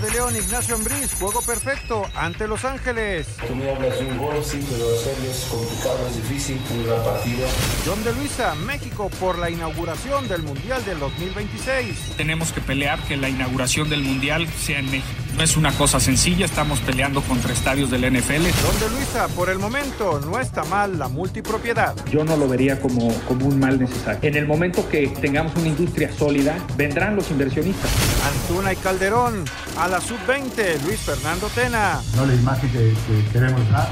de 0.00 0.10
León, 0.10 0.34
Ignacio 0.34 0.74
Ambriz, 0.74 1.14
juego 1.18 1.40
perfecto 1.42 2.04
ante 2.14 2.48
Los 2.48 2.64
Ángeles. 2.64 3.26
Tú 3.46 3.54
me 3.54 3.70
hablas 3.70 3.98
de 3.98 4.06
un 4.06 4.18
gol, 4.18 4.42
sí, 4.44 4.58
pero 4.70 4.86
hacerlo 4.94 5.30
es 5.30 5.46
complicado, 5.50 6.06
es 6.08 6.16
difícil, 6.16 6.60
un 6.70 6.86
gran 6.86 7.04
partido. 7.04 7.46
John 7.86 8.02
de 8.02 8.12
Luisa, 8.14 8.54
México 8.54 9.10
por 9.20 9.38
la 9.38 9.50
inauguración 9.50 10.26
del 10.28 10.42
Mundial 10.42 10.84
del 10.84 10.98
2026. 10.98 12.16
Tenemos 12.16 12.52
que 12.52 12.60
pelear 12.60 12.98
que 13.04 13.16
la 13.16 13.28
inauguración 13.28 13.88
del 13.88 14.02
Mundial 14.02 14.48
sea 14.48 14.80
en 14.80 14.90
México. 14.90 15.23
No 15.36 15.42
es 15.42 15.56
una 15.56 15.72
cosa 15.72 15.98
sencilla, 15.98 16.44
estamos 16.44 16.78
peleando 16.80 17.20
contra 17.22 17.52
estadios 17.52 17.90
del 17.90 18.02
NFL. 18.02 18.46
John 18.62 18.80
de 18.80 18.90
Luisa, 18.90 19.26
por 19.28 19.50
el 19.50 19.58
momento 19.58 20.20
no 20.20 20.38
está 20.38 20.62
mal 20.64 20.96
la 20.96 21.08
multipropiedad. 21.08 21.94
Yo 22.06 22.24
no 22.24 22.36
lo 22.36 22.46
vería 22.48 22.80
como, 22.80 23.12
como 23.26 23.46
un 23.46 23.58
mal 23.58 23.80
necesario. 23.80 24.20
En 24.22 24.36
el 24.36 24.46
momento 24.46 24.88
que 24.88 25.08
tengamos 25.08 25.56
una 25.56 25.68
industria 25.68 26.12
sólida, 26.12 26.56
vendrán 26.76 27.16
los 27.16 27.30
inversionistas. 27.32 27.90
Antuna 28.32 28.72
y 28.72 28.76
Calderón, 28.76 29.44
a 29.76 29.88
la 29.88 30.00
sub-20, 30.00 30.82
Luis 30.84 31.00
Fernando 31.00 31.48
Tena. 31.48 32.00
No 32.14 32.26
la 32.26 32.34
imagen 32.34 32.70
que, 32.70 32.94
que 33.06 33.28
queremos 33.32 33.68
dar 33.70 33.88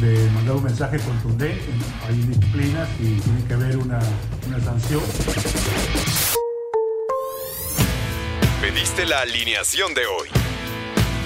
de 0.00 0.28
mandar 0.30 0.56
un 0.56 0.64
mensaje 0.64 0.98
contundente. 0.98 1.62
Hay 2.08 2.16
disciplinas 2.16 2.88
y 2.98 3.14
tiene 3.20 3.44
que 3.46 3.54
haber 3.54 3.76
una, 3.76 4.00
una 4.48 4.60
sanción. 4.64 5.02
Pediste 8.60 9.06
la 9.06 9.20
alineación 9.20 9.94
de 9.94 10.06
hoy. 10.06 10.28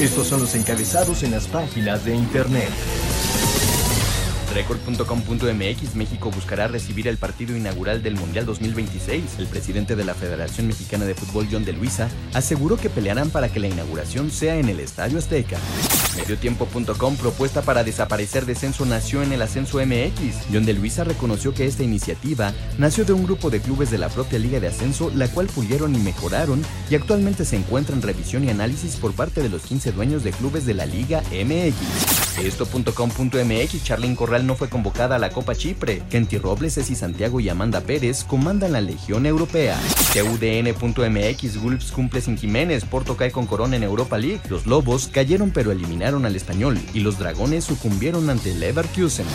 Estos 0.00 0.28
son 0.28 0.40
los 0.40 0.54
encabezados 0.54 1.22
en 1.24 1.30
las 1.30 1.46
páginas 1.46 2.06
de 2.06 2.14
internet. 2.14 2.70
Record.com.mx 4.54 5.94
México 5.94 6.30
buscará 6.30 6.68
recibir 6.68 7.06
el 7.06 7.18
partido 7.18 7.54
inaugural 7.54 8.02
del 8.02 8.16
Mundial 8.16 8.46
2026. 8.46 9.38
El 9.38 9.46
presidente 9.46 9.96
de 9.96 10.04
la 10.06 10.14
Federación 10.14 10.68
Mexicana 10.68 11.04
de 11.04 11.14
Fútbol, 11.14 11.48
John 11.52 11.66
de 11.66 11.74
Luisa, 11.74 12.08
aseguró 12.32 12.78
que 12.78 12.88
pelearán 12.88 13.28
para 13.28 13.50
que 13.50 13.60
la 13.60 13.68
inauguración 13.68 14.30
sea 14.30 14.56
en 14.56 14.70
el 14.70 14.80
Estadio 14.80 15.18
Azteca. 15.18 15.58
Mediotiempo.com 16.20 17.16
propuesta 17.16 17.62
para 17.62 17.82
desaparecer 17.82 18.46
descenso 18.46 18.84
nació 18.84 19.22
en 19.22 19.32
el 19.32 19.42
Ascenso 19.42 19.78
MX. 19.78 20.46
John 20.52 20.66
de 20.66 20.74
Luisa 20.74 21.04
reconoció 21.04 21.54
que 21.54 21.66
esta 21.66 21.82
iniciativa 21.82 22.52
nació 22.78 23.04
de 23.04 23.12
un 23.12 23.24
grupo 23.24 23.50
de 23.50 23.60
clubes 23.60 23.90
de 23.90 23.98
la 23.98 24.08
propia 24.08 24.38
Liga 24.38 24.60
de 24.60 24.68
Ascenso, 24.68 25.10
la 25.14 25.28
cual 25.28 25.46
pulieron 25.46 25.94
y 25.94 25.98
mejoraron 25.98 26.62
y 26.90 26.94
actualmente 26.94 27.44
se 27.44 27.56
encuentra 27.56 27.96
en 27.96 28.02
revisión 28.02 28.44
y 28.44 28.50
análisis 28.50 28.96
por 28.96 29.12
parte 29.14 29.42
de 29.42 29.48
los 29.48 29.62
15 29.62 29.92
dueños 29.92 30.22
de 30.22 30.32
clubes 30.32 30.66
de 30.66 30.74
la 30.74 30.86
Liga 30.86 31.22
MX. 31.32 32.29
Esto.com.mx 32.38 33.84
Charlyn 33.84 34.16
Corral 34.16 34.46
no 34.46 34.56
fue 34.56 34.68
convocada 34.68 35.16
a 35.16 35.18
la 35.18 35.30
Copa 35.30 35.54
Chipre. 35.54 36.02
Kenty 36.10 36.38
Robles, 36.38 36.74
Ceci 36.74 36.94
Santiago 36.94 37.40
y 37.40 37.48
Amanda 37.48 37.80
Pérez 37.80 38.24
comandan 38.24 38.72
la 38.72 38.80
Legión 38.80 39.26
Europea. 39.26 39.78
TUDN.mx 40.12 41.62
Wolves 41.62 41.92
cumple 41.92 42.20
sin 42.20 42.38
Jiménez. 42.38 42.84
Porto 42.84 43.16
cae 43.16 43.30
con 43.30 43.46
Corona 43.46 43.76
en 43.76 43.82
Europa 43.82 44.18
League. 44.18 44.40
Los 44.48 44.66
Lobos 44.66 45.08
cayeron 45.08 45.50
pero 45.50 45.72
eliminaron 45.72 46.26
al 46.26 46.36
Español 46.36 46.78
y 46.94 47.00
los 47.00 47.18
Dragones 47.18 47.64
sucumbieron 47.64 48.30
ante 48.30 48.54
Leverkusen. 48.54 49.26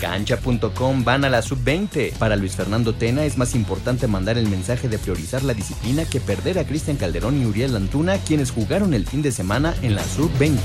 Cancha.com 0.00 1.04
van 1.04 1.24
a 1.24 1.30
la 1.30 1.42
sub-20. 1.42 2.12
Para 2.12 2.36
Luis 2.36 2.54
Fernando 2.54 2.94
Tena 2.94 3.24
es 3.24 3.36
más 3.36 3.54
importante 3.54 4.06
mandar 4.06 4.38
el 4.38 4.48
mensaje 4.48 4.88
de 4.88 4.98
priorizar 4.98 5.42
la 5.42 5.54
disciplina 5.54 6.04
que 6.04 6.20
perder 6.20 6.58
a 6.58 6.64
Cristian 6.64 6.96
Calderón 6.96 7.40
y 7.40 7.46
Uriel 7.46 7.76
Antuna, 7.76 8.18
quienes 8.18 8.50
jugaron 8.50 8.94
el 8.94 9.06
fin 9.06 9.22
de 9.22 9.32
semana 9.32 9.74
en 9.82 9.94
la 9.94 10.04
sub-20. 10.04 10.58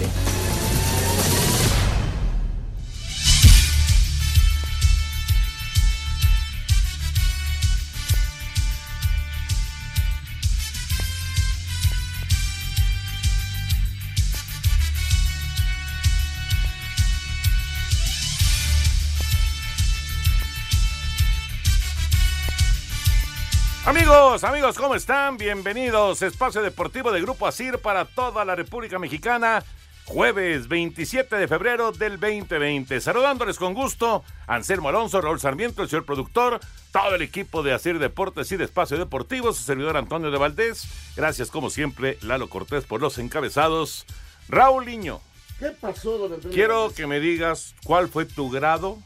Amigos, 23.86 24.46
amigos, 24.46 24.78
¿cómo 24.78 24.96
están? 24.96 25.36
Bienvenidos. 25.36 26.22
Espacio 26.22 26.62
Deportivo 26.62 27.12
de 27.12 27.20
Grupo 27.20 27.46
Asir 27.46 27.80
para 27.80 28.06
toda 28.06 28.46
la 28.46 28.56
República 28.56 28.98
Mexicana. 28.98 29.62
Jueves 30.06 30.70
27 30.70 31.36
de 31.36 31.50
febrero 31.50 31.92
del 31.92 32.18
2020. 32.18 33.02
Saludándoles 33.02 33.58
con 33.58 33.74
gusto, 33.74 34.24
Anselmo 34.48 34.88
Alonso, 34.88 35.20
Raúl 35.20 35.42
Sarmiento, 35.42 35.82
el 35.84 35.90
señor 35.90 36.06
productor, 36.06 36.62
todo 36.94 37.16
el 37.16 37.24
equipo 37.24 37.62
de 37.62 37.74
Asir 37.74 38.00
Deportes 38.00 38.50
y 38.54 38.56
de 38.56 38.64
Espacio 38.64 38.98
Deportivo, 38.98 39.52
su 39.52 39.64
servidor 39.64 39.98
Antonio 39.98 40.32
de 40.32 40.38
Valdés. 40.38 40.88
Gracias, 41.18 41.52
como 41.52 41.70
siempre, 41.70 42.18
Lalo 42.22 42.50
Cortés 42.50 42.86
por 42.86 43.02
los 43.02 43.18
encabezados. 43.18 44.06
Raúl 44.48 44.86
Niño. 44.86 45.20
¿Qué 45.60 45.72
pasó, 45.72 46.30
don? 46.30 46.40
Quiero 46.54 46.94
que 46.96 47.06
me 47.06 47.20
digas 47.20 47.76
cuál 47.84 48.08
fue 48.08 48.24
tu 48.24 48.50
grado 48.50 48.98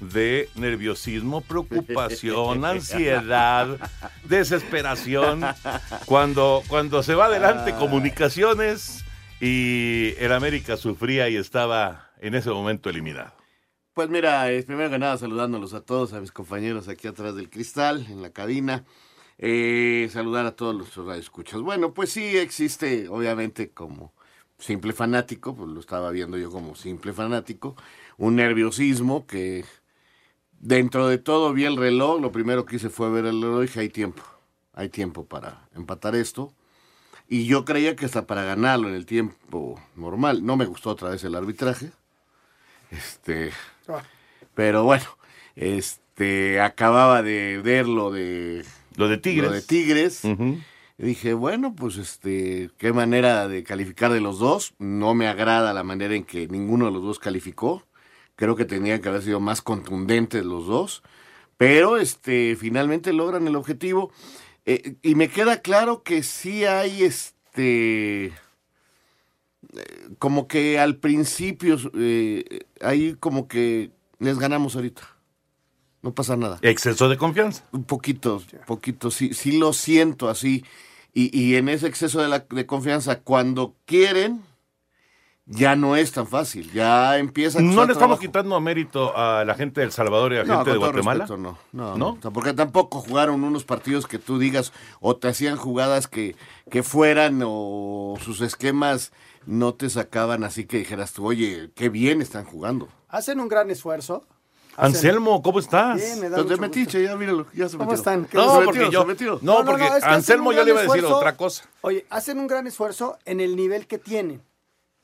de 0.00 0.48
nerviosismo, 0.54 1.40
preocupación, 1.40 2.64
ansiedad, 2.64 3.78
desesperación, 4.24 5.44
cuando, 6.06 6.62
cuando 6.68 7.02
se 7.02 7.14
va 7.14 7.26
adelante 7.26 7.74
comunicaciones 7.74 9.04
y 9.40 10.14
el 10.18 10.32
América 10.32 10.76
sufría 10.76 11.28
y 11.28 11.36
estaba 11.36 12.10
en 12.20 12.34
ese 12.34 12.50
momento 12.50 12.90
eliminado. 12.90 13.32
Pues 13.92 14.08
mira, 14.08 14.50
eh, 14.50 14.62
primero 14.64 14.90
que 14.90 14.98
nada 14.98 15.16
saludándolos 15.16 15.72
a 15.74 15.80
todos, 15.80 16.12
a 16.14 16.20
mis 16.20 16.32
compañeros 16.32 16.88
aquí 16.88 17.06
atrás 17.06 17.36
del 17.36 17.48
cristal, 17.48 18.06
en 18.10 18.22
la 18.22 18.30
cabina. 18.30 18.84
Eh, 19.38 20.08
saludar 20.12 20.46
a 20.46 20.54
todos 20.54 20.74
los 20.74 20.94
radioescuchas. 20.94 21.60
Bueno, 21.60 21.92
pues 21.92 22.10
sí 22.10 22.36
existe, 22.36 23.08
obviamente, 23.08 23.70
como 23.70 24.12
simple 24.58 24.92
fanático, 24.92 25.54
pues 25.54 25.68
lo 25.70 25.80
estaba 25.80 26.10
viendo 26.10 26.38
yo 26.38 26.50
como 26.50 26.74
simple 26.74 27.12
fanático, 27.12 27.76
un 28.16 28.36
nerviosismo 28.36 29.26
que 29.26 29.64
dentro 30.64 31.08
de 31.08 31.18
todo 31.18 31.52
vi 31.52 31.66
el 31.66 31.76
reloj, 31.76 32.20
lo 32.20 32.32
primero 32.32 32.64
que 32.64 32.76
hice 32.76 32.88
fue 32.88 33.10
ver 33.10 33.26
el 33.26 33.40
reloj 33.40 33.58
y 33.58 33.66
dije, 33.66 33.80
hay 33.80 33.88
tiempo, 33.90 34.22
hay 34.72 34.88
tiempo 34.88 35.26
para 35.26 35.68
empatar 35.76 36.16
esto. 36.16 36.52
Y 37.28 37.46
yo 37.46 37.64
creía 37.64 37.94
que 37.96 38.06
hasta 38.06 38.26
para 38.26 38.44
ganarlo 38.44 38.88
en 38.88 38.94
el 38.94 39.06
tiempo 39.06 39.80
normal. 39.94 40.44
No 40.44 40.56
me 40.56 40.66
gustó 40.66 40.90
otra 40.90 41.10
vez 41.10 41.22
el 41.24 41.34
arbitraje. 41.34 41.90
Este, 42.90 43.50
pero 44.54 44.84
bueno, 44.84 45.04
este, 45.56 46.60
acababa 46.60 47.22
de 47.22 47.60
ver 47.62 47.86
lo 47.86 48.10
de 48.10 48.64
lo 48.96 49.08
de 49.08 49.18
Tigres. 49.18 49.50
Lo 49.50 49.54
de 49.54 49.62
Tigres. 49.62 50.24
Y 50.24 51.02
dije, 51.02 51.34
bueno, 51.34 51.74
pues 51.74 51.96
este, 51.96 52.70
qué 52.78 52.92
manera 52.92 53.48
de 53.48 53.64
calificar 53.64 54.12
de 54.12 54.20
los 54.20 54.38
dos. 54.38 54.74
No 54.78 55.14
me 55.14 55.26
agrada 55.26 55.72
la 55.74 55.82
manera 55.82 56.14
en 56.14 56.24
que 56.24 56.46
ninguno 56.46 56.86
de 56.86 56.92
los 56.92 57.02
dos 57.02 57.18
calificó. 57.18 57.82
Creo 58.36 58.56
que 58.56 58.64
tenían 58.64 59.00
que 59.00 59.08
haber 59.08 59.22
sido 59.22 59.40
más 59.40 59.62
contundentes 59.62 60.44
los 60.44 60.66
dos. 60.66 61.02
Pero 61.56 61.98
este, 61.98 62.56
finalmente 62.56 63.12
logran 63.12 63.46
el 63.46 63.56
objetivo. 63.56 64.12
Eh, 64.66 64.96
y 65.02 65.14
me 65.14 65.28
queda 65.28 65.60
claro 65.60 66.02
que 66.02 66.22
sí 66.22 66.64
hay 66.64 67.04
este. 67.04 68.26
eh, 68.26 68.32
Como 70.18 70.48
que 70.48 70.78
al 70.78 70.96
principio, 70.96 71.76
eh, 71.94 72.60
ahí 72.80 73.14
como 73.20 73.46
que 73.46 73.90
les 74.18 74.38
ganamos 74.38 74.74
ahorita. 74.76 75.02
No 76.02 76.14
pasa 76.14 76.36
nada. 76.36 76.58
Exceso 76.60 77.08
de 77.08 77.16
confianza. 77.16 77.64
Un 77.72 77.84
poquito, 77.84 78.42
poquito, 78.66 79.10
sí, 79.10 79.32
sí 79.32 79.58
lo 79.58 79.72
siento 79.72 80.28
así. 80.28 80.64
Y, 81.14 81.30
y 81.38 81.56
en 81.56 81.68
ese 81.68 81.86
exceso 81.86 82.20
de, 82.20 82.28
la, 82.28 82.40
de 82.40 82.66
confianza, 82.66 83.20
cuando 83.20 83.76
quieren, 83.86 84.42
ya 85.46 85.76
no 85.76 85.96
es 85.96 86.12
tan 86.12 86.26
fácil. 86.26 86.70
Ya 86.72 87.18
empieza 87.18 87.58
a 87.58 87.62
No 87.62 87.68
le 87.68 87.72
estamos 87.92 87.98
trabajo. 87.98 88.20
quitando 88.20 88.60
mérito 88.60 89.16
a 89.16 89.44
la 89.44 89.54
gente 89.54 89.80
de 89.80 89.86
El 89.86 89.92
Salvador 89.92 90.32
y 90.32 90.36
a 90.36 90.38
la 90.40 90.44
No, 90.46 90.56
gente 90.58 90.70
de 90.72 90.76
Guatemala. 90.78 91.24
respeto, 91.26 91.36
no, 91.36 91.58
no, 91.72 91.96
¿No? 91.96 92.18
no. 92.22 92.32
Porque 92.32 92.52
tampoco 92.52 93.00
jugaron 93.00 93.44
unos 93.44 93.64
partidos 93.64 94.06
que 94.06 94.18
tú 94.18 94.38
digas 94.38 94.72
o 95.00 95.16
te 95.16 95.28
hacían 95.28 95.56
jugadas 95.56 96.08
que, 96.08 96.36
que 96.70 96.82
fueran 96.82 97.42
o 97.44 98.16
sus 98.22 98.40
esquemas 98.40 99.12
no 99.46 99.74
te 99.74 99.90
sacaban 99.90 100.42
así 100.44 100.64
que 100.64 100.78
dijeras 100.78 101.12
tú, 101.12 101.26
oye, 101.26 101.70
qué 101.74 101.88
bien 101.90 102.22
están 102.22 102.44
jugando. 102.44 102.88
Hacen 103.08 103.40
un 103.40 103.48
gran 103.48 103.70
esfuerzo, 103.70 104.26
Anselmo, 104.76 105.42
¿cómo 105.42 105.60
estás? 105.60 105.96
Bien, 105.96 106.20
me 106.20 106.28
da 106.28 106.38
Los 106.38 106.48
de 106.48 106.56
Metiche, 106.56 107.02
ya 107.04 107.14
míralo, 107.16 107.46
ya 107.54 107.68
se 107.68 107.76
¿Cómo 107.76 107.92
están? 107.94 108.26
No, 108.32 108.60
porque 108.64 108.90
yo, 108.90 109.06
no, 109.42 109.64
porque 109.64 109.84
Anselmo 110.02 110.52
yo 110.52 110.64
le 110.64 110.70
iba 110.72 110.80
a 110.80 110.84
decir 110.84 111.04
otra 111.04 111.36
cosa. 111.36 111.64
Oye, 111.82 112.06
hacen 112.10 112.38
un 112.38 112.46
gran 112.46 112.66
esfuerzo 112.66 113.18
en 113.24 113.40
el 113.40 113.54
nivel 113.54 113.86
que 113.86 113.98
tienen, 113.98 114.42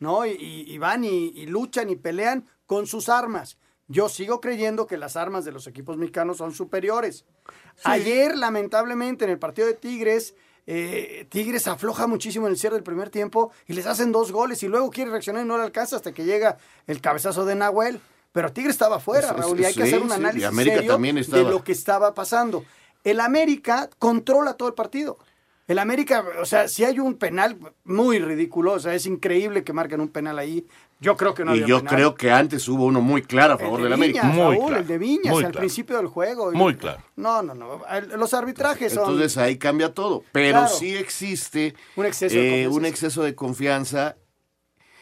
¿no? 0.01 0.27
Y, 0.27 0.77
van 0.79 1.05
y, 1.05 1.47
luchan 1.47 1.91
y 1.91 1.97
pelean 1.97 2.47
con 2.67 2.87
sus 2.87 3.09
armas. 3.09 3.59
Yo 3.87 4.09
sigo 4.09 4.41
creyendo 4.41 4.87
que 4.87 4.97
las 4.97 5.17
armas 5.17 5.45
de 5.45 5.53
los 5.53 5.67
equipos 5.67 5.97
mexicanos 5.97 6.39
son 6.39 6.53
superiores. 6.53 7.25
Ayer, 7.85 8.37
lamentablemente, 8.37 9.25
en 9.25 9.31
el 9.31 9.39
partido 9.39 9.67
de 9.67 9.75
Tigres, 9.75 10.35
eh, 10.67 11.27
Tigres 11.29 11.67
afloja 11.67 12.07
muchísimo 12.07 12.47
en 12.47 12.53
el 12.53 12.59
cierre 12.59 12.77
del 12.77 12.85
primer 12.85 13.11
tiempo 13.11 13.51
y 13.67 13.73
les 13.73 13.87
hacen 13.87 14.13
dos 14.13 14.31
goles 14.31 14.63
y 14.63 14.69
luego 14.69 14.91
quiere 14.91 15.11
reaccionar 15.11 15.45
y 15.45 15.49
no 15.49 15.57
le 15.57 15.65
alcanza 15.65 15.97
hasta 15.97 16.13
que 16.13 16.25
llega 16.25 16.59
el 16.87 17.01
cabezazo 17.01 17.45
de 17.45 17.55
Nahuel. 17.55 18.01
Pero 18.33 18.53
Tigres 18.53 18.75
estaba 18.75 18.97
afuera, 18.97 19.33
Raúl, 19.33 19.59
y 19.61 19.65
hay 19.65 19.75
que 19.75 19.83
hacer 19.83 20.01
un 20.01 20.13
análisis 20.13 20.49
serio 20.55 20.99
de 21.27 21.43
lo 21.43 21.65
que 21.65 21.73
estaba 21.73 22.15
pasando. 22.15 22.65
El 23.03 23.19
América 23.19 23.91
controla 23.99 24.55
todo 24.55 24.69
el 24.69 24.75
partido. 24.75 25.19
El 25.71 25.79
América, 25.79 26.25
o 26.41 26.45
sea, 26.45 26.67
si 26.67 26.85
hay 26.85 26.99
un 26.99 27.15
penal 27.15 27.57
muy 27.85 28.19
ridículo, 28.19 28.73
o 28.73 28.81
sea, 28.81 28.93
es 28.93 29.07
increíble 29.07 29.63
que 29.63 29.73
marquen 29.73 30.01
un 30.01 30.09
penal 30.09 30.37
ahí. 30.37 30.67
Yo 30.99 31.17
creo 31.17 31.33
que 31.33 31.45
no 31.45 31.55
Y 31.55 31.65
yo 31.65 31.85
creo 31.85 32.17
que 32.17 32.33
antes 32.33 32.67
hubo 32.67 32.87
uno 32.87 33.01
muy 33.01 33.23
claro 33.23 33.55
a 33.55 33.59
favor 33.59 33.81
del 33.81 33.93
América. 33.93 34.25
Muy 34.25 34.57
Raúl, 34.57 34.75
el 34.79 34.87
de 34.89 34.99
Viñas 34.99 35.45
al 35.45 35.53
principio 35.53 35.99
del 35.99 36.09
juego. 36.09 36.51
Muy 36.51 36.75
claro. 36.75 37.05
No, 37.15 37.41
no, 37.45 37.55
no. 37.55 37.83
Los 38.17 38.35
arbitrajes 38.35 38.95
son. 38.95 39.13
Entonces 39.13 39.39
ahí 39.39 39.59
cambia 39.59 39.95
todo. 39.95 40.25
Pero 40.33 40.67
sí 40.67 40.97
existe 40.97 41.77
un 41.95 42.07
exceso, 42.07 42.35
de, 42.35 42.63
eh, 42.65 42.69
un 42.69 42.85
exceso 42.85 43.23
de 43.23 43.37
confianza 43.37 44.17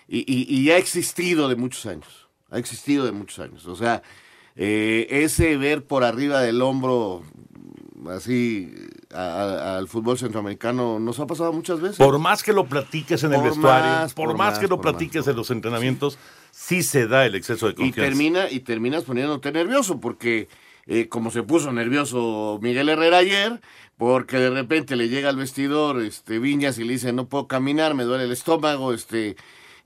y, 0.07 0.27
y, 0.55 0.71
ha 0.71 0.77
existido 0.77 1.49
de 1.49 1.57
muchos 1.57 1.87
años. 1.87 2.29
Ha 2.51 2.59
existido 2.59 3.07
de 3.07 3.13
muchos 3.13 3.39
años. 3.39 3.65
O 3.65 3.75
sea, 3.75 4.03
eh, 4.55 5.07
ese 5.09 5.57
ver 5.57 5.87
por 5.87 6.05
arriba 6.05 6.43
del 6.43 6.61
hombro 6.61 7.23
así 8.11 8.71
al 9.15 9.89
fútbol 9.89 10.19
centroamericano 10.19 10.99
nos 10.99 11.19
ha 11.21 11.27
pasado 11.27 11.53
muchas 11.53 11.81
veces. 11.81 11.97
Por 11.97 12.19
más 12.19 12.43
que 12.43 12.53
lo 12.53 12.67
platiques 12.67 13.23
en 13.25 13.33
el 13.33 13.43
vestuario, 13.43 14.15
por, 14.15 14.37
más, 14.37 14.59
que 14.59 14.69
lo 14.69 14.81
platiques 14.81 15.27
en 15.27 15.37
los 15.37 15.51
entrenamientos, 15.51 16.19
sí. 16.51 16.83
se 16.83 17.07
da 17.07 17.25
el 17.25 17.35
exceso 17.35 17.69
de 17.69 17.75
confianza. 17.75 18.01
Y 18.01 18.05
termina 18.05 18.51
y 18.51 18.61
terminas 18.61 19.05
poniéndote 19.05 19.51
nervioso 19.53 19.99
porque 19.99 20.49
eh, 20.87 21.09
como 21.09 21.31
se 21.31 21.43
puso 21.43 21.73
nervioso 21.73 22.59
Miguel 22.63 22.89
Herrera 22.89 23.19
ayer, 23.19 23.61
porque 23.97 24.39
de 24.39 24.51
repente 24.51 24.97
le 24.97 25.09
llega 25.09 25.29
al 25.29 25.37
vestidor 25.37 26.03
este 26.03 26.39
Viñas 26.39 26.79
y 26.79 26.85
le 26.85 26.95
dice, 26.95 27.13
"No 27.13 27.29
puedo 27.29 27.47
caminar, 27.47 27.95
me 27.95 28.05
duele 28.05 28.25
el 28.25 28.33
estómago", 28.33 28.93
este 28.93 29.37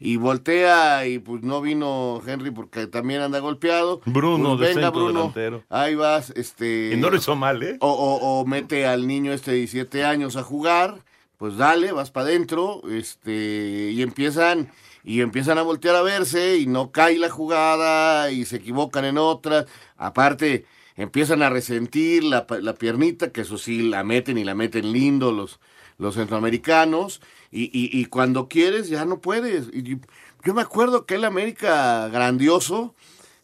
y 0.05 0.17
voltea 0.17 1.07
y 1.07 1.21
pues 1.21 1.45
no 1.45 1.61
vino 1.61 2.21
Henry 2.27 2.51
porque 2.51 2.89
también 2.89 3.21
anda 3.21 3.39
golpeado. 3.39 4.01
Bruno, 4.05 4.59
pues, 4.59 4.75
venga, 4.75 4.91
Bruno, 4.91 5.21
delantero. 5.21 5.63
Ahí 5.69 5.95
vas, 5.95 6.31
este. 6.31 6.91
Y 6.93 6.97
no 6.97 7.09
lo 7.09 7.17
hizo 7.17 7.37
mal, 7.37 7.63
¿eh? 7.63 7.77
O, 7.79 7.89
o, 7.89 8.45
mete 8.45 8.85
al 8.85 9.07
niño 9.07 9.33
este 9.33 9.53
de 9.53 9.59
17 9.59 10.05
años 10.05 10.35
a 10.35 10.43
jugar, 10.43 11.05
pues 11.39 11.57
dale, 11.57 11.93
vas 11.93 12.11
para 12.11 12.27
adentro, 12.27 12.83
este, 12.91 13.93
y 13.93 14.03
empiezan, 14.03 14.73
y 15.05 15.21
empiezan 15.21 15.59
a 15.59 15.63
voltear 15.63 15.95
a 15.95 16.03
verse, 16.03 16.59
y 16.59 16.67
no 16.67 16.91
cae 16.91 17.17
la 17.17 17.31
jugada, 17.31 18.33
y 18.33 18.45
se 18.45 18.57
equivocan 18.57 19.05
en 19.05 19.19
otras. 19.19 19.67
Aparte, 19.97 20.67
empiezan 20.97 21.43
a 21.43 21.51
resentir 21.51 22.25
la, 22.25 22.45
la 22.61 22.75
piernita, 22.75 23.31
que 23.31 23.43
eso 23.43 23.57
sí 23.57 23.83
la 23.83 24.03
meten 24.03 24.37
y 24.37 24.43
la 24.43 24.57
meten 24.57 24.93
lindo 24.93 25.31
los, 25.31 25.61
los 25.97 26.17
centroamericanos 26.17 27.21
y, 27.55 27.71
y, 28.01 28.07
cuando 28.07 28.49
quieres 28.49 28.89
ya 28.89 29.05
no 29.05 29.21
puedes. 29.21 29.69
Y 29.73 29.99
yo 30.43 30.55
me 30.55 30.63
acuerdo 30.63 31.05
que 31.05 31.17
el 31.17 31.25
América 31.25 32.09
grandioso 32.09 32.95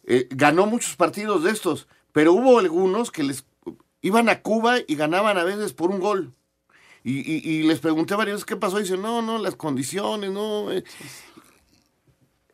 eh, 0.03 0.27
ganó 0.31 0.65
muchos 0.65 0.95
partidos 0.95 1.43
de 1.43 1.51
estos, 1.51 1.87
pero 2.11 2.33
hubo 2.33 2.57
algunos 2.57 3.11
que 3.11 3.21
les 3.21 3.45
iban 4.01 4.27
a 4.27 4.41
Cuba 4.41 4.77
y 4.87 4.95
ganaban 4.95 5.37
a 5.37 5.43
veces 5.43 5.73
por 5.73 5.91
un 5.91 5.99
gol. 5.99 6.33
Y, 7.03 7.19
y, 7.49 7.63
les 7.63 7.79
pregunté 7.79 8.15
varias 8.15 8.35
veces 8.35 8.45
qué 8.45 8.57
pasó. 8.57 8.79
Y 8.79 8.83
dicen, 8.83 9.01
no, 9.01 9.21
no, 9.21 9.37
las 9.37 9.55
condiciones, 9.55 10.31
no. 10.31 10.71
Eh" 10.71 10.83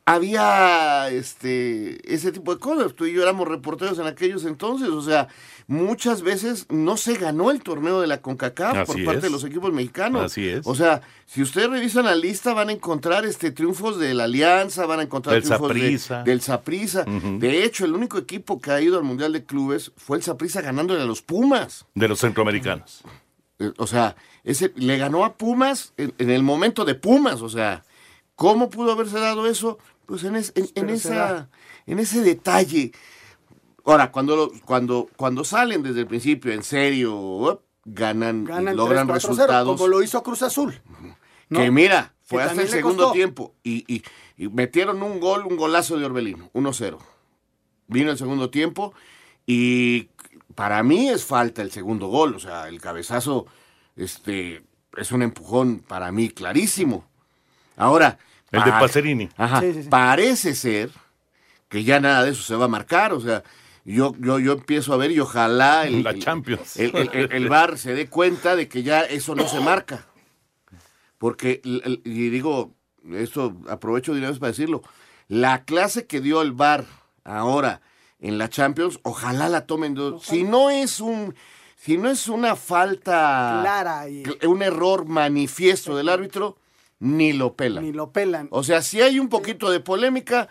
había 0.05 1.09
este 1.09 2.13
ese 2.13 2.31
tipo 2.31 2.53
de 2.53 2.59
cosas. 2.59 2.93
Tú 2.93 3.05
y 3.05 3.13
yo 3.13 3.23
éramos 3.23 3.47
reporteros 3.47 3.97
en 3.97 4.05
aquellos 4.05 4.45
entonces, 4.45 4.89
o 4.89 5.01
sea, 5.01 5.27
muchas 5.67 6.21
veces 6.21 6.67
no 6.69 6.95
se 6.95 7.15
ganó 7.15 7.49
el 7.49 7.63
torneo 7.63 7.99
de 7.99 8.07
la 8.07 8.21
CONCACAF 8.21 8.85
por 8.85 9.03
parte 9.03 9.21
de 9.21 9.29
los 9.31 9.43
equipos 9.43 9.73
mexicanos. 9.73 10.23
Así 10.23 10.47
es. 10.47 10.67
O 10.67 10.75
sea, 10.75 11.01
si 11.25 11.41
ustedes 11.41 11.69
revisan 11.69 12.05
la 12.05 12.15
lista 12.15 12.53
van 12.53 12.69
a 12.69 12.71
encontrar 12.71 13.25
este 13.25 13.51
triunfos 13.51 13.97
de 13.97 14.13
la 14.13 14.25
Alianza, 14.25 14.85
van 14.85 14.99
a 14.99 15.03
encontrar 15.03 15.41
triunfos 15.41 15.73
del 16.23 16.41
Saprissa. 16.41 17.03
De 17.03 17.63
hecho, 17.63 17.85
el 17.85 17.93
único 17.93 18.19
equipo 18.19 18.61
que 18.61 18.71
ha 18.71 18.81
ido 18.81 18.97
al 18.97 19.03
Mundial 19.03 19.33
de 19.33 19.43
Clubes 19.43 19.91
fue 19.97 20.17
el 20.17 20.23
Saprissa 20.23 20.61
ganándole 20.61 21.01
a 21.01 21.05
los 21.05 21.23
Pumas. 21.23 21.85
De 21.95 22.07
los 22.07 22.19
centroamericanos. 22.19 23.01
Eh, 23.57 23.71
o 23.77 23.87
sea, 23.87 24.15
ese 24.43 24.71
le 24.75 24.97
ganó 24.97 25.25
a 25.25 25.35
Pumas 25.35 25.93
en, 25.97 26.13
en 26.19 26.29
el 26.29 26.43
momento 26.43 26.85
de 26.85 26.93
Pumas, 26.93 27.41
o 27.41 27.49
sea, 27.49 27.83
¿cómo 28.35 28.69
pudo 28.69 28.91
haberse 28.91 29.17
dado 29.19 29.47
eso? 29.47 29.79
Pues 30.05 30.23
en, 30.23 30.35
en, 30.35 30.89
esa, 30.89 31.49
en 31.85 31.99
ese 31.99 32.21
detalle. 32.21 32.91
Ahora, 33.85 34.11
cuando, 34.11 34.51
cuando, 34.65 35.09
cuando 35.15 35.43
salen 35.43 35.83
desde 35.83 36.01
el 36.01 36.07
principio 36.07 36.51
en 36.51 36.63
serio, 36.63 37.63
ganan, 37.85 38.45
logran 38.75 39.07
resultados. 39.07 39.77
como 39.77 39.87
lo 39.87 40.01
hizo 40.01 40.21
Cruz 40.23 40.41
Azul. 40.41 40.81
Que 41.49 41.71
mira, 41.71 42.13
fue 42.23 42.43
hasta 42.43 42.61
el 42.61 42.67
segundo 42.67 43.11
tiempo. 43.11 43.53
Y, 43.63 44.03
y, 44.37 44.47
metieron 44.49 45.01
un 45.03 45.19
gol, 45.19 45.45
un 45.45 45.55
golazo 45.55 45.97
de 45.97 46.05
Orbelino, 46.05 46.49
1-0. 46.53 46.97
Vino 47.87 48.11
el 48.11 48.17
segundo 48.17 48.49
tiempo 48.49 48.93
y 49.45 50.09
para 50.55 50.81
mí 50.81 51.09
es 51.09 51.23
falta 51.23 51.61
el 51.61 51.71
segundo 51.71 52.07
gol. 52.07 52.35
O 52.35 52.39
sea, 52.39 52.67
el 52.67 52.81
cabezazo 52.81 53.45
este, 53.95 54.63
es 54.97 55.11
un 55.11 55.21
empujón 55.21 55.79
para 55.79 56.11
mí 56.11 56.29
clarísimo. 56.29 57.05
Ahora, 57.77 58.17
el 58.51 58.63
de 58.63 58.71
Pacerini. 58.71 59.29
Ajá. 59.37 59.61
Parece 59.89 60.55
ser 60.55 60.91
que 61.69 61.83
ya 61.83 61.99
nada 61.99 62.23
de 62.23 62.31
eso 62.31 62.43
se 62.43 62.55
va 62.55 62.65
a 62.65 62.69
marcar. 62.69 63.13
O 63.13 63.19
sea, 63.19 63.43
yo, 63.83 64.13
yo, 64.19 64.39
yo 64.39 64.53
empiezo 64.53 64.93
a 64.93 64.97
ver 64.97 65.11
y 65.11 65.19
ojalá 65.19 65.85
el, 65.85 66.03
La 66.03 66.17
Champions. 66.17 66.77
El, 66.77 67.49
bar 67.49 67.77
se 67.77 67.93
dé 67.93 68.07
cuenta 68.07 68.55
de 68.55 68.67
que 68.67 68.83
ya 68.83 69.01
eso 69.01 69.35
no 69.35 69.47
se 69.47 69.59
marca. 69.59 70.05
Porque, 71.17 71.61
y 71.63 72.29
digo, 72.29 72.71
esto 73.13 73.55
aprovecho 73.69 74.13
de 74.13 74.19
una 74.19 74.29
vez 74.29 74.39
para 74.39 74.51
decirlo, 74.51 74.83
la 75.27 75.63
clase 75.63 76.05
que 76.05 76.21
dio 76.21 76.41
el 76.41 76.51
bar 76.51 76.85
ahora 77.23 77.81
en 78.19 78.37
la 78.37 78.49
Champions, 78.49 78.99
ojalá 79.03 79.49
la 79.49 79.65
tomen. 79.65 79.95
Si 80.21 80.43
no 80.43 80.69
es 80.69 80.99
un, 80.99 81.35
si 81.75 81.97
no 81.97 82.09
es 82.09 82.27
una 82.27 82.55
falta 82.55 83.59
clara, 83.61 84.09
y... 84.09 84.23
un 84.45 84.61
error 84.61 85.05
manifiesto 85.05 85.95
del 85.95 86.09
árbitro, 86.09 86.57
ni 86.99 87.33
lo 87.33 87.55
pelan. 87.55 87.83
Ni 87.83 87.91
lo 87.91 88.11
pelan. 88.11 88.47
O 88.51 88.63
sea, 88.63 88.81
si 88.81 89.01
hay 89.01 89.19
un 89.19 89.29
poquito 89.29 89.69
de 89.69 89.79
polémica, 89.79 90.49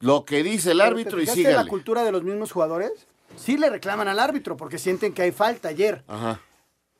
lo 0.00 0.24
que 0.24 0.42
dice 0.42 0.72
el 0.72 0.80
árbitro 0.80 1.20
y 1.20 1.26
sigue. 1.26 1.52
la 1.52 1.66
cultura 1.66 2.04
de 2.04 2.12
los 2.12 2.22
mismos 2.22 2.52
jugadores? 2.52 3.06
Sí 3.36 3.56
le 3.56 3.70
reclaman 3.70 4.06
al 4.08 4.18
árbitro 4.18 4.56
porque 4.56 4.78
sienten 4.78 5.12
que 5.12 5.22
hay 5.22 5.32
falta 5.32 5.68
ayer. 5.68 6.04
Ajá. 6.06 6.40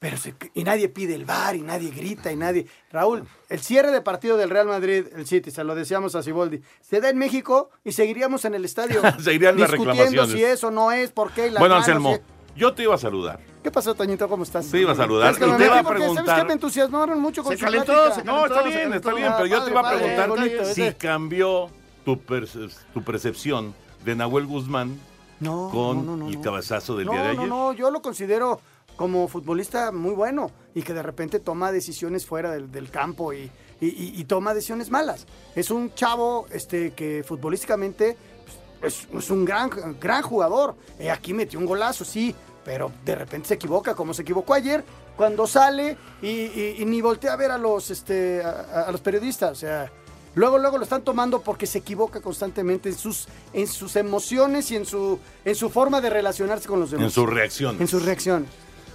Pero 0.04 0.18
y 0.52 0.64
nadie 0.64 0.90
pide 0.90 1.14
el 1.14 1.24
bar 1.24 1.56
y 1.56 1.62
nadie 1.62 1.90
grita 1.90 2.30
y 2.30 2.36
nadie. 2.36 2.66
Raúl, 2.90 3.26
el 3.48 3.60
cierre 3.60 3.90
de 3.90 4.02
partido 4.02 4.36
del 4.36 4.50
Real 4.50 4.66
Madrid, 4.66 5.06
el 5.16 5.26
City, 5.26 5.50
se 5.50 5.64
lo 5.64 5.74
decíamos 5.74 6.14
a 6.14 6.22
Siboldi, 6.22 6.60
se 6.82 7.00
da 7.00 7.08
en 7.08 7.16
México 7.16 7.70
y 7.84 7.92
seguiríamos 7.92 8.44
en 8.44 8.54
el 8.54 8.66
estadio. 8.66 9.00
Seguirían 9.18 9.56
discutiendo 9.56 10.26
si 10.26 10.44
eso 10.44 10.70
no 10.70 10.92
es, 10.92 11.10
por 11.10 11.32
qué. 11.32 11.48
bueno, 11.58 11.76
Anselmo, 11.76 12.18
yo 12.56 12.74
te 12.74 12.82
iba 12.82 12.94
a 12.94 12.98
saludar. 12.98 13.40
¿Qué 13.62 13.70
pasó, 13.70 13.94
Toñito? 13.94 14.28
¿Cómo 14.28 14.42
estás? 14.42 14.70
Te 14.70 14.80
iba 14.80 14.92
a 14.92 14.94
saludar. 14.94 15.34
Que 15.34 15.46
te 15.46 15.64
iba 15.64 15.78
a 15.78 15.82
preguntar. 15.82 16.26
¿Sabes 16.26 16.42
qué? 16.42 16.46
Me 16.46 16.52
entusiasmaron 16.54 17.20
mucho 17.20 17.42
con 17.42 17.56
se 17.56 17.64
calentó, 17.64 18.14
se 18.14 18.24
No, 18.24 18.46
está 18.46 18.62
bien, 18.62 18.92
está 18.92 19.14
bien, 19.14 19.32
pero 19.36 19.46
yo 19.46 19.64
te 19.64 19.70
iba 19.70 19.80
a 19.80 19.96
preguntar 19.96 20.66
si 20.66 20.92
cambió 20.94 21.68
tu, 22.04 22.16
tu 22.92 23.02
percepción 23.02 23.74
de 24.04 24.14
Nahuel 24.14 24.46
Guzmán 24.46 24.98
con 25.40 26.28
el 26.28 26.40
cabezazo 26.40 26.96
del 26.96 27.08
día 27.08 27.22
de 27.22 27.28
ayer. 27.28 27.36
No, 27.36 27.46
no, 27.46 27.72
yo 27.72 27.90
lo 27.90 28.02
considero 28.02 28.60
como 28.96 29.26
futbolista 29.28 29.92
muy 29.92 30.14
bueno 30.14 30.50
y 30.74 30.82
que 30.82 30.94
de 30.94 31.02
repente 31.02 31.40
toma 31.40 31.72
decisiones 31.72 32.26
fuera 32.26 32.52
del, 32.52 32.90
campo 32.90 33.32
y, 33.32 33.50
y, 33.80 34.24
toma 34.24 34.54
decisiones 34.54 34.90
malas. 34.90 35.26
Es 35.54 35.70
un 35.70 35.94
chavo 35.94 36.46
este, 36.50 36.92
que 36.92 37.24
futbolísticamente 37.26 38.16
pues, 38.84 39.08
es, 39.24 39.30
un 39.30 39.46
gran, 39.46 39.70
gran 39.98 40.22
jugador. 40.22 40.76
Eh, 40.98 41.10
aquí 41.10 41.32
metió 41.32 41.58
un 41.58 41.64
golazo, 41.64 42.04
sí, 42.04 42.34
pero 42.64 42.92
de 43.02 43.14
repente 43.14 43.48
se 43.48 43.54
equivoca, 43.54 43.94
como 43.94 44.12
se 44.12 44.20
equivocó 44.20 44.52
ayer, 44.52 44.84
cuando 45.16 45.46
sale 45.46 45.96
y, 46.20 46.84
ni 46.84 47.00
voltea 47.00 47.32
a 47.32 47.36
ver 47.36 47.50
a 47.50 47.56
los, 47.56 47.90
este, 47.90 48.42
a, 48.42 48.90
los 48.92 49.00
periodistas. 49.00 49.52
O 49.52 49.54
sea, 49.54 49.90
luego, 50.34 50.58
luego 50.58 50.76
lo 50.76 50.84
están 50.84 51.00
tomando 51.00 51.40
porque 51.40 51.66
se 51.66 51.78
equivoca 51.78 52.20
constantemente 52.20 52.90
en 52.90 52.98
sus, 52.98 53.26
en 53.54 53.66
sus 53.66 53.96
emociones 53.96 54.70
y 54.70 54.76
en 54.76 54.84
su, 54.84 55.18
en 55.46 55.54
su 55.54 55.70
forma 55.70 56.02
de 56.02 56.10
relacionarse 56.10 56.68
con 56.68 56.78
los 56.78 56.90
demás. 56.90 57.06
En 57.06 57.10
sus 57.10 57.30
reacciones. 57.30 57.80
En 57.80 57.88
sus 57.88 58.04
reacciones. 58.04 58.50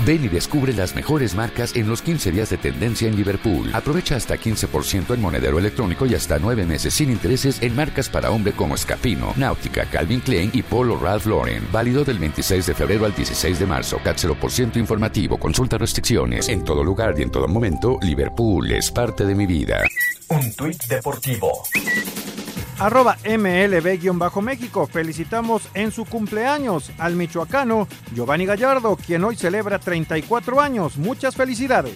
Ven 0.06 0.24
y 0.24 0.28
descubre 0.30 0.74
las 0.74 0.96
mejores 0.96 1.36
marcas 1.36 1.76
en 1.76 1.88
los 1.88 2.02
15 2.02 2.32
días 2.32 2.50
de 2.50 2.58
tendencia 2.58 3.08
en 3.08 3.16
Liverpool. 3.16 3.70
Aprovecha 3.74 4.16
hasta 4.16 4.38
15% 4.38 5.14
en 5.14 5.22
monedero 5.22 5.60
electrónico 5.60 6.06
y 6.06 6.16
hasta 6.16 6.40
9 6.40 6.66
meses 6.66 6.94
sin 6.94 7.10
intereses 7.10 7.62
en 7.62 7.76
marcas 7.76 8.10
para 8.10 8.32
hombre 8.32 8.54
como 8.54 8.76
Escapino, 8.76 9.34
Náutica, 9.36 9.86
Calvin 9.86 10.22
Klein 10.22 10.52
y 10.54 10.64
Polo 10.64 10.98
Ralph 10.98 11.26
Lauren. 11.26 11.68
Válido 11.72 12.04
del 12.04 12.18
26 12.18 12.68
de 12.68 12.74
febrero 12.74 13.06
al 13.06 13.14
16 13.14 13.60
de 13.60 13.66
marzo. 13.66 14.00
CAT 14.04 14.18
0% 14.18 14.78
informativo. 14.78 15.38
Consulta 15.38 15.78
restricciones. 15.78 16.48
En 16.50 16.64
todo 16.64 16.84
lugar 16.84 17.16
y 17.18 17.24
en 17.24 17.32
todo 17.32 17.48
momento, 17.48 18.00
Liverpool 18.02 18.72
es 18.72 18.92
parte 18.92 19.26
de 19.26 19.36
mi 19.36 19.46
vida. 19.46 19.84
Un 20.30 20.54
tuit 20.54 20.82
deportivo. 20.86 21.64
Arroba 22.80 23.18
MLB-México. 23.26 24.88
Felicitamos 24.88 25.70
en 25.74 25.92
su 25.92 26.06
cumpleaños 26.06 26.92
al 26.98 27.16
michoacano 27.16 27.88
Giovanni 28.14 28.46
Gallardo, 28.46 28.96
quien 28.96 29.24
hoy 29.24 29.36
celebra 29.36 29.80
34 29.80 30.62
años. 30.62 30.98
Muchas 30.98 31.36
felicidades. 31.36 31.96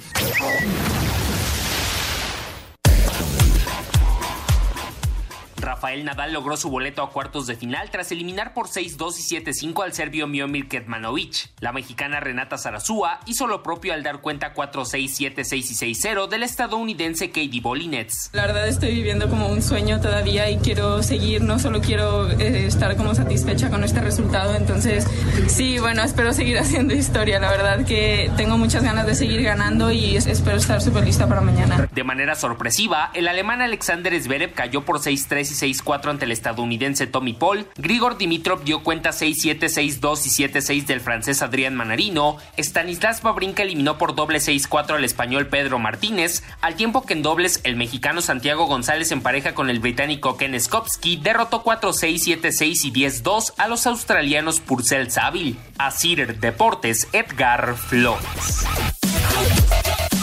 Rafael 5.74 6.06
Nadal 6.06 6.32
logró 6.34 6.56
su 6.56 6.70
boleto 6.70 7.02
a 7.02 7.10
cuartos 7.10 7.48
de 7.48 7.56
final 7.56 7.90
tras 7.90 8.12
eliminar 8.12 8.54
por 8.54 8.68
6-2 8.68 9.18
y 9.18 9.44
7-5 9.44 9.84
al 9.84 9.94
serbio 9.94 10.28
Miomir 10.28 10.68
Ketmanovic. 10.68 11.50
La 11.62 11.72
mexicana 11.72 12.20
Renata 12.20 12.60
Zarazúa 12.60 13.22
hizo 13.26 13.48
lo 13.48 13.64
propio 13.64 13.92
al 13.96 14.04
dar 14.04 14.22
cuenta 14.22 14.54
4-6, 14.54 15.34
7-6 15.36 15.56
y 15.56 15.96
6-0 15.96 16.28
del 16.28 16.44
estadounidense 16.44 17.30
Katie 17.30 17.60
Bolinets. 17.60 18.30
La 18.34 18.46
verdad 18.46 18.68
estoy 18.68 18.94
viviendo 18.94 19.28
como 19.28 19.48
un 19.48 19.64
sueño 19.64 20.00
todavía 20.00 20.48
y 20.52 20.58
quiero 20.58 21.02
seguir, 21.02 21.42
no 21.42 21.58
solo 21.58 21.82
quiero 21.82 22.30
eh, 22.30 22.68
estar 22.68 22.96
como 22.96 23.16
satisfecha 23.16 23.72
con 23.72 23.84
este 23.84 24.00
resultado, 24.00 24.54
entonces 24.54 25.08
sí, 25.48 25.80
bueno, 25.80 26.04
espero 26.04 26.34
seguir 26.34 26.60
haciendo 26.60 26.94
historia, 26.94 27.40
la 27.40 27.50
verdad 27.50 27.84
que 27.84 28.32
tengo 28.38 28.60
muchas 28.60 28.84
ganas 28.84 29.08
de 29.08 29.16
seguir 29.16 29.42
ganando 29.42 29.92
y 29.92 30.18
espero 30.18 30.58
estar 30.58 30.84
súper 30.84 31.04
lista 31.04 31.28
para 31.28 31.42
mañana. 31.42 31.90
De 31.92 32.04
manera 32.04 32.36
sorpresiva, 32.36 33.10
el 33.16 33.28
alemán 33.28 33.64
Alexander 33.64 34.14
Zverev 34.22 34.54
cayó 34.54 34.86
por 34.86 35.00
6-3 35.00 35.40
y 35.40 35.56
6-4 35.64 36.10
ante 36.10 36.26
el 36.26 36.32
estadounidense 36.32 37.08
Tommy 37.08 37.34
Paul. 37.34 37.68
Grigor 37.78 38.18
Dimitrov 38.18 38.64
dio 38.64 38.84
cuenta 38.84 39.12
6-7, 39.12 39.60
6-2 39.60 40.26
y 40.26 40.50
7-6 40.50 40.86
del 40.86 41.00
francés 41.00 41.42
Adrián 41.42 41.76
Manarino. 41.76 42.38
Stanislas 42.58 43.22
Babrinka 43.22 43.64
eliminó 43.64 43.98
por 43.98 44.16
doble 44.16 44.40
6-4 44.40 44.96
al 44.96 45.06
español 45.06 45.48
Pedro 45.48 45.80
Martínez, 45.80 46.44
al 46.62 46.76
tiempo 46.76 47.06
que 47.06 47.14
en 47.14 47.22
dobles 47.22 47.62
el 47.64 47.76
mexicano 47.76 48.22
Santiago 48.22 48.66
González 48.66 49.12
en 49.12 49.22
pareja 49.22 49.54
con 49.54 49.70
el 49.70 49.80
británico 49.80 50.38
Ken 50.38 50.60
Skopsky 50.60 51.18
derrotó 51.18 51.64
4-6, 51.64 52.42
7-6 52.42 52.86
y 52.86 52.92
10-2 52.92 53.54
a 53.58 53.68
los 53.68 53.88
australianos 53.88 54.60
Purcell 54.60 55.10
Saville. 55.10 55.56
Asir 55.78 56.40
Deportes, 56.40 57.08
Edgar 57.14 57.76
Flores. 57.76 59.03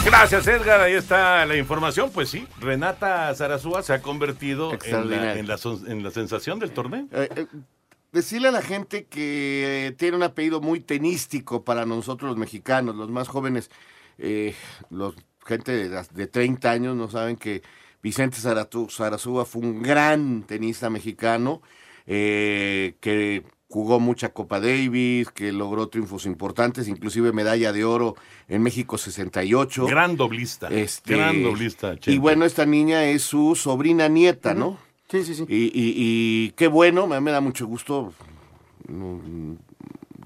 Gracias, 0.04 0.46
Edgar. 0.46 0.80
Ahí 0.80 0.94
está 0.94 1.44
la 1.46 1.56
información. 1.56 2.10
Pues 2.12 2.30
sí, 2.30 2.46
Renata 2.60 3.34
Zarazúa 3.34 3.82
se 3.82 3.92
ha 3.92 4.02
convertido 4.02 4.64
en 4.66 4.70
la, 4.70 4.74
Extraordinario. 4.76 5.40
en 5.40 5.46
la 5.48 5.58
son- 5.58 5.90
en 5.90 6.02
la 6.02 6.10
sensación 6.10 6.58
del 6.58 6.72
torneo. 6.72 7.06
Eh, 7.12 7.28
eh, 7.36 7.46
decirle 8.12 8.48
a 8.48 8.52
la 8.52 8.62
gente 8.62 9.04
que 9.06 9.94
tiene 9.98 10.16
un 10.16 10.22
apellido 10.22 10.60
muy 10.60 10.80
tenístico 10.80 11.64
para 11.64 11.86
nosotros 11.86 12.30
los 12.30 12.38
mexicanos, 12.38 12.96
los 12.96 13.10
más 13.10 13.28
jóvenes, 13.28 13.70
eh, 14.18 14.54
los 14.90 15.14
gente 15.46 15.72
de, 15.88 16.02
de 16.12 16.26
30 16.26 16.70
años 16.70 16.96
no 16.96 17.08
saben 17.10 17.36
que 17.36 17.62
Vicente 18.02 18.38
Zarazúa 18.38 19.44
fue 19.44 19.62
un 19.62 19.82
gran 19.82 20.42
tenista 20.44 20.90
mexicano 20.90 21.60
que 22.06 23.44
jugó 23.70 24.00
mucha 24.00 24.30
Copa 24.32 24.58
Davis, 24.60 25.30
que 25.30 25.52
logró 25.52 25.88
triunfos 25.88 26.26
importantes, 26.26 26.88
inclusive 26.88 27.32
medalla 27.32 27.72
de 27.72 27.84
oro 27.84 28.16
en 28.48 28.62
México 28.62 28.98
68. 28.98 29.86
Gran 29.86 30.16
doblista. 30.16 30.66
Este, 30.68 31.14
Gran 31.16 31.40
doblista. 31.42 31.94
Y 32.06 32.18
bueno, 32.18 32.44
esta 32.44 32.66
niña 32.66 33.04
es 33.04 33.22
su 33.22 33.54
sobrina 33.54 34.08
nieta, 34.08 34.54
¿no? 34.54 34.76
Sí, 35.08 35.24
sí, 35.24 35.34
sí. 35.36 35.44
Y, 35.48 35.66
y- 35.66 35.94
y 35.96 36.50
qué 36.56 36.66
bueno, 36.66 37.06
me, 37.06 37.20
me 37.20 37.30
da 37.30 37.40
mucho 37.40 37.64
gusto 37.66 38.12
mm, 38.88 39.52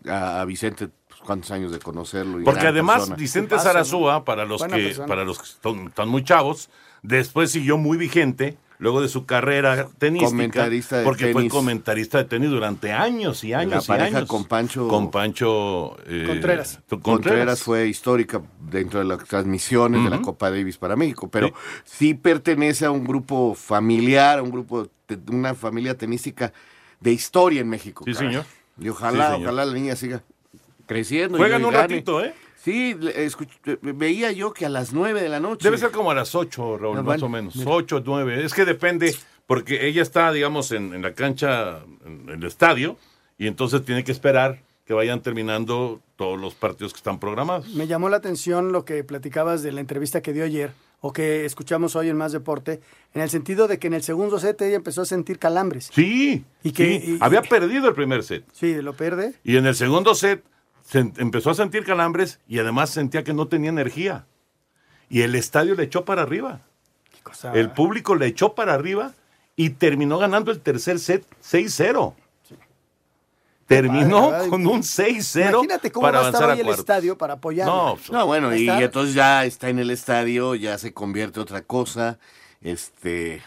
a, 0.09 0.41
a 0.41 0.45
Vicente, 0.45 0.89
pues, 1.09 1.21
cuántos 1.21 1.51
años 1.51 1.71
de 1.73 1.79
conocerlo. 1.79 2.41
y 2.41 2.45
Porque 2.45 2.67
además 2.67 2.97
persona. 3.01 3.17
Vicente 3.17 3.59
Zarazúa, 3.59 4.25
para 4.25 4.45
los 4.45 4.61
Buena 4.61 4.77
que 4.77 4.83
persona. 4.85 5.07
para 5.07 5.25
los 5.25 5.39
que 5.39 5.45
están 5.89 6.09
muy 6.09 6.25
chavos, 6.25 6.71
después 7.03 7.51
siguió 7.51 7.77
muy 7.79 7.97
vigente 7.99 8.57
luego 8.79 9.01
de 9.01 9.09
su 9.09 9.25
carrera 9.27 9.89
tenística, 9.99 10.31
Comentarista 10.31 10.99
de 10.99 11.05
porque 11.05 11.33
fue 11.33 11.49
comentarista 11.49 12.19
de 12.19 12.25
tenis 12.25 12.51
durante 12.51 12.93
años 12.93 13.45
y 13.45 13.49
La 13.51 13.59
años 13.61 13.85
y 13.85 13.89
pareja 13.89 14.19
años. 14.19 14.29
con 14.29 14.45
Pancho- 14.47 14.89
con 14.89 15.11
Pancho 15.11 15.97
eh, 16.07 16.25
Contreras. 16.27 16.81
Contreras 17.03 17.63
fue 17.63 17.87
histórica 17.89 18.43
dentro 18.71 18.99
de 18.99 19.05
las 19.07 19.25
transmisiones 19.25 20.03
de 20.05 20.11
la. 20.11 20.21
Copa 20.23 20.51
Davis 20.51 20.77
para 20.79 20.97
México, 20.97 21.29
pero 21.29 21.53
sí. 21.85 22.15
pertenece 22.15 22.85
a 22.87 22.91
un 22.91 23.05
grupo 23.05 23.55
familiar, 23.55 24.39
a 24.39 24.43
un 24.43 24.51
grupo, 24.51 24.89
de 25.09 25.19
una 25.31 25.55
familia 25.55 25.97
tenística 25.97 26.53
de 27.01 27.13
historia 27.13 27.61
en 27.61 27.69
México. 27.69 28.05
Sí, 28.07 28.13
caray. 28.13 28.29
señor. 28.29 28.45
Y 28.81 28.89
ojalá, 28.89 29.27
Sí, 29.29 29.33
señor. 29.35 29.49
ojalá 29.49 29.65
la 29.67 29.73
niña 29.75 29.97
siga 29.97 30.23
creciendo. 30.87 31.39
Juegan 31.39 31.63
y 31.63 31.65
un 31.65 31.71
gane. 31.73 31.83
ratito, 31.83 32.25
¿eh? 32.25 32.35
Sí, 32.65 32.95
le- 32.99 33.27
escuch- 33.27 33.79
veía 33.83 34.33
yo 34.33 34.53
que 34.55 34.65
a 34.67 34.69
las 34.71 34.93
nueve 34.93 35.21
de 35.23 35.29
la 35.29 35.39
noche. 35.41 35.63
Debe 35.65 35.77
ser 35.79 35.91
como 35.91 36.11
a 36.11 36.15
las 36.15 36.35
8, 36.35 36.79
Raúl, 36.79 36.99
Ah, 36.99 37.03
más 37.03 37.23
o 37.23 37.29
menos. 37.29 37.55
mira. 37.57 37.71
8, 37.71 38.03
9. 38.05 38.43
Es 38.45 38.55
que 38.55 38.65
depende, 38.65 39.15
porque 39.47 39.87
ella 39.87 40.01
está, 40.03 40.33
digamos, 40.33 40.73
en, 40.73 40.95
en 40.95 41.03
la 41.03 41.13
cancha, 41.13 41.81
en 42.07 42.29
el 42.31 42.43
estadio, 42.45 42.97
y 43.37 43.47
entonces 43.49 43.85
tiene 43.85 44.03
que 44.03 44.13
esperar 44.13 44.61
que 44.87 44.95
vayan 44.95 45.21
terminando 45.21 46.01
todos 46.17 46.39
los 46.41 46.55
partidos 46.55 46.93
que 46.93 46.99
están 46.99 47.19
programados. 47.21 47.69
Me 47.75 47.87
llamó 47.87 48.09
la 48.09 48.17
atención 48.19 48.73
lo 48.73 48.85
que 48.85 49.05
platicabas 49.05 49.63
de 49.63 49.73
la 49.73 49.81
entrevista 49.81 50.21
que 50.23 50.33
dio 50.33 50.45
ayer 50.45 50.73
o 51.01 51.13
que 51.13 51.45
escuchamos 51.45 51.97
hoy 51.97 52.09
en 52.09 52.17
Más 52.17 52.33
Deporte, 52.33 52.81
en 53.13 53.21
el 53.21 53.29
sentido 53.29 53.69
de 53.69 53.79
que 53.79 53.89
en 53.89 53.95
el 53.95 54.03
segundo 54.03 54.39
set 54.39 54.61
ella 54.63 54.77
empezó 54.77 55.03
a 55.03 55.05
sentir 55.07 55.39
calambres. 55.39 55.91
Sí, 55.93 56.45
Y 56.63 56.73
que- 56.73 57.01
sí. 57.01 57.13
y- 57.15 57.19
había 57.21 57.43
perdido 57.43 57.89
el 57.89 57.95
primer 57.95 58.23
set. 58.23 58.45
Sí, 58.53 58.75
lo 58.81 58.95
pierde. 58.95 59.35
Y 59.45 59.57
en 59.59 59.67
el 59.67 59.75
segundo 59.75 60.15
set 60.15 60.43
se 60.85 60.99
em- 61.01 61.13
empezó 61.17 61.51
a 61.51 61.55
sentir 61.55 61.85
calambres 61.85 62.39
y 62.47 62.59
además 62.61 62.91
sentía 62.91 63.25
que 63.25 63.33
no 63.35 63.49
tenía 63.49 63.71
energía. 63.71 64.27
Y 65.09 65.23
el 65.23 65.35
estadio 65.35 65.75
le 65.75 65.83
echó 65.85 66.05
para 66.05 66.23
arriba. 66.23 66.61
cosa- 67.23 67.53
El 67.55 67.71
público 67.71 68.15
le 68.15 68.27
echó 68.27 68.55
para 68.55 68.75
arriba 68.75 69.13
y 69.57 69.71
terminó 69.71 70.19
ganando 70.19 70.51
el 70.53 70.61
tercer 70.61 70.99
set 70.99 71.25
6-0. 71.43 72.15
Terminó 73.67 74.29
Padre, 74.31 74.49
con 74.51 74.67
un 74.67 74.83
6-0 74.83 75.49
Imagínate 75.51 75.91
cómo 75.91 76.03
para 76.07 76.21
va 76.21 76.27
a 76.27 76.29
estar 76.29 76.43
avanzar 76.45 76.67
hoy 76.67 76.71
el 76.73 76.79
estadio 76.79 77.17
para 77.17 77.35
apoyar. 77.35 77.67
No, 77.67 77.97
No, 78.13 78.27
bueno, 78.27 78.55
y 78.55 78.69
Está- 78.69 78.83
entonces 78.83 79.15
ya 79.15 79.45
está 79.47 79.71
en 79.71 79.79
el 79.79 79.91
estadio, 79.91 80.55
ya 80.55 80.77
se 80.77 80.93
convierte 80.93 81.41
otra 81.41 81.63
cosa. 81.63 82.19
Este, 82.61 83.43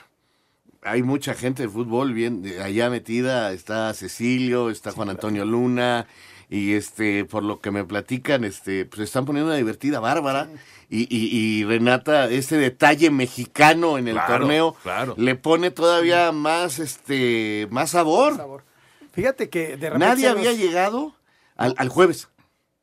hay 0.82 1.04
mucha 1.04 1.36
gente 1.36 1.64
de 1.64 1.70
fútbol 1.70 2.14
bien 2.14 2.44
allá 2.64 2.90
metida, 2.90 3.52
está 3.52 3.94
Cecilio, 3.94 4.72
está 4.72 4.92
Juan 4.92 5.10
Antonio 5.12 5.46
Luna 5.46 6.08
y 6.50 6.74
este, 6.74 7.26
por 7.26 7.44
lo 7.44 7.60
que 7.60 7.72
me 7.72 7.84
platican, 7.84 8.44
este, 8.44 8.86
pues 8.86 9.02
están 9.02 9.26
poniendo 9.26 9.50
una 9.50 9.58
divertida 9.58 10.00
bárbara 10.00 10.48
y, 10.90 11.02
y- 11.14 11.30
y 11.60 11.66
Renata, 11.66 12.30
este 12.30 12.56
detalle 12.58 13.12
mexicano 13.12 13.98
en 13.98 14.08
el 14.08 14.14
Claro, 14.16 14.38
torneo 14.40 14.76
claro. 14.84 15.14
le 15.18 15.36
pone 15.36 15.72
todavía 15.72 16.32
más, 16.32 16.80
este, 16.80 17.68
más 17.72 17.92
sabor. 17.92 18.64
Fíjate 19.12 19.50
que 19.50 19.76
de 19.78 19.90
repente 19.90 19.98
Nadie 20.06 20.28
había 20.30 20.54
llegado 20.54 21.16
al, 21.56 21.74
al 21.78 21.90
jueves. 21.90 22.30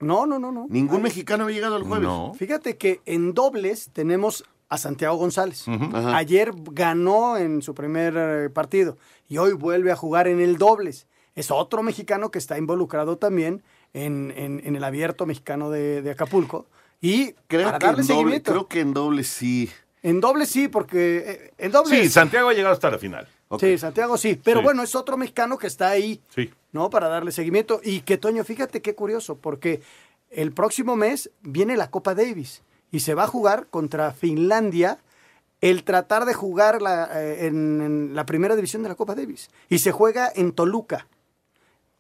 No, 0.00 0.26
no, 0.26 0.38
no, 0.38 0.52
no. 0.52 0.66
Ningún 0.68 1.00
mexicano 1.02 1.44
había 1.44 1.56
llegado 1.56 1.76
al 1.76 1.84
jueves. 1.84 2.08
Fíjate 2.36 2.76
que 2.76 3.00
en 3.06 3.32
dobles 3.32 3.88
tenemos 3.92 4.44
a 4.68 4.76
Santiago 4.76 5.16
González. 5.16 5.64
Ayer 6.12 6.50
ganó 6.72 7.36
en 7.38 7.62
su 7.62 7.74
primer 7.74 8.14
eh, 8.16 8.50
partido 8.50 8.98
y 9.28 9.38
hoy 9.38 9.52
vuelve 9.52 9.92
a 9.92 9.96
jugar 9.96 10.26
en 10.28 10.40
el 10.40 10.58
dobles. 10.58 11.06
Es 11.34 11.50
otro 11.50 11.82
mexicano 11.82 12.30
que 12.30 12.38
está 12.38 12.58
involucrado 12.58 13.16
también 13.18 13.62
en, 13.92 14.32
en- 14.36 14.60
en 14.64 14.76
el 14.76 14.84
abierto 14.84 15.26
mexicano 15.26 15.70
de, 15.70 16.02
de 16.02 16.10
Acapulco. 16.12 16.66
Y 17.00 17.32
Creo 17.48 17.66
para 17.66 17.78
que, 17.78 17.86
darle 17.86 18.02
en 18.02 18.06
doble, 18.08 18.18
seguimiento. 18.20 18.50
creo 18.52 18.68
que 18.68 18.80
en 18.80 18.94
doble 18.94 19.24
sí. 19.24 19.70
En 20.02 20.20
doble 20.20 20.46
sí, 20.46 20.68
porque 20.68 21.24
eh, 21.26 21.52
en 21.58 21.72
doble. 21.72 22.02
Sí, 22.02 22.08
Santiago 22.08 22.48
ha 22.48 22.54
llegado 22.54 22.72
hasta 22.74 22.90
la 22.90 22.98
final. 22.98 23.26
Sí, 23.60 23.78
Santiago 23.78 24.16
sí. 24.16 24.40
Pero 24.42 24.60
Sí. 24.60 24.64
bueno, 24.64 24.82
es 24.82 24.94
otro 24.94 25.16
mexicano 25.16 25.58
que 25.58 25.66
está 25.66 25.88
ahí, 25.90 26.20
Sí. 26.34 26.50
¿no? 26.72 26.90
Para 26.90 27.08
darle 27.08 27.30
seguimiento. 27.30 27.80
Y 27.84 28.00
que, 28.00 28.16
Toño, 28.18 28.42
fíjate 28.44 28.82
qué 28.82 28.94
curioso, 28.94 29.36
porque 29.36 29.80
el 30.30 30.52
próximo 30.52 30.96
mes 30.96 31.30
viene 31.42 31.76
la 31.76 31.90
Copa 31.90 32.14
Davis 32.14 32.62
y 32.90 33.00
se 33.00 33.14
va 33.14 33.24
a 33.24 33.28
jugar 33.28 33.66
contra 33.68 34.12
Finlandia 34.12 34.98
el 35.60 35.84
tratar 35.84 36.24
de 36.26 36.34
jugar 36.34 36.82
la, 36.82 37.08
eh, 37.14 37.46
en, 37.46 37.80
en 37.80 38.14
la 38.14 38.26
primera 38.26 38.56
división 38.56 38.82
de 38.82 38.88
la 38.88 38.94
Copa 38.96 39.14
Davis. 39.14 39.50
Y 39.68 39.78
se 39.78 39.92
juega 39.92 40.30
en 40.34 40.52
Toluca. 40.52 41.06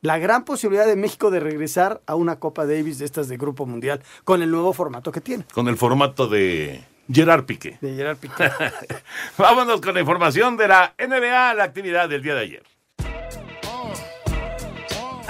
La 0.04 0.18
gran 0.18 0.44
posibilidad 0.44 0.86
de 0.86 0.96
México 0.96 1.30
de 1.30 1.40
regresar 1.40 2.02
a 2.04 2.14
una 2.14 2.38
Copa 2.38 2.66
Davis 2.66 2.98
de 2.98 3.06
estas 3.06 3.26
de 3.26 3.38
Grupo 3.38 3.64
Mundial 3.64 4.02
con 4.24 4.42
el 4.42 4.50
nuevo 4.50 4.74
formato 4.74 5.10
que 5.10 5.22
tiene. 5.22 5.46
Con 5.54 5.66
el 5.66 5.78
formato 5.78 6.26
de 6.26 6.84
Gerard 7.10 7.46
Piqué. 7.46 7.78
De 7.80 7.94
Gerard 7.96 8.18
Piqué. 8.18 8.50
Vámonos 9.38 9.80
con 9.80 9.94
la 9.94 10.00
información 10.00 10.58
de 10.58 10.68
la 10.68 10.94
NBA, 10.98 11.54
la 11.54 11.64
actividad 11.64 12.06
del 12.10 12.22
día 12.22 12.34
de 12.34 12.40
ayer. 12.42 12.73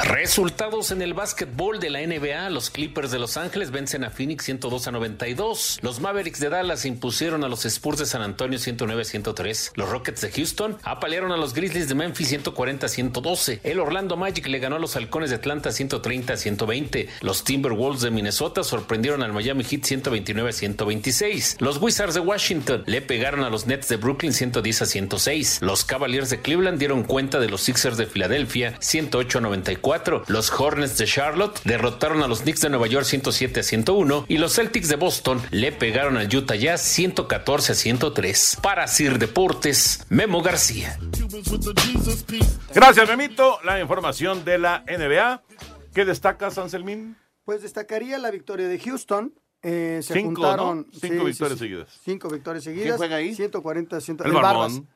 Resultados 0.06 0.90
en 0.90 1.00
el 1.00 1.14
básquetbol 1.14 1.80
de 1.80 1.88
la 1.88 2.06
NBA. 2.06 2.50
Los 2.50 2.68
Clippers 2.68 3.10
de 3.10 3.18
Los 3.18 3.38
Ángeles 3.38 3.70
vencen 3.70 4.04
a 4.04 4.10
Phoenix 4.10 4.44
102 4.44 4.86
a 4.86 4.90
92. 4.90 5.78
Los 5.80 6.00
Mavericks 6.00 6.40
de 6.40 6.50
Dallas 6.50 6.84
impusieron 6.84 7.42
a 7.42 7.48
los 7.48 7.64
Spurs 7.64 8.00
de 8.00 8.06
San 8.06 8.20
Antonio 8.20 8.58
109 8.58 9.00
a 9.00 9.04
103. 9.04 9.72
Los 9.76 9.88
Rockets 9.88 10.20
de 10.20 10.30
Houston 10.30 10.76
apalearon 10.82 11.32
a 11.32 11.38
los 11.38 11.54
Grizzlies 11.54 11.88
de 11.88 11.94
Memphis 11.94 12.28
140 12.28 12.84
a 12.84 12.88
112. 12.88 13.60
El 13.64 13.80
Orlando 13.80 14.18
Magic 14.18 14.46
le 14.46 14.58
ganó 14.58 14.76
a 14.76 14.78
los 14.78 14.94
Halcones 14.94 15.30
de 15.30 15.36
Atlanta 15.36 15.72
130 15.72 16.34
a 16.34 16.36
120. 16.36 17.08
Los 17.22 17.42
Timberwolves 17.42 18.02
de 18.02 18.10
Minnesota 18.10 18.62
sorprendieron 18.62 19.22
al 19.22 19.32
Miami 19.32 19.64
Heat 19.64 19.84
129 19.84 20.50
a 20.50 20.52
126. 20.52 21.56
Los 21.60 21.78
Wizards 21.80 22.12
de 22.12 22.20
Washington 22.20 22.82
le 22.84 23.00
pegaron 23.00 23.42
a 23.42 23.48
los 23.48 23.66
Nets 23.66 23.88
de 23.88 23.96
Brooklyn 23.96 24.34
110 24.34 24.82
a 24.82 24.86
106. 24.86 25.62
Los 25.62 25.86
Cavaliers 25.86 26.28
de 26.28 26.42
Cleveland 26.42 26.78
dieron 26.78 27.04
cuenta 27.04 27.40
de 27.40 27.48
los 27.48 27.62
Sixers 27.62 27.96
de 27.96 28.04
Filadelfia 28.04 28.76
108 28.80 29.38
a 29.38 29.40
94. 29.40 29.93
Los 30.26 30.50
Hornets 30.50 30.98
de 30.98 31.06
Charlotte 31.06 31.60
derrotaron 31.64 32.22
a 32.22 32.28
los 32.28 32.40
Knicks 32.42 32.60
de 32.62 32.70
Nueva 32.70 32.86
York 32.86 33.04
107 33.04 33.60
a 33.60 33.62
101 33.62 34.26
y 34.28 34.38
los 34.38 34.54
Celtics 34.54 34.88
de 34.88 34.96
Boston 34.96 35.40
le 35.50 35.72
pegaron 35.72 36.16
al 36.16 36.34
Utah 36.34 36.56
Jazz 36.56 36.82
114 36.82 37.72
a 37.72 37.74
103. 37.74 38.58
Para 38.62 38.88
Sir 38.88 39.18
Deportes, 39.18 40.04
Memo 40.08 40.42
García. 40.42 40.98
Gracias, 42.74 43.08
Memito. 43.08 43.58
La 43.64 43.80
información 43.80 44.44
de 44.44 44.58
la 44.58 44.84
NBA. 44.88 45.42
¿Qué 45.94 46.04
destaca, 46.04 46.50
Sanselmín? 46.50 47.16
Pues 47.44 47.62
destacaría 47.62 48.18
la 48.18 48.30
victoria 48.30 48.66
de 48.68 48.78
Houston. 48.78 49.32
Eh, 49.62 50.00
se 50.02 50.14
Cinco, 50.14 50.42
juntaron 50.42 50.86
¿no? 50.92 50.98
Cinco 51.00 51.24
victorias 51.24 51.58
seguidas. 51.58 52.00
Cinco 52.04 52.28
victorias 52.28 52.64
seguidas. 52.64 52.86
¿Quién 52.86 52.96
juega 52.96 53.16
ahí? 53.16 53.34
140 53.34 54.00
100, 54.00 54.18
El 54.24 54.32
Barbón. 54.32 54.88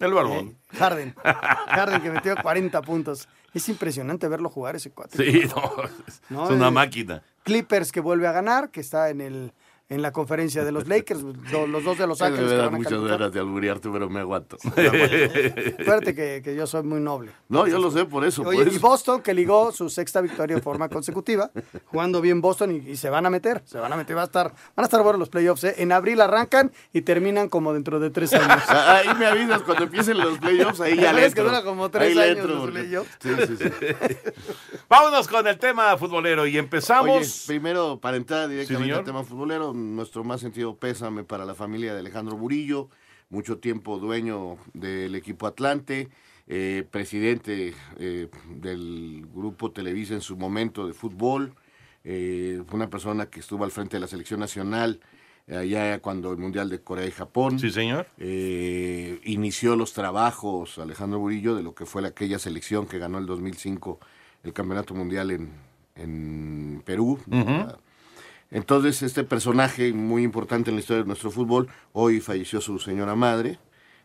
El 0.00 0.12
Barbón. 0.12 0.58
Harden. 0.72 1.14
Harden 1.14 2.00
que 2.02 2.10
metió 2.10 2.34
40 2.42 2.82
puntos. 2.82 3.28
Es 3.54 3.68
impresionante 3.68 4.28
verlo 4.28 4.50
jugar 4.50 4.76
ese 4.76 4.90
cuate. 4.90 5.16
Sí, 5.16 5.42
no, 5.56 5.84
es, 6.06 6.20
No, 6.28 6.44
es 6.44 6.50
una 6.50 6.70
máquina. 6.70 7.22
Clippers 7.44 7.92
que 7.92 8.00
vuelve 8.00 8.26
a 8.26 8.32
ganar, 8.32 8.70
que 8.70 8.80
está 8.80 9.10
en 9.10 9.20
el 9.20 9.52
en 9.90 10.00
la 10.00 10.12
conferencia 10.12 10.64
de 10.64 10.72
los 10.72 10.88
Lakers, 10.88 11.20
los 11.68 11.84
dos 11.84 11.98
de 11.98 12.06
Los 12.06 12.20
Me 12.20 12.26
Ángeles. 12.26 12.50
que 12.50 12.56
da 12.56 12.70
muchas 12.70 13.00
ganas 13.02 13.32
de 13.32 13.40
alburearte, 13.40 13.88
pero 13.92 14.08
me 14.08 14.20
aguanto. 14.20 14.56
Acuérdate 14.64 16.14
que, 16.14 16.40
que 16.42 16.54
yo 16.54 16.66
soy 16.66 16.82
muy 16.82 17.00
noble. 17.00 17.32
No, 17.48 17.66
yo 17.66 17.78
lo 17.78 17.90
sé, 17.90 18.04
por 18.04 18.24
eso. 18.24 18.42
Oye, 18.42 18.64
por 18.64 18.72
y. 18.72 18.78
Boston 18.78 19.22
que 19.22 19.34
ligó 19.34 19.72
su 19.72 19.90
sexta 19.90 20.20
victoria 20.20 20.56
en 20.56 20.62
forma 20.62 20.88
consecutiva, 20.94 21.50
jugando 21.86 22.20
bien 22.20 22.40
Boston 22.40 22.72
y, 22.72 22.90
y 22.90 22.96
se 22.96 23.10
van 23.10 23.26
a 23.26 23.30
meter, 23.30 23.62
se 23.66 23.78
van 23.78 23.92
a 23.92 23.96
meter, 23.96 24.16
va 24.16 24.22
a 24.22 24.26
estar, 24.26 24.48
van 24.74 24.84
a 24.84 24.84
estar 24.84 25.02
buenos 25.02 25.18
los 25.18 25.28
playoffs, 25.28 25.64
¿eh? 25.64 25.74
En 25.78 25.92
abril 25.92 26.20
arrancan 26.20 26.72
y 26.92 27.02
terminan 27.02 27.48
como 27.48 27.72
dentro 27.74 28.00
de 28.00 28.10
tres 28.10 28.32
años. 28.32 28.62
Ah, 28.68 29.02
Ahí 29.04 29.14
me 29.18 29.26
avisas 29.26 29.62
cuando 29.62 29.84
empiecen 29.84 30.18
los 30.18 30.38
playoffs, 30.38 30.80
ahí 30.80 30.96
ya 30.96 31.12
le 31.12 31.26
Es 31.26 31.34
que 31.34 31.40
entro. 31.40 31.44
dura 31.56 31.62
como 31.64 31.90
tres 31.90 32.16
Ahí 32.16 32.30
años 32.30 32.38
entro 32.38 32.54
los 32.54 32.60
porque- 32.64 32.80
playoffs. 32.80 33.10
Sí, 33.20 33.30
sí, 33.46 33.56
sí. 33.58 34.16
Vámonos 34.88 35.28
con 35.28 35.46
el 35.46 35.58
tema 35.58 35.96
futbolero 35.96 36.46
y 36.46 36.56
empezamos. 36.58 37.18
Oye, 37.18 37.28
primero, 37.46 37.98
para 38.00 38.16
entrar 38.16 38.48
directamente 38.48 38.84
señor. 38.86 38.98
al 39.00 39.04
tema 39.04 39.24
futbolero, 39.24 39.72
nuestro 39.84 40.24
más 40.24 40.40
sentido 40.40 40.76
pésame 40.76 41.24
para 41.24 41.44
la 41.44 41.54
familia 41.54 41.92
de 41.92 42.00
Alejandro 42.00 42.36
Burillo, 42.36 42.88
mucho 43.30 43.58
tiempo 43.58 43.98
dueño 43.98 44.56
del 44.72 45.14
equipo 45.14 45.46
Atlante, 45.46 46.08
eh, 46.46 46.84
presidente 46.90 47.74
eh, 47.98 48.28
del 48.56 49.26
grupo 49.34 49.70
Televisa 49.70 50.14
en 50.14 50.20
su 50.20 50.36
momento 50.36 50.86
de 50.86 50.92
fútbol, 50.92 51.54
eh, 52.04 52.62
una 52.72 52.90
persona 52.90 53.26
que 53.26 53.40
estuvo 53.40 53.64
al 53.64 53.70
frente 53.70 53.96
de 53.96 54.00
la 54.00 54.06
selección 54.06 54.40
nacional 54.40 55.00
eh, 55.46 55.56
allá 55.56 56.00
cuando 56.00 56.30
el 56.32 56.38
Mundial 56.38 56.68
de 56.68 56.80
Corea 56.82 57.06
y 57.06 57.10
Japón. 57.10 57.58
Sí, 57.58 57.70
señor. 57.70 58.06
Eh, 58.18 59.20
inició 59.24 59.74
los 59.76 59.92
trabajos 59.94 60.78
Alejandro 60.78 61.18
Burillo 61.18 61.54
de 61.54 61.62
lo 61.62 61.74
que 61.74 61.86
fue 61.86 62.02
la- 62.02 62.08
aquella 62.08 62.38
selección 62.38 62.86
que 62.86 62.98
ganó 62.98 63.18
el 63.18 63.26
2005 63.26 64.00
el 64.42 64.52
Campeonato 64.52 64.94
Mundial 64.94 65.30
en, 65.30 65.50
en 65.96 66.82
Perú. 66.84 67.18
Entonces, 68.54 69.02
este 69.02 69.24
personaje 69.24 69.92
muy 69.92 70.22
importante 70.22 70.70
en 70.70 70.76
la 70.76 70.80
historia 70.80 71.02
de 71.02 71.08
nuestro 71.08 71.32
fútbol, 71.32 71.68
hoy 71.92 72.20
falleció 72.20 72.60
su 72.60 72.78
señora 72.78 73.16
madre, 73.16 73.58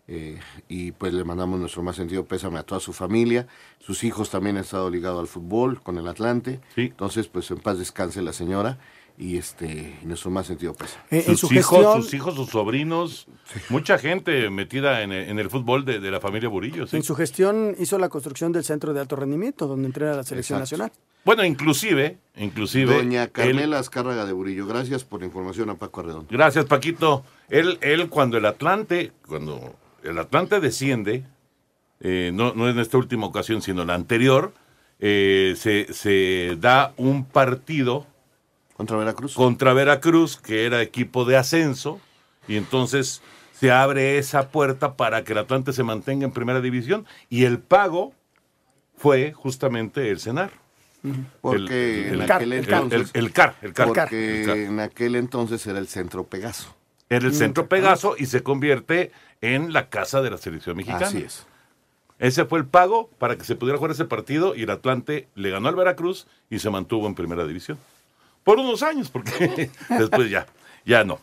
eh, 0.08 0.40
y 0.68 0.92
pues 0.92 1.14
le 1.14 1.24
mandamos 1.24 1.60
nuestro 1.60 1.84
más 1.84 1.96
sentido 1.96 2.26
pésame 2.26 2.58
a 2.58 2.64
toda 2.64 2.82
su 2.82 2.92
familia. 2.92 3.46
Sus 3.78 4.04
hijos 4.04 4.32
también 4.32 4.58
han 4.58 4.64
estado 4.64 4.90
ligados 4.90 5.20
al 5.20 5.28
fútbol 5.28 5.84
con 5.84 6.00
el 6.00 6.08
Atlante. 6.08 6.62
Entonces, 6.76 7.28
pues 7.28 7.52
en 7.52 7.60
paz 7.60 7.78
descanse 7.78 8.24
la 8.24 8.34
señora 8.34 8.80
y 9.22 9.36
este 9.38 10.00
y 10.02 10.06
nuestro 10.06 10.32
más 10.32 10.48
sentido 10.48 10.74
pésame. 10.74 11.04
Eh, 11.12 11.26
en 11.28 11.36
sus 11.38 11.50
su 11.50 11.54
hijos, 11.56 11.78
gestión- 11.80 12.02
sus 12.04 12.14
hijos, 12.14 12.36
sus 12.36 12.50
sobrinos, 12.50 13.28
mucha 13.70 13.98
gente 13.98 14.50
metida 14.50 15.02
en 15.04 15.12
el, 15.12 15.30
en 15.30 15.40
el 15.40 15.50
fútbol 15.50 15.84
de, 15.84 16.00
de 16.00 16.10
la 16.10 16.22
familia 16.22 16.48
Burillo. 16.48 16.88
sí. 16.88 16.96
En 16.96 17.04
su 17.04 17.14
gestión 17.16 17.76
hizo 17.78 18.00
la 18.00 18.08
construcción 18.10 18.52
del 18.54 18.64
centro 18.64 18.94
de 18.94 19.02
alto 19.02 19.16
rendimiento, 19.18 19.68
donde 19.68 19.88
entrena 19.88 20.14
la 20.16 20.24
selección 20.24 20.60
Exacto. 20.62 20.84
nacional. 20.86 20.92
Bueno, 21.26 21.44
inclusive, 21.44 22.18
inclusive. 22.38 22.96
Doña 22.96 23.24
él- 23.24 23.32
Carmela 23.32 23.78
Azcárraga 23.80 24.26
de 24.26 24.32
Burillo, 24.32 24.66
gracias 24.66 25.04
por 25.04 25.20
la 25.20 25.26
información 25.26 25.70
a 25.70 25.76
Paco 25.76 26.00
Arredondo. 26.00 26.28
Gracias, 26.32 26.64
Paquito. 26.66 27.26
Él, 27.50 27.78
él 27.82 28.08
cuando 28.08 28.38
el 28.38 28.46
Atlante, 28.46 29.12
cuando 29.28 29.76
el 30.04 30.18
Atlante 30.18 30.62
desciende, 30.62 31.26
eh, 32.00 32.32
no, 32.34 32.54
no 32.54 32.70
en 32.70 32.80
esta 32.80 32.98
última 32.98 33.26
ocasión, 33.28 33.62
sino 33.62 33.84
la 33.84 33.96
anterior, 33.96 34.54
eh, 35.02 35.56
se, 35.58 35.94
se 35.94 36.56
da 36.58 36.94
un 36.96 37.26
partido 37.26 38.08
contra 38.80 38.96
Veracruz. 38.96 39.34
Contra 39.34 39.74
Veracruz, 39.74 40.38
que 40.38 40.66
era 40.66 40.82
equipo 40.82 41.26
de 41.26 41.36
ascenso, 41.36 42.00
y 42.48 42.56
entonces 42.56 43.22
se 43.52 43.74
abre 43.74 44.18
esa 44.18 44.52
puerta 44.52 44.96
para 44.96 45.26
que 45.26 45.34
el 45.34 45.40
Atlante 45.40 45.74
se 45.74 45.84
mantenga 45.84 46.24
en 46.24 46.32
primera 46.32 46.62
división, 46.62 47.06
y 47.30 47.44
el 47.44 47.60
pago 47.60 48.14
fue 48.96 49.34
justamente 49.34 50.10
el 50.10 50.22
CENAR. 50.22 50.52
Porque 51.42 52.08
El- 52.08 52.26
CAR, 52.26 52.42
CAR. 52.68 53.56
Porque 53.86 54.40
El 54.40 54.46
CAR. 54.46 54.58
en 54.58 54.80
aquel 54.80 55.16
entonces 55.18 55.68
era 55.68 55.80
el 55.80 55.90
centro 55.90 56.24
Pegaso. 56.24 56.74
Era 57.10 57.28
el 57.28 57.34
centro 57.34 57.68
Pegaso 57.68 58.16
y 58.18 58.28
se 58.28 58.44
convierte 58.44 59.12
en 59.42 59.74
la 59.74 59.90
casa 59.90 60.22
de 60.22 60.30
la 60.32 60.38
selección 60.38 60.78
mexicana. 60.78 61.06
Así 61.06 61.18
es. 61.18 61.46
Ese 62.18 62.46
fue 62.46 62.60
el 62.60 62.66
pago 62.66 63.10
para 63.18 63.38
que 63.38 63.44
se 63.44 63.56
pudiera 63.58 63.78
jugar 63.78 63.92
ese 63.92 64.06
partido 64.06 64.56
y 64.56 64.64
el 64.64 64.70
Atlante 64.70 65.28
le 65.36 65.50
ganó 65.50 65.68
al 65.68 65.76
Veracruz 65.76 66.28
y 66.50 66.60
se 66.60 66.70
mantuvo 66.70 67.08
en 67.08 67.16
primera 67.16 67.46
división. 67.46 67.78
Por 68.50 68.58
unos 68.58 68.82
años, 68.82 69.12
porque 69.12 69.70
después 69.90 70.28
ya, 70.28 70.48
ya 70.84 71.04
no. 71.04 71.20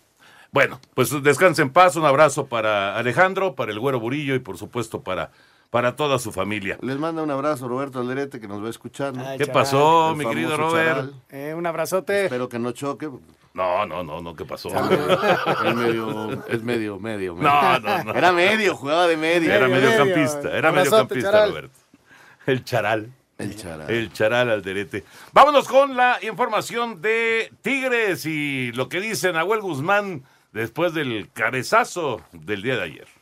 Bueno, 0.53 0.79
pues 0.95 1.11
descanse 1.25 1.61
en 1.61 1.71
paz, 1.71 1.97
un 1.97 2.05
abrazo 2.05 2.47
para 2.47 2.97
Alejandro, 2.97 3.57
para 3.57 3.73
el 3.73 3.81
Güero 3.81 3.99
Burillo 3.99 4.37
y 4.37 4.39
por 4.39 4.59
supuesto 4.59 5.03
para, 5.03 5.33
para 5.71 5.97
toda 5.97 6.21
su 6.21 6.31
familia. 6.31 6.79
Les 6.83 6.97
manda 6.99 7.25
un 7.25 7.31
abrazo 7.33 7.67
Roberto 7.67 7.99
Alderete 7.99 8.39
que 8.39 8.47
nos 8.47 8.63
va 8.63 8.69
a 8.69 8.71
escuchar. 8.71 9.13
¿no? 9.13 9.27
Ay, 9.27 9.39
¿Qué 9.39 9.47
chaval. 9.47 9.63
pasó, 9.65 10.11
El 10.13 10.17
mi 10.19 10.25
querido 10.25 10.57
Robert? 10.57 11.15
Eh, 11.31 11.53
un 11.53 11.67
abrazote. 11.67 12.27
Espero 12.27 12.49
que 12.49 12.61
no 12.61 12.71
choque. 12.71 13.11
No, 13.55 13.85
no, 13.87 14.05
no, 14.05 14.21
no, 14.21 14.37
¿qué 14.37 14.45
pasó? 14.45 14.69
Es 14.69 15.75
medio, 15.75 16.31
es 16.47 16.63
medio, 16.63 17.01
medio. 17.01 17.35
medio. 17.35 17.35
No, 17.35 17.81
no, 17.81 18.05
no. 18.05 18.15
Era 18.15 18.31
medio, 18.31 18.77
jugaba 18.77 19.09
de 19.09 19.17
medio. 19.17 19.53
Era 19.53 19.67
mediocampista, 19.67 20.57
era 20.57 20.69
Abrazote, 20.69 21.17
mediocampista. 21.17 21.47
Roberto. 21.49 21.79
El 22.47 22.63
charal. 22.63 23.11
El 23.39 23.55
charal. 23.55 23.91
El 23.91 24.13
charal 24.13 24.51
Alderete. 24.51 25.05
Vámonos 25.33 25.69
con 25.69 25.97
la 25.97 26.19
información 26.23 27.03
de 27.03 27.53
Tigres 27.63 28.25
y 28.25 28.73
lo 28.73 28.89
que 28.89 29.01
dice 29.01 29.33
Nahuel 29.33 29.61
Guzmán 29.61 30.23
después 30.53 30.95
del 30.95 31.29
cabezazo 31.33 32.23
del 32.33 32.63
día 32.63 32.77
de 32.77 32.83
ayer. 32.83 33.16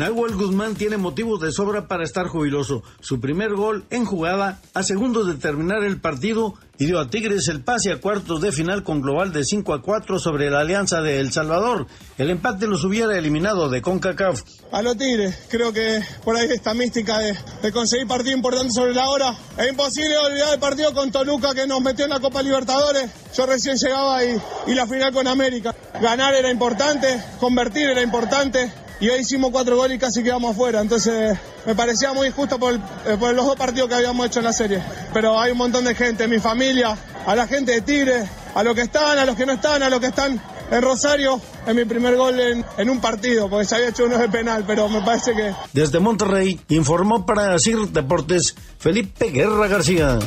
Nahuel 0.00 0.34
Guzmán 0.34 0.76
tiene 0.76 0.96
motivos 0.96 1.42
de 1.42 1.52
sobra 1.52 1.86
para 1.86 2.04
estar 2.04 2.26
jubiloso. 2.26 2.82
Su 3.00 3.20
primer 3.20 3.52
gol 3.52 3.84
en 3.90 4.06
jugada 4.06 4.58
a 4.72 4.82
segundos 4.82 5.26
de 5.26 5.34
terminar 5.34 5.84
el 5.84 6.00
partido 6.00 6.54
y 6.78 6.86
dio 6.86 6.98
a 7.00 7.10
Tigres 7.10 7.48
el 7.48 7.60
pase 7.60 7.92
a 7.92 8.00
cuartos 8.00 8.40
de 8.40 8.50
final 8.50 8.82
con 8.82 9.02
global 9.02 9.30
de 9.34 9.44
5 9.44 9.74
a 9.74 9.82
4 9.82 10.18
sobre 10.18 10.48
la 10.48 10.60
Alianza 10.60 11.02
de 11.02 11.20
El 11.20 11.32
Salvador. 11.32 11.86
El 12.16 12.30
empate 12.30 12.66
los 12.66 12.82
hubiera 12.82 13.14
eliminado 13.18 13.68
de 13.68 13.82
CONCACAF. 13.82 14.40
A 14.72 14.80
los 14.80 14.96
Tigres, 14.96 15.36
creo 15.50 15.70
que 15.70 16.02
por 16.24 16.34
ahí 16.34 16.48
esta 16.50 16.72
mística 16.72 17.18
de, 17.18 17.36
conseguir 17.70 18.06
partido 18.06 18.34
importante 18.34 18.72
sobre 18.72 18.94
la 18.94 19.06
hora. 19.10 19.36
Es 19.58 19.68
imposible 19.68 20.16
olvidar 20.16 20.54
el 20.54 20.60
partido 20.60 20.94
con 20.94 21.12
Toluca 21.12 21.52
que 21.52 21.66
nos 21.66 21.82
metió 21.82 22.06
en 22.06 22.12
la 22.12 22.20
Copa 22.20 22.42
Libertadores. 22.42 23.10
Yo 23.36 23.44
recién 23.44 23.76
llegaba 23.76 24.24
y 24.24 24.74
la 24.74 24.86
final 24.86 25.12
con 25.12 25.28
América. 25.28 25.76
Ganar 26.00 26.34
era 26.34 26.50
importante, 26.50 27.22
convertir 27.38 27.90
era 27.90 28.00
importante. 28.00 28.72
Y 29.00 29.08
hoy 29.08 29.20
hicimos 29.20 29.50
cuatro 29.50 29.76
goles 29.76 29.96
y 29.96 29.98
casi 29.98 30.22
quedamos 30.22 30.52
afuera. 30.52 30.80
Entonces 30.80 31.38
me 31.64 31.74
parecía 31.74 32.12
muy 32.12 32.28
injusto 32.28 32.58
por, 32.58 32.74
eh, 32.74 33.16
por 33.18 33.34
los 33.34 33.46
dos 33.46 33.56
partidos 33.56 33.88
que 33.88 33.94
habíamos 33.94 34.26
hecho 34.26 34.40
en 34.40 34.44
la 34.44 34.52
serie. 34.52 34.82
Pero 35.14 35.40
hay 35.40 35.52
un 35.52 35.58
montón 35.58 35.84
de 35.84 35.94
gente, 35.94 36.28
mi 36.28 36.38
familia, 36.38 36.96
a 37.26 37.34
la 37.34 37.46
gente 37.46 37.72
de 37.72 37.80
Tigres, 37.80 38.28
a 38.54 38.62
los 38.62 38.74
que 38.74 38.82
están, 38.82 39.18
a 39.18 39.24
los 39.24 39.36
que 39.36 39.46
no 39.46 39.52
están, 39.52 39.82
a 39.82 39.88
los 39.88 40.00
que 40.00 40.06
están 40.08 40.40
en 40.70 40.82
Rosario 40.82 41.40
en 41.66 41.76
mi 41.76 41.84
primer 41.86 42.16
gol 42.16 42.38
en, 42.38 42.64
en 42.76 42.90
un 42.90 43.00
partido, 43.00 43.48
porque 43.48 43.64
se 43.64 43.74
había 43.76 43.88
hecho 43.88 44.04
uno 44.04 44.18
de 44.18 44.28
penal, 44.28 44.64
pero 44.66 44.88
me 44.88 45.00
parece 45.00 45.34
que 45.34 45.52
Desde 45.72 45.98
Monterrey 45.98 46.60
informó 46.68 47.24
para 47.26 47.58
CIR 47.58 47.88
Deportes 47.88 48.54
Felipe 48.78 49.30
Guerra 49.30 49.66
García. 49.66 50.18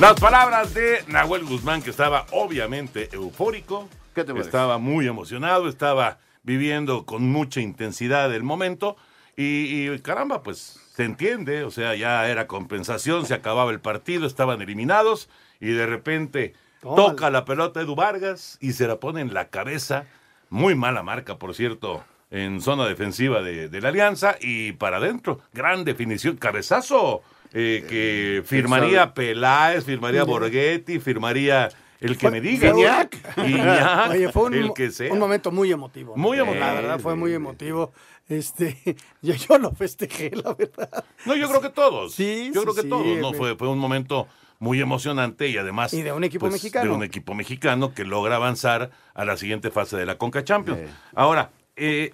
Las 0.00 0.14
palabras 0.20 0.74
de 0.74 1.04
Nahuel 1.08 1.44
Guzmán, 1.44 1.82
que 1.82 1.90
estaba 1.90 2.26
obviamente 2.32 3.08
eufórico, 3.12 3.88
¿Qué 4.14 4.22
te 4.24 4.32
parece? 4.32 4.48
estaba 4.48 4.78
muy 4.78 5.06
emocionado, 5.06 5.68
estaba 5.68 6.18
viviendo 6.42 7.06
con 7.06 7.30
mucha 7.30 7.60
intensidad 7.60 8.34
el 8.34 8.42
momento 8.42 8.96
y, 9.36 9.88
y, 9.90 9.98
caramba, 10.00 10.42
pues 10.42 10.78
se 10.94 11.04
entiende, 11.04 11.64
o 11.64 11.70
sea, 11.70 11.94
ya 11.94 12.28
era 12.28 12.46
compensación, 12.46 13.24
se 13.26 13.34
acababa 13.34 13.70
el 13.70 13.80
partido, 13.80 14.26
estaban 14.26 14.60
eliminados 14.60 15.28
y 15.60 15.68
de 15.68 15.86
repente 15.86 16.54
toca 16.80 17.30
la 17.30 17.44
pelota 17.44 17.80
Edu 17.80 17.94
Vargas 17.94 18.58
y 18.60 18.72
se 18.72 18.86
la 18.86 18.96
pone 18.96 19.20
en 19.20 19.32
la 19.32 19.48
cabeza, 19.48 20.04
muy 20.50 20.74
mala 20.74 21.02
marca, 21.02 21.38
por 21.38 21.54
cierto, 21.54 22.04
en 22.30 22.60
zona 22.60 22.86
defensiva 22.86 23.42
de, 23.42 23.68
de 23.68 23.80
la 23.80 23.88
Alianza 23.88 24.36
y 24.40 24.72
para 24.72 24.98
adentro, 24.98 25.40
gran 25.52 25.84
definición, 25.84 26.36
cabezazo 26.36 27.22
eh, 27.54 27.84
que 27.88 28.42
firmaría 28.46 29.12
Peláez, 29.12 29.84
firmaría 29.84 30.24
Borghetti, 30.24 30.98
firmaría 30.98 31.68
el 32.02 32.18
que 32.18 32.30
me 32.30 32.40
diga. 32.40 32.72
Guiñac. 32.72 33.36
Guiñac, 33.36 34.10
Oye, 34.10 34.32
fue 34.32 34.42
un, 34.44 34.54
el 34.54 34.66
mo- 34.66 34.74
que 34.74 34.90
sea. 34.90 35.12
un 35.12 35.18
momento 35.18 35.50
muy 35.50 35.70
emotivo. 35.72 36.16
Muy 36.16 36.36
La 36.36 36.42
emotivo. 36.44 36.64
verdad, 36.66 36.98
fue 37.00 37.14
muy 37.16 37.32
emotivo. 37.32 37.92
Este, 38.28 38.78
yo, 39.22 39.34
yo 39.34 39.58
lo 39.58 39.72
festejé, 39.72 40.30
la 40.36 40.54
verdad. 40.54 41.04
No, 41.24 41.34
yo 41.36 41.48
creo 41.48 41.60
que 41.60 41.70
todos. 41.70 42.14
Sí, 42.14 42.50
yo 42.54 42.60
sí, 42.60 42.64
creo 42.66 42.74
que 42.74 42.82
sí, 42.82 42.88
todos. 42.88 43.06
No, 43.18 43.32
fue, 43.32 43.56
fue 43.56 43.68
un 43.68 43.78
momento 43.78 44.28
muy 44.58 44.80
emocionante 44.80 45.48
y 45.48 45.56
además. 45.56 45.92
Y 45.92 46.02
de 46.02 46.12
un 46.12 46.22
equipo 46.24 46.42
pues, 46.46 46.52
mexicano. 46.54 46.90
De 46.90 46.96
un 46.96 47.02
equipo 47.02 47.34
mexicano 47.34 47.94
que 47.94 48.04
logra 48.04 48.36
avanzar 48.36 48.90
a 49.14 49.24
la 49.24 49.36
siguiente 49.36 49.70
fase 49.70 49.96
de 49.96 50.06
la 50.06 50.18
Conca 50.18 50.44
Champions. 50.44 50.80
Ahora, 51.14 51.50
eh, 51.76 52.12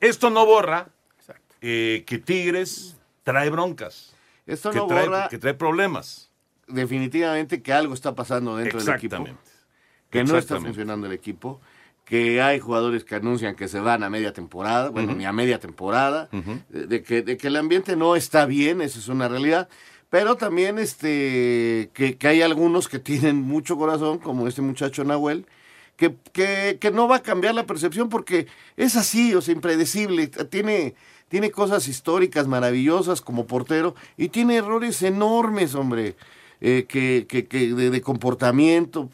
esto 0.00 0.30
no 0.30 0.46
borra 0.46 0.88
eh, 1.60 2.04
que 2.06 2.18
Tigres 2.18 2.96
trae 3.24 3.50
broncas. 3.50 4.14
Esto 4.46 4.70
que 4.70 4.78
no 4.78 4.86
trae, 4.86 5.06
borra- 5.08 5.28
Que 5.28 5.38
trae 5.38 5.54
problemas. 5.54 6.27
Definitivamente 6.68 7.62
que 7.62 7.72
algo 7.72 7.94
está 7.94 8.14
pasando 8.14 8.56
dentro 8.56 8.78
del 8.78 8.88
equipo. 8.94 9.16
Exactamente. 9.16 9.50
Que 10.10 10.24
no 10.24 10.38
está 10.38 10.60
funcionando 10.60 11.06
el 11.06 11.12
equipo. 11.12 11.60
Que 12.04 12.40
hay 12.40 12.58
jugadores 12.58 13.04
que 13.04 13.16
anuncian 13.16 13.54
que 13.54 13.68
se 13.68 13.80
van 13.80 14.02
a 14.02 14.08
media 14.08 14.32
temporada, 14.32 14.88
bueno, 14.88 15.14
ni 15.14 15.26
a 15.26 15.32
media 15.32 15.58
temporada, 15.58 16.30
de, 16.70 16.86
de 16.86 17.02
que, 17.02 17.20
de 17.20 17.36
que 17.36 17.48
el 17.48 17.56
ambiente 17.56 17.96
no 17.96 18.16
está 18.16 18.46
bien, 18.46 18.80
eso 18.80 18.98
es 18.98 19.08
una 19.08 19.28
realidad. 19.28 19.68
Pero 20.08 20.36
también 20.36 20.78
este 20.78 21.90
que, 21.92 22.16
que 22.16 22.28
hay 22.28 22.40
algunos 22.40 22.88
que 22.88 22.98
tienen 22.98 23.42
mucho 23.42 23.76
corazón, 23.76 24.18
como 24.20 24.48
este 24.48 24.62
muchacho 24.62 25.04
Nahuel, 25.04 25.44
que, 25.96 26.14
que, 26.32 26.78
que 26.80 26.90
no 26.90 27.08
va 27.08 27.16
a 27.16 27.22
cambiar 27.22 27.54
la 27.54 27.66
percepción 27.66 28.08
porque 28.08 28.46
es 28.78 28.96
así, 28.96 29.34
o 29.34 29.42
sea, 29.42 29.52
impredecible. 29.52 30.28
Tiene, 30.28 30.94
tiene 31.28 31.50
cosas 31.50 31.88
históricas 31.88 32.46
maravillosas 32.46 33.20
como 33.20 33.46
portero 33.46 33.94
y 34.16 34.30
tiene 34.30 34.56
errores 34.56 35.02
enormes, 35.02 35.74
hombre, 35.74 36.16
eh, 36.60 36.86
que, 36.88 37.26
que, 37.28 37.46
que 37.46 37.74
de, 37.74 37.90
de 37.90 38.00
comportamiento. 38.02 39.08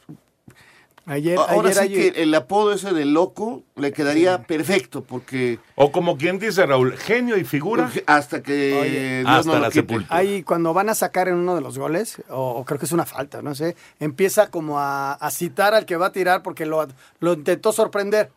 Ayer, 1.06 1.36
Ahora 1.38 1.68
ayer, 1.68 1.74
sí 1.74 1.80
ayer- 1.80 2.12
que 2.14 2.22
el 2.22 2.34
apodo 2.34 2.72
ese 2.72 2.94
de 2.94 3.04
loco 3.04 3.62
le 3.76 3.92
quedaría 3.92 4.44
perfecto 4.44 5.04
porque 5.04 5.58
O 5.74 5.92
como 5.92 6.16
quien 6.16 6.38
dice 6.38 6.64
Raúl, 6.64 6.96
genio 6.96 7.36
y 7.36 7.44
figura. 7.44 7.90
hasta 8.06 8.42
que 8.42 8.72
Oye, 8.80 9.18
Dios 9.18 9.28
hasta 9.30 9.52
no 9.52 9.58
la 9.58 9.70
sepultura. 9.70 10.16
Ahí 10.16 10.42
cuando 10.42 10.72
van 10.72 10.88
a 10.88 10.94
sacar 10.94 11.28
en 11.28 11.34
uno 11.34 11.54
de 11.54 11.60
los 11.60 11.76
goles, 11.76 12.22
o, 12.30 12.52
o 12.52 12.64
creo 12.64 12.78
que 12.78 12.86
es 12.86 12.92
una 12.92 13.04
falta, 13.04 13.42
no 13.42 13.54
sé, 13.54 13.76
empieza 14.00 14.50
como 14.50 14.80
a, 14.80 15.12
a 15.12 15.30
citar 15.30 15.74
al 15.74 15.84
que 15.84 15.96
va 15.98 16.06
a 16.06 16.12
tirar 16.12 16.42
porque 16.42 16.64
lo, 16.64 16.88
lo 17.20 17.34
intentó 17.34 17.72
sorprender. 17.72 18.30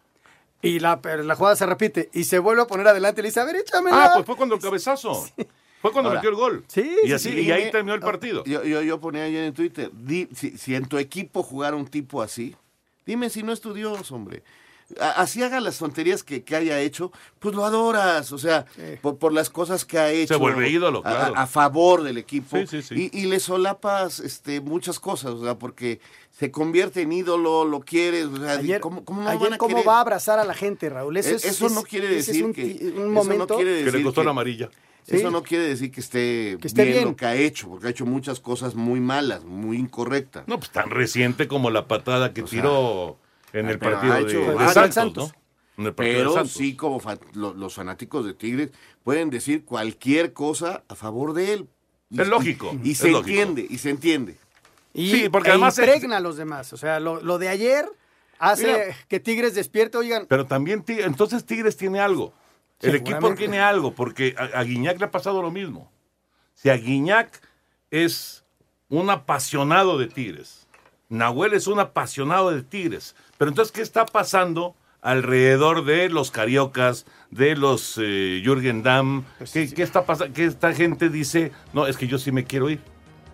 Y 0.62 0.80
la, 0.80 1.00
la 1.24 1.36
jugada 1.36 1.56
se 1.56 1.66
repite 1.68 2.10
y 2.12 2.26
se 2.26 2.40
vuelve 2.40 2.64
a 2.64 2.68
poner 2.68 2.86
adelante 2.90 3.22
y 3.22 3.24
le 3.24 3.30
dice, 3.30 3.40
a 3.40 3.46
ver, 3.46 3.56
échamela. 3.56 4.06
Ah, 4.08 4.12
pues 4.16 4.26
fue 4.26 4.36
cuando 4.36 4.56
el 4.56 4.62
cabezazo. 4.62 5.26
Fue 5.82 5.92
cuando 5.92 6.10
Ahora, 6.10 6.20
metió 6.22 6.30
el 6.32 6.36
gol. 6.36 6.64
Sí, 6.68 6.96
y, 7.04 7.12
así, 7.14 7.30
sí, 7.32 7.40
y 7.42 7.52
ahí 7.52 7.70
terminó 7.72 7.94
el 7.94 8.00
partido. 8.02 8.44
Yo, 8.46 8.64
yo, 8.64 8.82
yo 8.82 9.00
ponía 9.00 9.24
ayer 9.24 9.44
en 9.44 9.54
Twitter, 9.54 9.92
di- 9.94 10.28
si, 10.36 10.58
si 10.58 10.74
en 10.76 10.86
tu 10.88 10.98
equipo 10.98 11.44
jugara 11.44 11.76
un 11.76 11.86
tipo 11.88 12.22
así, 12.22 12.56
dime 13.06 13.30
si 13.30 13.44
no 13.44 13.54
es 13.54 13.62
tu 13.62 13.74
Dios, 13.74 14.12
hombre. 14.12 14.44
A- 15.02 15.22
Así 15.22 15.44
haga 15.44 15.60
las 15.60 15.78
tonterías 15.78 16.24
que, 16.24 16.44
que 16.44 16.56
haya 16.56 16.80
hecho, 16.80 17.12
pues 17.40 17.54
lo 17.54 17.66
adoras, 17.66 18.32
o 18.32 18.38
sea, 18.38 18.66
por, 19.02 19.18
por 19.18 19.34
las 19.34 19.50
cosas 19.50 19.84
que 19.86 20.00
ha 20.00 20.10
hecho. 20.12 20.40
vuelve 20.40 20.70
ídolo, 20.70 21.00
a- 21.00 21.10
claro. 21.12 21.36
A, 21.38 21.42
a 21.44 21.48
favor 21.48 22.02
del 22.04 22.18
equipo. 22.18 22.58
Sí, 22.58 22.66
sí, 22.68 22.82
sí. 22.82 23.10
Y, 23.14 23.20
y 23.22 23.26
le 23.26 23.40
solapas 23.40 24.20
este, 24.22 24.62
muchas 24.62 25.00
cosas, 25.00 25.32
o 25.32 25.44
sea, 25.44 25.60
porque 25.60 26.00
se 26.32 26.52
convierte 26.52 27.02
en 27.02 27.12
ídolo, 27.12 27.66
lo 27.66 27.82
quieres, 27.82 28.26
o 28.28 28.38
sea, 28.38 28.54
Ayer, 28.54 28.80
¿cómo, 28.80 29.04
cómo 29.04 29.22
no 29.22 29.26
lo 29.26 29.32
ayer 29.32 29.44
van 29.44 29.54
a 29.54 29.58
cómo 29.58 29.76
querer? 29.76 29.88
va 29.90 29.98
a 29.98 30.02
abrazar 30.02 30.40
a 30.40 30.46
la 30.46 30.54
gente, 30.54 30.90
Raúl. 30.90 31.18
Eso, 31.18 31.36
es- 31.36 31.44
eso 31.46 31.66
es- 31.68 31.74
no 31.74 31.84
quiere 31.84 32.18
es 32.18 32.26
decir 32.28 32.46
un, 32.46 32.54
que 32.54 32.64
un 32.64 32.70
eso 32.72 33.10
momento. 33.12 33.46
no 33.50 33.56
quiere 33.58 33.72
Que 33.72 33.78
le 33.80 33.92
decir 33.92 34.04
costó 34.04 34.22
que- 34.22 34.26
la 34.26 34.32
amarilla. 34.32 34.70
Eso 35.08 35.32
no 35.32 35.42
quiere 35.44 35.66
decir 35.66 35.90
que 35.92 36.02
esté, 36.02 36.58
Que 36.62 36.68
esté 36.68 36.84
bien, 36.84 36.96
bien. 36.98 37.08
lo 37.10 37.16
que 37.16 37.26
ha 37.26 37.36
hecho, 37.36 37.70
porque 37.70 37.88
ha 37.88 37.90
hecho 37.90 38.06
muchas 38.06 38.40
cosas 38.40 38.76
muy 38.76 39.00
malas, 39.00 39.46
muy 39.46 39.78
incorrectas. 39.78 40.48
No, 40.48 40.60
pues 40.60 40.70
tan 40.72 40.90
reciente 40.90 41.48
como 41.48 41.70
la 41.70 41.88
patada 41.88 42.34
que 42.34 42.42
O 42.44 42.48
sea, 42.48 42.62
tiró 42.62 43.18
en 43.54 43.70
el 43.70 43.80
partido 43.80 44.14
ha 44.14 44.18
de, 44.18 44.24
hecho 44.24 44.40
de. 44.58 44.92
Santos, 44.92 45.34
¿no? 45.34 45.42
En 45.78 45.86
el 45.88 45.94
partido 45.94 46.14
de 46.18 46.20
Pero 46.24 46.34
Santos. 46.34 46.52
sí, 46.54 46.76
como 46.76 47.00
fa- 47.00 47.18
lo- 47.34 47.54
los 47.54 47.74
fanáticos 47.76 48.26
de 48.26 48.34
Tigres 48.34 48.72
pueden 49.04 49.30
decir 49.30 49.64
cualquier 49.64 50.34
cosa 50.34 50.84
a 50.90 50.96
favor 50.96 51.34
de 51.34 51.54
él. 51.54 51.70
Y- 52.10 52.20
Es 52.22 52.28
lógico, 52.28 52.76
Y, 52.84 52.90
y 52.90 52.92
es 52.92 52.98
se 52.98 53.12
lógico. 53.12 53.30
entiende, 53.30 53.68
y 53.70 53.78
se 53.78 53.90
entiende. 53.92 54.38
Y, 54.94 55.12
Sí, 55.12 55.30
porque 55.30 55.50
e 55.50 55.52
además 55.52 55.78
es- 55.78 55.86
impregna 55.86 56.18
a 56.18 56.20
los 56.20 56.36
demás. 56.38 56.74
O 56.74 56.78
sea, 56.78 57.00
lo, 57.00 57.22
lo 57.22 57.38
de 57.38 57.48
ayer 57.50 57.86
hace 58.40 58.66
Mira. 58.68 58.98
que 59.08 59.20
Tigres 59.20 59.54
despierte. 59.56 59.98
Oigan, 59.98 60.26
Pero 60.28 60.46
también, 60.48 60.84
entonces 60.88 61.46
Tigres 61.46 61.78
tiene 61.78 62.00
algo. 62.00 62.34
El 62.82 62.96
equipo 62.96 63.34
tiene 63.34 63.60
algo, 63.60 63.94
porque 63.94 64.36
a, 64.38 64.60
a 64.60 64.64
Guiñac 64.64 65.00
le 65.00 65.06
ha 65.06 65.12
pasado 65.12 65.42
lo 65.42 65.52
mismo. 65.52 65.92
Si 66.54 66.70
a 66.70 66.78
Guiñac 66.78 67.42
es 67.92 68.46
un 68.90 69.10
apasionado 69.10 69.98
de 69.98 70.08
Tigres, 70.08 70.68
Nahuel 71.10 71.54
es 71.54 71.68
un 71.68 71.80
apasionado 71.80 72.52
de 72.52 72.64
Tigres, 72.64 73.16
pero 73.38 73.50
entonces, 73.50 73.72
¿qué 73.72 73.82
está 73.82 74.06
pasando 74.06 74.76
alrededor 75.02 75.86
de 75.86 76.10
los 76.10 76.32
cariocas, 76.32 77.06
de 77.32 77.56
los 77.56 77.98
eh, 78.02 78.42
Jürgen 78.44 78.84
Damm? 78.84 79.26
¿Qué, 79.54 79.74
qué 79.74 79.84
está 79.84 80.06
pasando? 80.06 80.34
Que 80.34 80.46
esta 80.46 80.74
gente 80.74 81.10
dice, 81.10 81.52
no, 81.74 81.88
es 81.88 81.98
que 81.98 82.08
yo 82.08 82.18
sí 82.18 82.32
me 82.32 82.44
quiero 82.44 82.70
ir. 82.70 82.82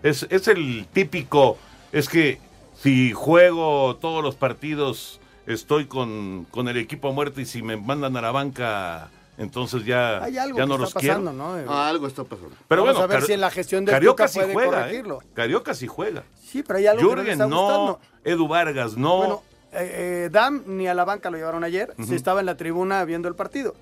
Es, 0.04 0.28
es 0.30 0.48
el 0.48 0.86
típico, 0.92 1.58
es 1.92 2.10
que 2.10 2.40
si 2.76 3.14
juego 3.14 3.96
todos 3.96 4.24
los 4.24 4.36
partidos, 4.36 5.20
estoy 5.48 5.86
con, 5.86 6.46
con 6.52 6.68
el 6.68 6.78
equipo 6.78 7.12
muerto 7.14 7.42
y 7.42 7.46
si 7.46 7.62
me 7.62 7.78
mandan 7.78 8.18
a 8.18 8.22
la 8.22 8.32
banca, 8.32 9.10
entonces 9.38 9.84
ya, 9.86 10.24
hay 10.24 10.38
algo 10.38 10.58
ya 10.58 10.64
que 10.64 10.68
no 10.70 10.74
está 10.76 10.84
los 10.84 10.94
pasando, 10.94 11.32
quiero. 11.32 11.66
¿no? 11.66 11.72
Ah, 11.74 11.90
algo 11.90 12.08
está 12.08 12.24
pasando. 12.24 12.52
Pero 12.68 12.82
Vamos 12.84 12.96
bueno, 12.98 13.04
a 13.04 13.08
ver 13.08 13.20
Car- 13.20 13.28
si 13.28 13.34
en 13.34 13.42
la 13.42 13.50
gestión 13.52 13.86
del 13.86 13.94
Carioca 13.94 14.28
sí 14.28 14.40
puede 14.40 14.54
juega, 14.54 14.70
¿eh? 14.70 14.82
corregirlo. 14.82 15.20
Carioca 15.34 15.74
sí 15.74 15.88
juega. 15.88 16.24
Sí, 16.42 16.64
pero 16.64 16.78
hay 16.80 16.88
algo 16.88 17.00
que 17.02 17.06
no 17.06 17.12
Jürgen 17.16 17.32
está 17.34 17.48
no. 17.48 18.00
Edu 18.24 18.48
Vargas 18.48 18.96
no. 18.98 19.18
Bueno, 19.18 19.44
eh, 19.72 20.26
eh, 20.26 20.30
Dam 20.32 20.64
ni 20.68 20.88
a 20.88 20.94
la 20.94 21.04
banca 21.06 21.30
lo 21.32 21.38
llevaron 21.38 21.64
ayer. 21.64 21.94
Sí 22.06 22.14
estaba 22.16 22.40
en 22.42 22.46
la 22.46 22.56
tribuna 22.58 23.04
viendo 23.06 23.28
el 23.28 23.36
partido. 23.36 23.74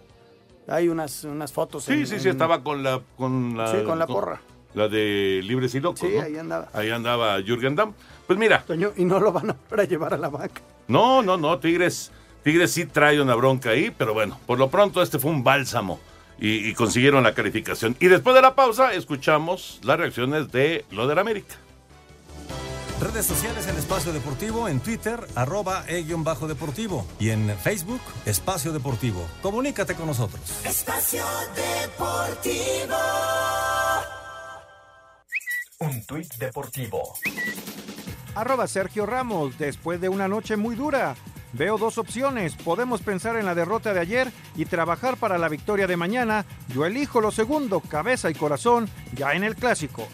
Hay 0.67 0.87
unas, 0.87 1.23
unas 1.25 1.51
fotos. 1.51 1.83
sí, 1.83 1.93
en- 1.93 2.07
sí, 2.07 2.19
sí, 2.19 2.29
estaba 2.29 2.63
con 2.63 2.81
la... 2.83 3.01
Con 3.17 3.57
la, 3.57 3.67
Sí, 3.71 3.83
con 3.83 3.99
la 3.99 4.07
porra. 4.07 4.39
La 4.73 4.87
de 4.87 5.41
Libres 5.43 5.75
y 5.75 5.81
Locos, 5.81 5.99
Sí, 5.99 6.13
¿no? 6.15 6.21
ahí 6.21 6.37
andaba. 6.37 6.69
Ahí 6.71 6.89
andaba 6.91 7.41
Jürgen 7.41 7.75
Damm. 7.75 7.93
Pues 8.25 8.39
mira, 8.39 8.63
Toño, 8.65 8.93
y 8.95 9.03
no 9.03 9.19
lo 9.19 9.33
van 9.33 9.49
a 9.49 9.55
a 9.77 9.83
llevar 9.83 10.13
a 10.13 10.17
la 10.17 10.29
banca. 10.29 10.61
No, 10.87 11.21
no, 11.21 11.35
no, 11.35 11.59
Tigres, 11.59 12.09
Tigres 12.43 12.71
sí 12.71 12.85
trae 12.85 13.21
una 13.21 13.35
bronca 13.35 13.69
ahí, 13.71 13.91
pero 13.95 14.13
bueno, 14.13 14.39
por 14.45 14.57
lo 14.57 14.69
pronto 14.69 15.01
este 15.01 15.19
fue 15.19 15.31
un 15.31 15.43
bálsamo 15.43 15.99
y, 16.39 16.69
y 16.69 16.73
consiguieron 16.73 17.23
la 17.23 17.33
calificación. 17.33 17.95
Y 17.99 18.07
después 18.07 18.35
de 18.35 18.41
la 18.41 18.55
pausa 18.55 18.93
escuchamos 18.93 19.79
las 19.83 19.99
reacciones 19.99 20.51
de 20.51 20.85
lo 20.91 21.07
del 21.07 21.19
América. 21.19 21.55
Redes 23.01 23.25
sociales 23.25 23.67
en 23.67 23.75
Espacio 23.77 24.13
Deportivo, 24.13 24.67
en 24.67 24.79
Twitter, 24.79 25.19
arroba 25.33 25.83
e-bajo 25.87 26.47
deportivo 26.47 27.07
y 27.19 27.31
en 27.31 27.49
Facebook, 27.57 27.99
Espacio 28.27 28.71
Deportivo. 28.73 29.25
Comunícate 29.41 29.95
con 29.95 30.05
nosotros. 30.05 30.41
Espacio 30.63 31.25
Deportivo. 31.55 32.95
Un 35.79 36.05
tuit 36.05 36.31
deportivo. 36.35 37.15
Arroba 38.35 38.67
Sergio 38.67 39.07
Ramos, 39.07 39.57
después 39.57 39.99
de 39.99 40.07
una 40.07 40.27
noche 40.27 40.55
muy 40.55 40.75
dura. 40.75 41.15
Veo 41.53 41.77
dos 41.77 41.97
opciones. 41.97 42.55
Podemos 42.55 43.01
pensar 43.01 43.35
en 43.35 43.45
la 43.45 43.55
derrota 43.55 43.93
de 43.93 43.99
ayer 43.99 44.31
y 44.55 44.65
trabajar 44.65 45.17
para 45.17 45.37
la 45.37 45.49
victoria 45.49 45.87
de 45.87 45.97
mañana. 45.97 46.45
Yo 46.73 46.85
elijo 46.85 47.21
lo 47.21 47.31
segundo, 47.31 47.81
cabeza 47.81 48.29
y 48.29 48.33
corazón, 48.33 48.89
ya 49.13 49.33
en 49.33 49.43
el 49.43 49.55
clásico. 49.55 50.07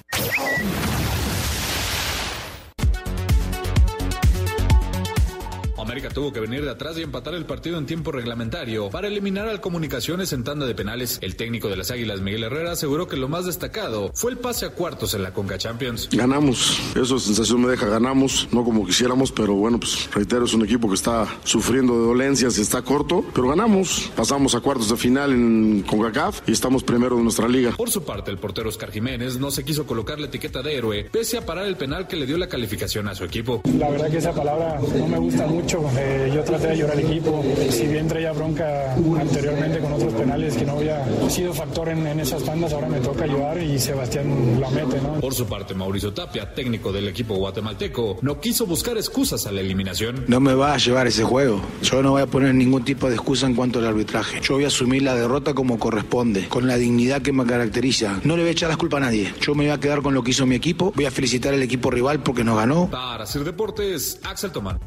América 5.97 6.13
tuvo 6.13 6.31
que 6.31 6.39
venir 6.39 6.63
de 6.63 6.69
atrás 6.69 6.95
y 6.99 7.01
empatar 7.01 7.33
el 7.33 7.45
partido 7.45 7.79
en 7.79 7.87
tiempo 7.87 8.11
reglamentario 8.11 8.91
para 8.91 9.07
eliminar 9.07 9.47
al 9.47 9.61
Comunicaciones 9.61 10.31
en 10.31 10.43
tanda 10.43 10.67
de 10.67 10.75
penales. 10.75 11.17
El 11.23 11.35
técnico 11.35 11.69
de 11.69 11.75
las 11.75 11.89
Águilas, 11.89 12.21
Miguel 12.21 12.43
Herrera, 12.43 12.73
aseguró 12.73 13.07
que 13.07 13.17
lo 13.17 13.27
más 13.29 13.47
destacado 13.47 14.11
fue 14.13 14.29
el 14.29 14.37
pase 14.37 14.67
a 14.67 14.69
cuartos 14.69 15.15
en 15.15 15.23
la 15.23 15.33
Conca 15.33 15.57
Champions. 15.57 16.07
Ganamos, 16.11 16.79
eso 16.95 17.17
sensación 17.17 17.63
me 17.63 17.69
deja, 17.69 17.87
ganamos, 17.87 18.47
no 18.51 18.63
como 18.63 18.85
quisiéramos, 18.85 19.31
pero 19.31 19.55
bueno, 19.55 19.79
pues 19.79 20.07
reitero, 20.13 20.45
es 20.45 20.53
un 20.53 20.65
equipo 20.65 20.87
que 20.87 20.93
está 20.93 21.25
sufriendo 21.43 21.99
de 21.99 22.05
dolencias, 22.05 22.59
está 22.59 22.83
corto, 22.83 23.25
pero 23.33 23.47
ganamos. 23.47 24.11
Pasamos 24.15 24.53
a 24.53 24.59
cuartos 24.59 24.89
de 24.89 24.97
final 24.97 25.31
en 25.31 25.81
CONCACAF 25.81 26.47
y 26.47 26.51
estamos 26.51 26.83
primero 26.83 27.15
de 27.17 27.23
nuestra 27.23 27.47
liga. 27.47 27.71
Por 27.75 27.89
su 27.89 28.03
parte, 28.03 28.29
el 28.29 28.37
portero 28.37 28.69
Oscar 28.69 28.91
Jiménez 28.91 29.39
no 29.39 29.49
se 29.49 29.65
quiso 29.65 29.87
colocar 29.87 30.19
la 30.19 30.27
etiqueta 30.27 30.61
de 30.61 30.77
héroe, 30.77 31.09
pese 31.11 31.39
a 31.39 31.45
parar 31.47 31.65
el 31.65 31.75
penal 31.75 32.07
que 32.07 32.17
le 32.17 32.27
dio 32.27 32.37
la 32.37 32.47
calificación 32.47 33.07
a 33.07 33.15
su 33.15 33.23
equipo. 33.23 33.63
La 33.79 33.89
verdad 33.89 34.11
que 34.11 34.17
esa 34.17 34.31
palabra 34.31 34.79
no 34.79 35.07
me 35.07 35.17
gusta 35.17 35.47
mucho. 35.47 35.86
Eh, 35.97 36.31
yo 36.33 36.43
traté 36.43 36.67
de 36.67 36.73
ayudar 36.73 36.91
al 36.91 36.99
equipo. 36.99 37.43
Si 37.69 37.87
bien 37.87 38.07
traía 38.07 38.31
bronca 38.31 38.93
anteriormente 38.93 39.79
con 39.79 39.93
otros 39.93 40.13
penales 40.13 40.55
que 40.55 40.65
no 40.65 40.73
había 40.73 41.05
sido 41.29 41.53
factor 41.53 41.89
en, 41.89 42.05
en 42.07 42.19
esas 42.19 42.45
bandas, 42.45 42.73
ahora 42.73 42.87
me 42.87 42.99
toca 42.99 43.23
ayudar 43.23 43.61
y 43.61 43.79
Sebastián 43.79 44.59
la 44.59 44.69
mete, 44.69 45.01
¿no? 45.01 45.19
Por 45.19 45.33
su 45.33 45.45
parte, 45.45 45.73
Mauricio 45.73 46.13
Tapia, 46.13 46.53
técnico 46.53 46.91
del 46.91 47.07
equipo 47.07 47.35
guatemalteco, 47.35 48.17
no 48.21 48.39
quiso 48.39 48.65
buscar 48.65 48.97
excusas 48.97 49.45
a 49.47 49.51
la 49.51 49.61
eliminación. 49.61 50.25
No 50.27 50.39
me 50.39 50.53
va 50.53 50.73
a 50.73 50.77
llevar 50.77 51.07
ese 51.07 51.23
juego. 51.23 51.61
Yo 51.81 52.01
no 52.01 52.11
voy 52.11 52.21
a 52.21 52.27
poner 52.27 52.53
ningún 52.53 52.83
tipo 52.83 53.09
de 53.09 53.15
excusa 53.15 53.45
en 53.47 53.55
cuanto 53.55 53.79
al 53.79 53.85
arbitraje. 53.85 54.39
Yo 54.41 54.55
voy 54.55 54.65
a 54.65 54.67
asumir 54.67 55.03
la 55.03 55.15
derrota 55.15 55.53
como 55.53 55.79
corresponde, 55.79 56.47
con 56.47 56.67
la 56.67 56.77
dignidad 56.77 57.21
que 57.21 57.31
me 57.31 57.45
caracteriza. 57.45 58.19
No 58.23 58.35
le 58.35 58.43
voy 58.43 58.49
a 58.49 58.51
echar 58.51 58.69
las 58.69 58.77
culpas 58.77 58.97
a 58.97 59.05
nadie. 59.05 59.33
Yo 59.41 59.55
me 59.55 59.63
voy 59.65 59.71
a 59.71 59.79
quedar 59.79 60.01
con 60.01 60.13
lo 60.13 60.23
que 60.23 60.31
hizo 60.31 60.45
mi 60.45 60.55
equipo. 60.55 60.91
Voy 60.95 61.05
a 61.05 61.11
felicitar 61.11 61.53
al 61.53 61.61
equipo 61.61 61.91
rival 61.91 62.21
porque 62.23 62.43
nos 62.43 62.57
ganó. 62.57 62.89
Para 62.89 63.23
hacer 63.23 63.43
deportes, 63.43 64.19
Axel 64.23 64.51
Tomán. 64.51 64.79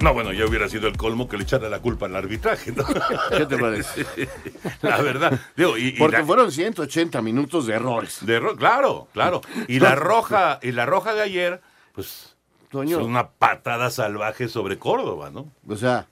No, 0.00 0.14
bueno, 0.14 0.32
ya 0.32 0.46
hubiera 0.46 0.68
sido 0.68 0.88
el 0.88 0.96
colmo 0.96 1.28
que 1.28 1.36
le 1.36 1.42
echara 1.44 1.68
la 1.68 1.78
culpa 1.80 2.06
al 2.06 2.16
arbitraje, 2.16 2.72
¿no? 2.72 2.84
¿Qué 3.36 3.44
te 3.46 3.58
parece? 3.58 4.06
La 4.82 5.00
verdad. 5.02 5.38
Digo, 5.56 5.76
y, 5.76 5.88
y 5.88 5.92
Porque 5.92 6.18
la- 6.18 6.24
fueron 6.24 6.50
180 6.50 7.20
minutos 7.20 7.66
de 7.66 7.74
errores. 7.74 8.18
de 8.24 8.34
error- 8.36 8.56
claro, 8.56 9.08
claro. 9.12 9.42
Y 9.68 9.78
la 9.78 9.94
roja, 9.96 10.58
y 10.62 10.72
la 10.72 10.86
roja 10.86 11.12
de 11.14 11.20
ayer, 11.22 11.60
pues, 11.92 12.34
Toño. 12.70 12.98
es 12.98 13.04
una 13.04 13.28
patada 13.28 13.90
salvaje 13.90 14.48
sobre 14.48 14.78
Córdoba, 14.78 15.30
¿no? 15.30 15.52
O 15.68 15.76
sea, 15.76 16.06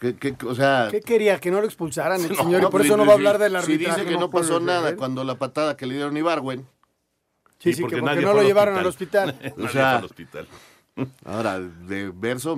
que, 0.00 0.16
que- 0.16 0.34
o 0.44 0.54
sea... 0.56 0.88
¿Qué 0.90 1.00
quería? 1.00 1.38
Que 1.38 1.50
no 1.52 1.60
lo 1.60 1.66
expulsaran 1.66 2.20
el 2.22 2.30
No, 2.30 2.34
señor 2.36 2.62
y 2.62 2.66
por 2.66 2.80
eso 2.84 2.96
no 2.96 3.06
va 3.06 3.12
a 3.12 3.16
hablar 3.16 3.36
si- 3.36 3.42
del 3.42 3.52
Si 3.52 3.56
arbitraje. 3.58 4.00
dice 4.00 4.12
que 4.12 4.18
no 4.18 4.30
pasó 4.30 4.58
nada 4.58 4.96
cuando 4.96 5.22
la 5.22 5.36
patada 5.36 5.76
que 5.76 5.86
le 5.86 5.94
dieron 5.94 6.16
a 6.16 6.18
Ibarwen. 6.18 6.66
Sí, 7.60 7.72
sí, 7.72 7.84
que 7.84 7.98
porque 7.98 8.20
no 8.22 8.32
lo 8.34 8.42
llevaron 8.42 8.76
al 8.78 8.86
hospital. 8.86 9.38
o 9.58 9.68
sea, 9.68 9.96
al 9.98 10.04
hospital. 10.04 10.46
ahora, 11.24 11.60
de 11.60 12.10
verso, 12.14 12.56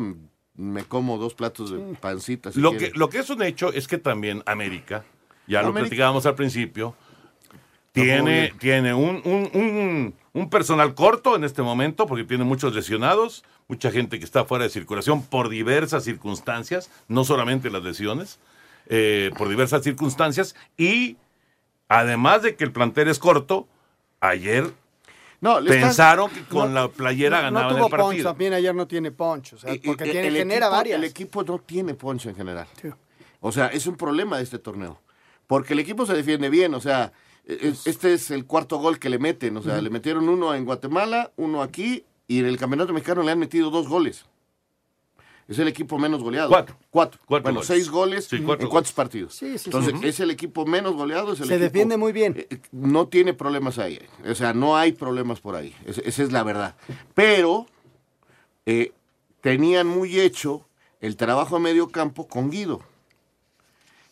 me 0.61 0.85
como 0.85 1.17
dos 1.19 1.35
platos 1.35 1.71
de 1.71 1.79
pancita. 2.01 2.53
si 2.53 2.61
Lo 2.61 2.73
que, 2.77 2.91
lo 2.95 3.09
que 3.09 3.19
es 3.19 3.31
un 3.31 3.43
hecho 3.43 3.73
es 3.73 3.89
que 3.89 3.99
también 3.99 4.43
América, 4.47 5.05
ya 5.47 5.63
lo 5.63 5.69
platicábamos 5.89 6.27
al 6.27 6.35
principio, 6.35 6.95
tiene, 7.93 8.53
tiene 8.59 8.95
un, 8.95 9.21
un- 9.25 9.51
un- 9.55 10.15
un 10.33 10.51
personal 10.51 10.95
corto 10.95 11.35
en 11.35 11.43
este 11.45 11.63
momento 11.63 12.07
porque 12.07 12.25
tiene 12.25 12.45
muchos 12.45 12.75
lesionados, 12.75 13.43
mucha 13.67 13.91
gente 13.91 14.19
que 14.19 14.25
está 14.25 14.45
fuera 14.45 14.65
de 14.65 14.71
circulación 14.71 15.23
por 15.25 15.49
diversas 15.49 16.05
circunstancias, 16.05 16.89
no 17.09 17.25
solamente 17.25 17.69
las 17.71 17.83
lesiones, 17.83 18.39
eh, 18.87 19.31
por 19.37 19.49
diversas 19.49 19.83
circunstancias. 19.83 20.55
Y 20.77 21.17
además 21.89 22.43
de 22.43 22.55
que 22.55 22.63
el 22.65 22.71
plantel 22.73 23.09
es 23.09 23.19
corto, 23.19 23.67
ayer 24.21 24.71
No, 25.41 25.59
pensaron 25.65 26.31
que 26.31 26.43
con 26.45 26.75
no- 26.75 26.81
la 26.83 26.89
playera 26.89 27.39
No, 27.39 27.43
ganaban 27.45 27.69
tuvo 27.77 27.87
el 27.87 27.91
punch, 27.91 28.01
partido. 28.03 28.31
también 28.31 28.53
ayer 28.53 28.75
no 28.75 28.87
tiene 28.87 29.11
punch, 29.11 29.55
o 29.55 29.59
sea, 29.59 29.75
y- 29.75 29.79
porque 29.79 30.05
el- 30.05 30.11
tiene, 30.13 30.29
el 30.29 30.35
genera 30.37 30.67
equipo- 30.67 30.77
varias. 30.77 30.99
El 30.99 31.05
equipo 31.05 31.43
no 31.43 31.59
tiene 31.59 31.95
poncho 31.95 32.29
en 32.29 32.37
general. 32.37 32.67
O 33.41 33.51
sea, 33.51 33.69
es 33.69 33.87
un 33.87 33.97
problema 33.97 34.37
de 34.37 34.43
este 34.43 34.59
torneo. 34.59 35.01
Porque 35.47 35.73
el 35.73 35.79
equipo 35.79 36.05
se 36.07 36.13
defiende 36.15 36.51
bien, 36.51 36.75
o 36.75 36.81
sea, 36.81 37.13
es- 37.47 37.87
este 37.87 38.13
es 38.13 38.31
el 38.31 38.45
cuarto 38.45 38.77
gol 38.79 38.99
que 38.99 39.09
le 39.09 39.19
meten. 39.19 39.57
O 39.57 39.63
sea, 39.63 39.81
le 39.81 39.89
metieron 39.91 40.29
uno 40.29 40.55
en 40.55 40.65
Guatemala, 40.65 41.33
uno 41.37 41.63
aquí, 41.63 42.05
y 42.29 42.41
en 42.41 42.47
el 42.47 42.59
Campeonato 42.59 42.93
Mexicano 42.93 43.23
le 43.23 43.33
han 43.33 43.39
metido 43.39 43.71
dos 43.71 43.89
goles. 43.89 44.27
Es 45.51 45.59
el 45.59 45.67
equipo 45.69 45.99
menos 45.99 46.23
goleado. 46.23 46.49
Cuatro. 46.49 46.77
Cuatro. 46.91 47.21
Cuatro 47.27 47.43
bueno, 47.43 47.57
goles. 47.59 47.67
seis 47.67 47.91
goles 47.91 48.25
Sí, 48.27 48.37
en 48.37 48.45
cuatro 48.45 48.69
cuántos 48.71 48.93
partidos. 48.93 49.35
Sí, 49.35 49.59
sí, 49.59 49.65
Entonces, 49.67 49.95
sí. 50.01 50.07
es 50.09 50.21
el 50.21 50.31
equipo 50.31 50.65
menos 50.65 50.95
goleado. 50.95 51.33
Es 51.33 51.41
el 51.41 51.49
Se 51.49 51.55
equipo- 51.57 51.65
defiende 51.65 51.97
muy 51.97 52.13
bien. 52.13 52.47
eh, 52.49 52.59
no 52.71 53.09
tiene 53.09 53.35
problemas 53.35 53.79
ahí. 53.79 53.99
O 54.27 54.35
sea, 54.37 54.55
no 54.55 54.77
hay 54.77 54.93
problemas 54.93 55.41
por 55.41 55.57
ahí. 55.57 55.75
Es- 55.85 55.99
esa 55.99 56.23
es 56.23 56.31
la 56.33 56.45
verdad. 56.45 56.77
Pero 57.15 57.67
eh, 58.65 58.93
tenían 59.41 59.89
muy 59.89 60.21
hecho 60.21 60.67
el 61.01 61.17
trabajo 61.17 61.57
a 61.57 61.59
medio 61.59 61.89
campo 61.91 62.29
con 62.29 62.51
Guido. 62.51 62.81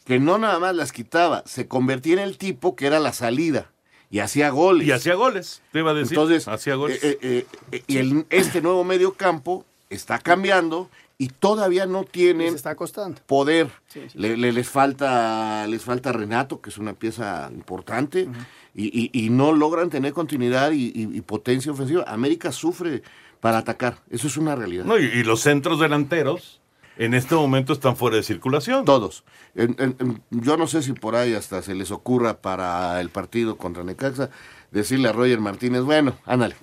Que 0.04 0.18
no 0.18 0.38
nada 0.38 0.58
más 0.58 0.74
las 0.74 0.90
quitaba, 0.90 1.42
se 1.46 1.68
convertía 1.68 2.14
en 2.14 2.18
el 2.20 2.38
tipo 2.38 2.74
que 2.74 2.86
era 2.86 2.98
la 2.98 3.12
salida 3.12 3.70
y 4.10 4.20
hacía 4.20 4.50
goles. 4.50 4.88
Y 4.88 4.92
hacía 4.92 5.14
goles, 5.14 5.62
te 5.70 5.80
iba 5.80 5.90
a 5.90 5.94
decir. 5.94 6.16
Entonces, 6.16 6.48
hacía 6.48 6.74
goles. 6.76 6.98
eh, 7.04 7.18
eh, 7.20 7.46
eh, 7.72 7.82
y 7.86 7.98
el- 7.98 8.26
este 8.30 8.60
nuevo 8.62 8.82
medio 8.84 9.12
campo 9.14 9.64
está 9.90 10.18
cambiando 10.18 10.88
y 11.20 11.28
todavía 11.28 11.84
no 11.86 12.04
tienen 12.04 12.50
Se 12.50 12.56
está 12.56 12.76
costando. 12.76 13.20
poder. 13.26 13.68
Sí, 13.88 14.02
sí. 14.10 14.16
Le, 14.18 14.36
le- 14.36 14.52
les 14.52 14.68
falta 14.68 15.66
les 15.66 15.82
falta 15.82 16.12
Renato, 16.12 16.60
que 16.60 16.70
es 16.70 16.78
una 16.78 16.92
pieza 16.94 17.50
importante, 17.52 18.28
y, 18.74 18.86
y- 18.86 19.10
y 19.12 19.30
no 19.30 19.52
logran 19.52 19.90
tener 19.90 20.12
continuidad 20.12 20.70
y, 20.70 20.86
y- 20.94 21.16
y 21.16 21.20
potencia 21.22 21.72
ofensiva. 21.72 22.04
América 22.06 22.52
sufre 22.52 23.02
para 23.40 23.58
atacar, 23.58 23.98
eso 24.10 24.28
es 24.28 24.36
una 24.36 24.54
realidad. 24.54 24.84
No, 24.84 24.96
y, 24.98 25.04
y 25.06 25.24
los 25.24 25.40
centros 25.40 25.80
delanteros 25.80 26.60
en 26.96 27.14
este 27.14 27.34
momento 27.34 27.72
están 27.72 27.96
fuera 27.96 28.16
de 28.16 28.22
circulación. 28.22 28.84
Todos. 28.84 29.24
En- 29.56 29.74
en- 29.80 29.96
en- 29.98 30.22
yo 30.30 30.56
no 30.56 30.68
sé 30.68 30.82
si 30.82 30.92
por 30.92 31.16
ahí 31.16 31.34
hasta 31.34 31.62
se 31.62 31.74
les 31.74 31.90
ocurra 31.90 32.40
para 32.40 33.00
el 33.00 33.10
partido 33.10 33.56
contra 33.56 33.82
Necaxa 33.82 34.30
decirle 34.70 35.08
a 35.08 35.12
Roger 35.12 35.40
Martínez, 35.40 35.82
bueno, 35.82 36.16
ándale, 36.26 36.54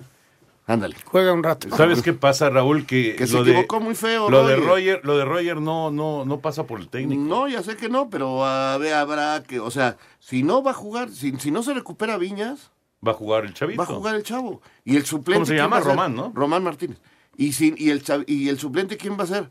ándale. 0.66 0.96
Juega 1.04 1.32
un 1.32 1.42
rato. 1.42 1.68
¿Sabes 1.76 2.02
qué 2.02 2.12
pasa, 2.12 2.50
Raúl? 2.50 2.86
Que, 2.86 3.16
Que 3.16 3.26
se 3.26 3.34
lo 3.34 3.44
de- 3.44 3.52
equivocó 3.52 3.80
muy 3.80 3.94
feo, 3.94 4.28
Lo 4.30 4.46
de 4.46 4.56
Roger. 4.56 4.68
Roger, 4.68 5.00
lo 5.04 5.16
de 5.18 5.24
Roger 5.24 5.60
no, 5.60 5.90
no, 5.90 6.24
no 6.24 6.40
pasa 6.40 6.64
por 6.66 6.80
el 6.80 6.88
técnico. 6.88 7.22
No, 7.22 7.48
ya 7.48 7.62
sé 7.62 7.76
que 7.76 7.88
no, 7.88 8.10
pero 8.10 8.44
a 8.44 8.76
ver, 8.78 8.94
habrá 8.94 9.42
que, 9.42 9.60
o 9.60 9.70
sea, 9.70 9.96
si 10.18 10.42
no 10.42 10.62
va 10.62 10.72
a 10.72 10.74
jugar, 10.74 11.10
si, 11.10 11.32
si 11.38 11.50
no 11.50 11.62
se 11.62 11.72
recupera 11.74 12.18
Viñas, 12.18 12.70
Va 13.06 13.12
a 13.12 13.14
jugar 13.14 13.44
el 13.44 13.54
chavito. 13.54 13.78
va 13.78 13.84
a 13.84 13.94
jugar 13.94 14.14
el 14.16 14.22
chavo. 14.22 14.60
Y 14.84 14.96
el 14.96 15.04
suplente. 15.04 15.34
¿Cómo 15.40 15.46
se 15.46 15.52
¿quién 15.54 15.64
llama? 15.64 15.80
Román, 15.80 16.16
¿no? 16.16 16.32
Román 16.34 16.64
Martínez. 16.64 16.98
Y, 17.36 17.52
si, 17.52 17.74
y, 17.76 17.90
el, 17.90 18.02
chav- 18.02 18.24
y 18.26 18.48
el 18.48 18.58
suplente, 18.58 18.96
¿quién 18.96 19.16
va 19.18 19.24
a 19.24 19.26
ser? 19.26 19.50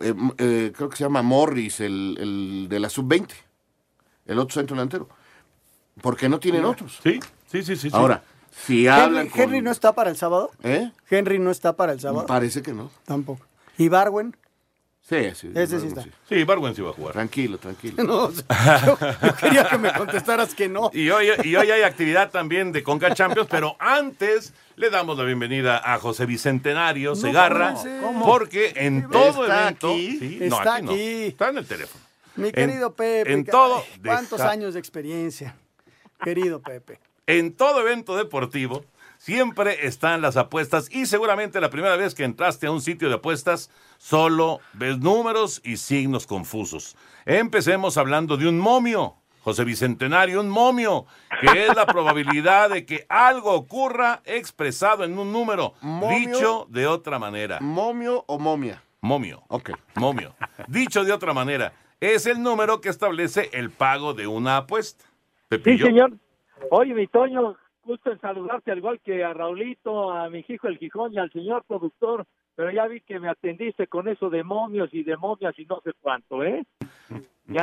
Eh, 0.00 0.14
eh, 0.38 0.72
creo 0.74 0.88
que 0.88 0.96
se 0.96 1.04
llama 1.04 1.22
Morris, 1.22 1.80
el, 1.80 2.16
el 2.18 2.66
de 2.68 2.80
la 2.80 2.88
sub-20, 2.88 3.28
el 4.26 4.38
otro 4.38 4.54
centro 4.54 4.74
delantero. 4.74 5.08
Porque 6.00 6.28
no 6.28 6.40
tienen 6.40 6.64
otros. 6.64 6.98
Sí, 7.02 7.20
sí, 7.46 7.62
sí, 7.62 7.76
sí. 7.76 7.90
sí. 7.90 7.96
Si 8.52 8.86
hablan 8.88 9.22
Henry, 9.26 9.30
con- 9.30 9.40
Henry 9.42 9.62
no 9.62 9.70
está 9.70 9.92
para 9.94 10.10
el 10.10 10.16
sábado. 10.16 10.50
¿Eh? 10.62 10.90
Henry 11.10 11.38
no 11.38 11.50
está 11.50 11.74
para 11.76 11.92
el 11.92 12.00
sábado. 12.00 12.26
Parece 12.26 12.62
que 12.62 12.72
no. 12.72 12.90
Tampoco. 13.04 13.46
¿Y 13.76 13.88
Barwen? 13.88 14.36
Sí, 15.08 15.16
sí. 15.34 15.50
Ese 15.54 15.80
sí 15.80 15.86
está. 15.86 16.04
Sí, 16.28 16.44
Barwen 16.44 16.74
sí 16.74 16.82
va 16.82 16.90
a 16.90 16.92
jugar. 16.92 17.14
Tranquilo, 17.14 17.56
tranquilo. 17.58 17.96
No, 18.04 18.30
yo, 18.30 18.98
yo 19.22 19.36
quería 19.36 19.64
que 19.66 19.78
me 19.78 19.90
contestaras 19.94 20.54
que 20.54 20.68
no. 20.68 20.90
Y 20.92 21.08
hoy, 21.08 21.28
y 21.44 21.56
hoy 21.56 21.70
hay 21.70 21.80
actividad 21.82 22.30
también 22.30 22.72
de 22.72 22.82
Conca 22.82 23.14
Champions, 23.14 23.48
pero 23.50 23.74
antes 23.78 24.52
le 24.76 24.90
damos 24.90 25.16
la 25.16 25.24
bienvenida 25.24 25.80
a 25.82 25.98
José 25.98 26.26
Bicentenario 26.26 27.14
Segarra, 27.16 27.74
¿cómo? 28.02 28.26
porque 28.26 28.74
en 28.76 29.08
todo 29.08 29.44
Está 29.44 29.62
evento... 29.62 29.90
aquí. 29.92 30.18
Sí, 30.18 30.38
no, 30.42 30.58
Está 30.58 30.74
aquí 30.74 30.84
no. 30.84 30.92
aquí. 30.92 31.22
Está 31.24 31.48
en 31.48 31.58
el 31.58 31.66
teléfono. 31.66 32.04
Mi 32.36 32.48
En- 32.48 32.52
querido 32.52 32.92
Pepe. 32.94 33.32
en 33.32 33.44
todo, 33.46 33.82
¿Cuántos 34.04 34.38
deja- 34.40 34.50
años 34.50 34.74
de 34.74 34.80
experiencia? 34.80 35.56
Querido 36.22 36.60
Pepe. 36.60 37.00
En 37.28 37.52
todo 37.52 37.82
evento 37.82 38.16
deportivo 38.16 38.86
siempre 39.18 39.86
están 39.86 40.22
las 40.22 40.38
apuestas 40.38 40.88
y 40.90 41.04
seguramente 41.04 41.60
la 41.60 41.68
primera 41.68 41.94
vez 41.94 42.14
que 42.14 42.24
entraste 42.24 42.66
a 42.66 42.70
un 42.70 42.80
sitio 42.80 43.10
de 43.10 43.16
apuestas 43.16 43.70
solo 43.98 44.60
ves 44.72 44.98
números 44.98 45.60
y 45.62 45.76
signos 45.76 46.26
confusos. 46.26 46.96
Empecemos 47.26 47.98
hablando 47.98 48.38
de 48.38 48.48
un 48.48 48.58
momio. 48.58 49.16
José 49.42 49.64
Bicentenario, 49.64 50.40
un 50.40 50.48
momio, 50.48 51.04
que 51.42 51.66
es 51.66 51.76
la 51.76 51.84
probabilidad 51.94 52.70
de 52.70 52.86
que 52.86 53.04
algo 53.10 53.52
ocurra 53.52 54.22
expresado 54.24 55.04
en 55.04 55.18
un 55.18 55.30
número, 55.30 55.74
Momio. 55.82 56.18
dicho 56.18 56.66
de 56.70 56.86
otra 56.86 57.18
manera. 57.18 57.58
¿Momio 57.60 58.24
o 58.26 58.38
momia? 58.38 58.82
Momio. 59.02 59.42
Ok. 59.48 59.72
Momio. 59.96 60.34
Dicho 60.66 61.04
de 61.04 61.12
otra 61.12 61.34
manera, 61.34 61.74
es 62.00 62.24
el 62.24 62.42
número 62.42 62.80
que 62.80 62.88
establece 62.88 63.50
el 63.52 63.70
pago 63.70 64.14
de 64.14 64.26
una 64.26 64.56
apuesta. 64.56 65.04
Sí, 65.04 65.10
Pepillo. 65.48 65.84
señor. 65.84 66.12
Oye, 66.70 66.94
mi 66.94 67.06
Toño, 67.06 67.56
gusto 67.82 68.12
en 68.12 68.20
saludarte 68.20 68.70
al 68.70 68.78
igual 68.78 69.00
que 69.00 69.24
a 69.24 69.32
Raulito, 69.32 70.12
a 70.12 70.28
mi 70.28 70.44
hijo 70.46 70.68
el 70.68 70.78
Gijón 70.78 71.12
y 71.12 71.18
al 71.18 71.32
señor 71.32 71.64
productor, 71.66 72.26
pero 72.54 72.70
ya 72.70 72.86
vi 72.86 73.00
que 73.00 73.18
me 73.18 73.28
atendiste 73.28 73.86
con 73.86 74.08
eso 74.08 74.30
de 74.30 74.42
momios 74.44 74.92
y 74.92 75.02
de 75.02 75.16
momias 75.16 75.58
y 75.58 75.64
no 75.64 75.80
sé 75.82 75.92
cuánto, 76.00 76.42
¿eh? 76.42 76.64
Ya, 77.46 77.62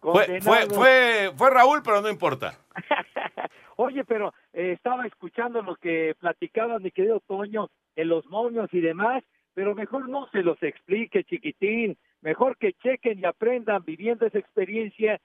fue, 0.00 0.40
fue, 0.40 0.70
fue, 0.70 1.30
fue 1.34 1.50
Raúl, 1.50 1.82
pero 1.82 2.02
no 2.02 2.10
importa. 2.10 2.52
Oye, 3.76 4.04
pero 4.04 4.34
eh, 4.52 4.72
estaba 4.72 5.06
escuchando 5.06 5.62
lo 5.62 5.76
que 5.76 6.14
platicaban 6.18 6.82
mi 6.82 6.90
querido 6.90 7.20
Toño 7.20 7.70
en 7.94 8.08
los 8.08 8.26
momios 8.26 8.72
y 8.72 8.80
demás, 8.80 9.22
pero 9.54 9.74
mejor 9.74 10.08
no 10.08 10.28
se 10.32 10.42
los 10.42 10.62
explique, 10.62 11.24
chiquitín. 11.24 11.96
Mejor 12.20 12.56
que 12.58 12.72
chequen 12.74 13.18
y 13.18 13.24
aprendan 13.24 13.84
viviendo 13.84 14.26
esa 14.26 14.38
experiencia 14.38 15.20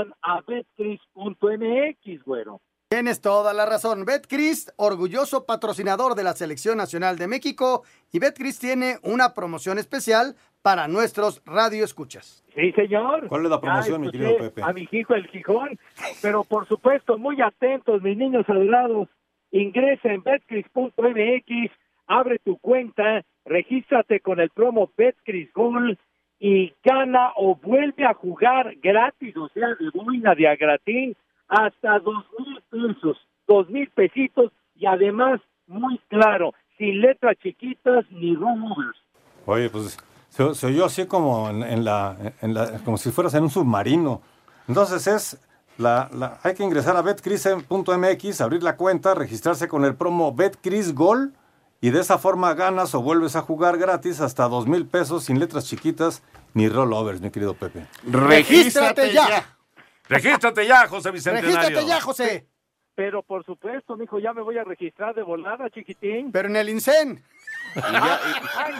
vayan 0.00 0.14
a 0.22 0.40
betcris.mx, 0.46 2.24
güero. 2.24 2.60
Tienes 2.88 3.20
toda 3.20 3.52
la 3.52 3.66
razón. 3.66 4.04
Betcris, 4.04 4.72
orgulloso 4.76 5.46
patrocinador 5.46 6.16
de 6.16 6.24
la 6.24 6.32
Selección 6.32 6.76
Nacional 6.76 7.18
de 7.18 7.28
México, 7.28 7.84
y 8.12 8.18
Betcris 8.18 8.58
tiene 8.58 8.96
una 9.04 9.32
promoción 9.32 9.78
especial 9.78 10.34
para 10.60 10.88
nuestros 10.88 11.40
radioescuchas. 11.46 12.44
Sí, 12.54 12.72
señor. 12.72 13.28
¿Cuál 13.28 13.44
es 13.44 13.50
la 13.50 13.60
promoción, 13.60 14.00
mi 14.00 14.10
querido 14.10 14.36
Pepe? 14.36 14.62
A 14.62 14.72
mi 14.72 14.88
hijo 14.90 15.14
el 15.14 15.28
Gijón, 15.28 15.78
pero 16.20 16.42
por 16.42 16.66
supuesto, 16.66 17.16
muy 17.16 17.40
atentos, 17.40 18.02
mis 18.02 18.16
niños 18.16 18.44
adorados. 18.48 19.08
Ingresa 19.52 20.08
en 20.12 20.22
betcris.mx, 20.24 21.72
abre 22.08 22.40
tu 22.40 22.58
cuenta, 22.58 23.24
regístrate 23.44 24.18
con 24.18 24.40
el 24.40 24.50
promo 24.50 24.90
Betcris 24.96 25.52
Gold 25.52 25.96
y 26.40 26.72
gana 26.82 27.32
o 27.36 27.54
vuelve 27.54 28.04
a 28.04 28.14
jugar 28.14 28.74
gratis, 28.82 29.36
o 29.36 29.48
sea, 29.50 29.68
de 29.78 29.90
boina 29.94 30.34
de 30.34 30.48
a 30.48 30.56
gratín, 30.56 31.14
hasta 31.48 31.98
dos 31.98 32.24
mil 32.38 32.60
pesos, 32.70 33.18
dos 33.46 33.68
mil 33.68 33.88
pesitos 33.90 34.50
y 34.74 34.86
además, 34.86 35.40
muy 35.66 36.00
claro, 36.08 36.52
sin 36.78 37.00
letras 37.02 37.36
chiquitas 37.42 38.04
ni 38.10 38.34
rollovers. 38.34 38.98
Oye, 39.46 39.68
pues 39.68 39.98
se, 40.30 40.54
se 40.54 40.66
oyó 40.66 40.86
así 40.86 41.06
como 41.06 41.50
en, 41.50 41.62
en 41.62 41.84
la, 41.84 42.16
en 42.40 42.54
la- 42.54 42.78
como 42.84 42.96
si 42.96 43.10
fueras 43.10 43.34
en 43.34 43.42
un 43.44 43.50
submarino. 43.50 44.22
Entonces 44.66 45.06
es, 45.06 45.46
la, 45.76 46.08
la- 46.14 46.38
hay 46.42 46.54
que 46.54 46.62
ingresar 46.64 46.96
a 46.96 47.02
betcris.mx, 47.02 48.40
abrir 48.40 48.62
la 48.62 48.76
cuenta, 48.76 49.14
registrarse 49.14 49.68
con 49.68 49.84
el 49.84 49.94
promo 49.94 50.32
BetCrisGol 50.34 51.34
y 51.80 51.90
de 51.90 52.00
esa 52.00 52.18
forma 52.18 52.52
ganas 52.54 52.94
o 52.94 53.00
vuelves 53.02 53.36
a 53.36 53.42
jugar 53.42 53.78
gratis 53.78 54.20
hasta 54.20 54.48
dos 54.48 54.66
mil 54.66 54.86
pesos 54.86 55.24
sin 55.24 55.38
letras 55.38 55.64
chiquitas 55.66 56.22
ni 56.54 56.68
rollovers, 56.68 57.20
mi 57.20 57.30
querido 57.30 57.54
Pepe. 57.54 57.86
¡Regístrate 58.04 59.12
ya! 59.12 59.56
Regístrate 60.08 60.66
ya, 60.66 60.88
José 60.88 61.10
Bicentenario. 61.10 61.56
¡Regístrate 61.56 61.86
ya, 61.88 62.00
José! 62.00 62.46
Pero 62.96 63.22
por 63.22 63.44
supuesto, 63.46 63.96
mijo, 63.96 64.18
ya 64.18 64.32
me 64.34 64.42
voy 64.42 64.58
a 64.58 64.64
registrar 64.64 65.14
de 65.14 65.22
volada, 65.22 65.70
chiquitín. 65.70 66.32
Pero 66.32 66.48
en 66.48 66.56
el 66.56 66.68
INSEN. 66.68 67.22
Y 67.76 67.80
ya, 67.80 68.20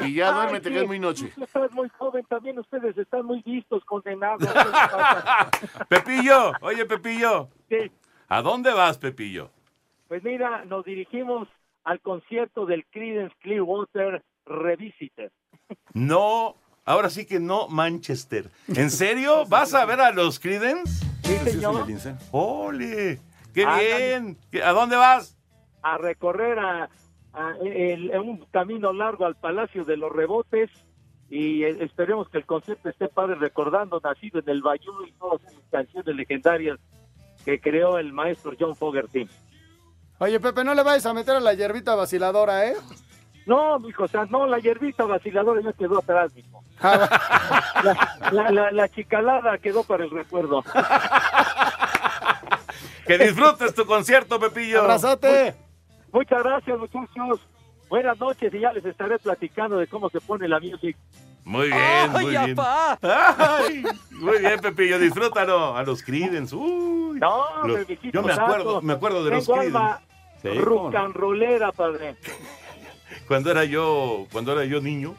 y- 0.02 0.06
y 0.08 0.14
ya 0.14 0.32
duérmete, 0.32 0.68
que 0.70 0.80
es 0.80 0.86
muy 0.86 0.98
noche. 0.98 1.32
Estás 1.40 1.70
muy 1.72 1.88
joven, 1.96 2.24
también 2.28 2.58
ustedes 2.58 2.98
están 2.98 3.24
muy 3.24 3.40
vistos, 3.42 3.84
condenados. 3.84 4.42
Pepillo, 5.88 6.52
oye, 6.60 6.84
Pepillo. 6.86 7.48
Sí. 7.68 7.90
¿A 8.28 8.42
dónde 8.42 8.72
vas, 8.72 8.98
Pepillo? 8.98 9.50
Pues 10.08 10.22
mira, 10.24 10.64
nos 10.64 10.84
dirigimos 10.84 11.48
al 11.84 12.00
concierto 12.00 12.66
del 12.66 12.84
Creedence 12.90 13.34
Clearwater 13.40 14.22
Revisited. 14.46 15.30
No, 15.94 16.56
ahora 16.84 17.10
sí 17.10 17.26
que 17.26 17.40
no, 17.40 17.68
Manchester. 17.68 18.50
¿En 18.68 18.90
serio? 18.90 19.44
¿Vas 19.46 19.74
a 19.74 19.84
ver 19.86 20.00
a 20.00 20.10
los 20.12 20.38
Creedence? 20.40 21.06
Sí, 21.22 21.36
señor. 21.50 21.86
¡Ole! 22.32 23.18
¡Qué 23.54 23.64
Ándale. 23.64 23.96
bien! 23.96 24.38
¿Qué- 24.50 24.62
¿A 24.62 24.72
dónde 24.72 24.96
vas? 24.96 25.36
A 25.82 25.96
recorrer 25.98 26.58
a, 26.58 26.88
a- 27.32 27.54
el- 27.64 28.10
un 28.18 28.44
camino 28.50 28.92
largo 28.92 29.24
al 29.26 29.36
Palacio 29.36 29.84
de 29.84 29.96
los 29.96 30.12
Rebotes 30.12 30.70
y 31.28 31.62
eh, 31.62 31.76
esperemos 31.80 32.28
que 32.28 32.38
el 32.38 32.46
concierto 32.46 32.88
esté 32.88 33.08
padre 33.08 33.36
recordando 33.36 34.00
nacido 34.02 34.40
en 34.40 34.48
el 34.48 34.62
Bayou 34.62 35.04
y 35.06 35.12
todas 35.12 35.40
esas 35.44 35.62
canciones 35.70 36.14
legendarias 36.16 36.78
que 37.44 37.60
creó 37.60 37.98
el 37.98 38.12
maestro 38.12 38.52
John 38.58 38.74
Fogerty. 38.76 39.28
Oye, 40.20 40.38
Pepe, 40.38 40.62
no 40.64 40.74
le 40.74 40.82
vayas 40.82 41.06
a 41.06 41.14
meter 41.14 41.36
a 41.36 41.40
la 41.40 41.54
hierbita 41.54 41.94
vaciladora, 41.94 42.66
¿eh? 42.66 42.76
No, 43.46 43.78
mijo, 43.80 44.04
o 44.04 44.08
sea, 44.08 44.26
no, 44.26 44.46
la 44.46 44.58
hierbita 44.58 45.04
vaciladora 45.04 45.60
ya 45.62 45.72
quedó 45.72 45.98
atrás, 45.98 46.30
mijo. 46.34 46.62
Ah, 46.80 47.72
La, 47.82 48.30
la, 48.30 48.50
la- 48.50 48.70
la 48.70 48.88
chicalada 48.88 49.56
quedó 49.58 49.82
para 49.82 50.04
el 50.04 50.10
recuerdo. 50.10 50.62
Que 53.06 53.18
disfrutes 53.18 53.74
tu 53.74 53.84
concierto, 53.86 54.38
Pepillo. 54.38 54.82
¡Abrazote! 54.82 55.56
Muchas 56.12 56.44
gracias, 56.44 56.78
muchachos. 56.78 57.40
Buenas 57.88 58.16
noches 58.20 58.54
y 58.54 58.60
ya 58.60 58.72
les 58.72 58.84
estaré 58.84 59.18
platicando 59.18 59.78
de 59.78 59.88
cómo 59.88 60.08
se 60.10 60.20
pone 60.20 60.46
la 60.46 60.60
music. 60.60 60.96
Muy 61.44 61.66
bien, 61.68 62.12
muy 62.12 62.26
bien. 62.26 62.54
Ay, 63.02 63.82
muy 64.12 64.38
bien, 64.38 64.60
Pepillo, 64.60 64.96
disfrútalo. 65.00 65.76
A 65.76 65.82
los 65.82 66.04
Creedence. 66.04 66.54
Uy. 66.54 67.18
No, 67.18 67.66
Los- 67.66 67.78
bebecito 67.78 68.12
yo 68.12 68.22
me 68.22 68.32
acuerdo, 68.32 68.80
me 68.82 68.92
acuerdo 68.92 69.24
de 69.24 69.30
los 69.32 69.48
Creedence. 69.48 69.78
Sí, 70.42 70.48
rucanrolera, 70.48 71.72
padre. 71.72 72.16
Cuando 73.28 73.50
era 73.50 73.64
yo, 73.64 74.26
cuando 74.32 74.52
era 74.52 74.64
yo 74.64 74.80
niño, 74.80 75.14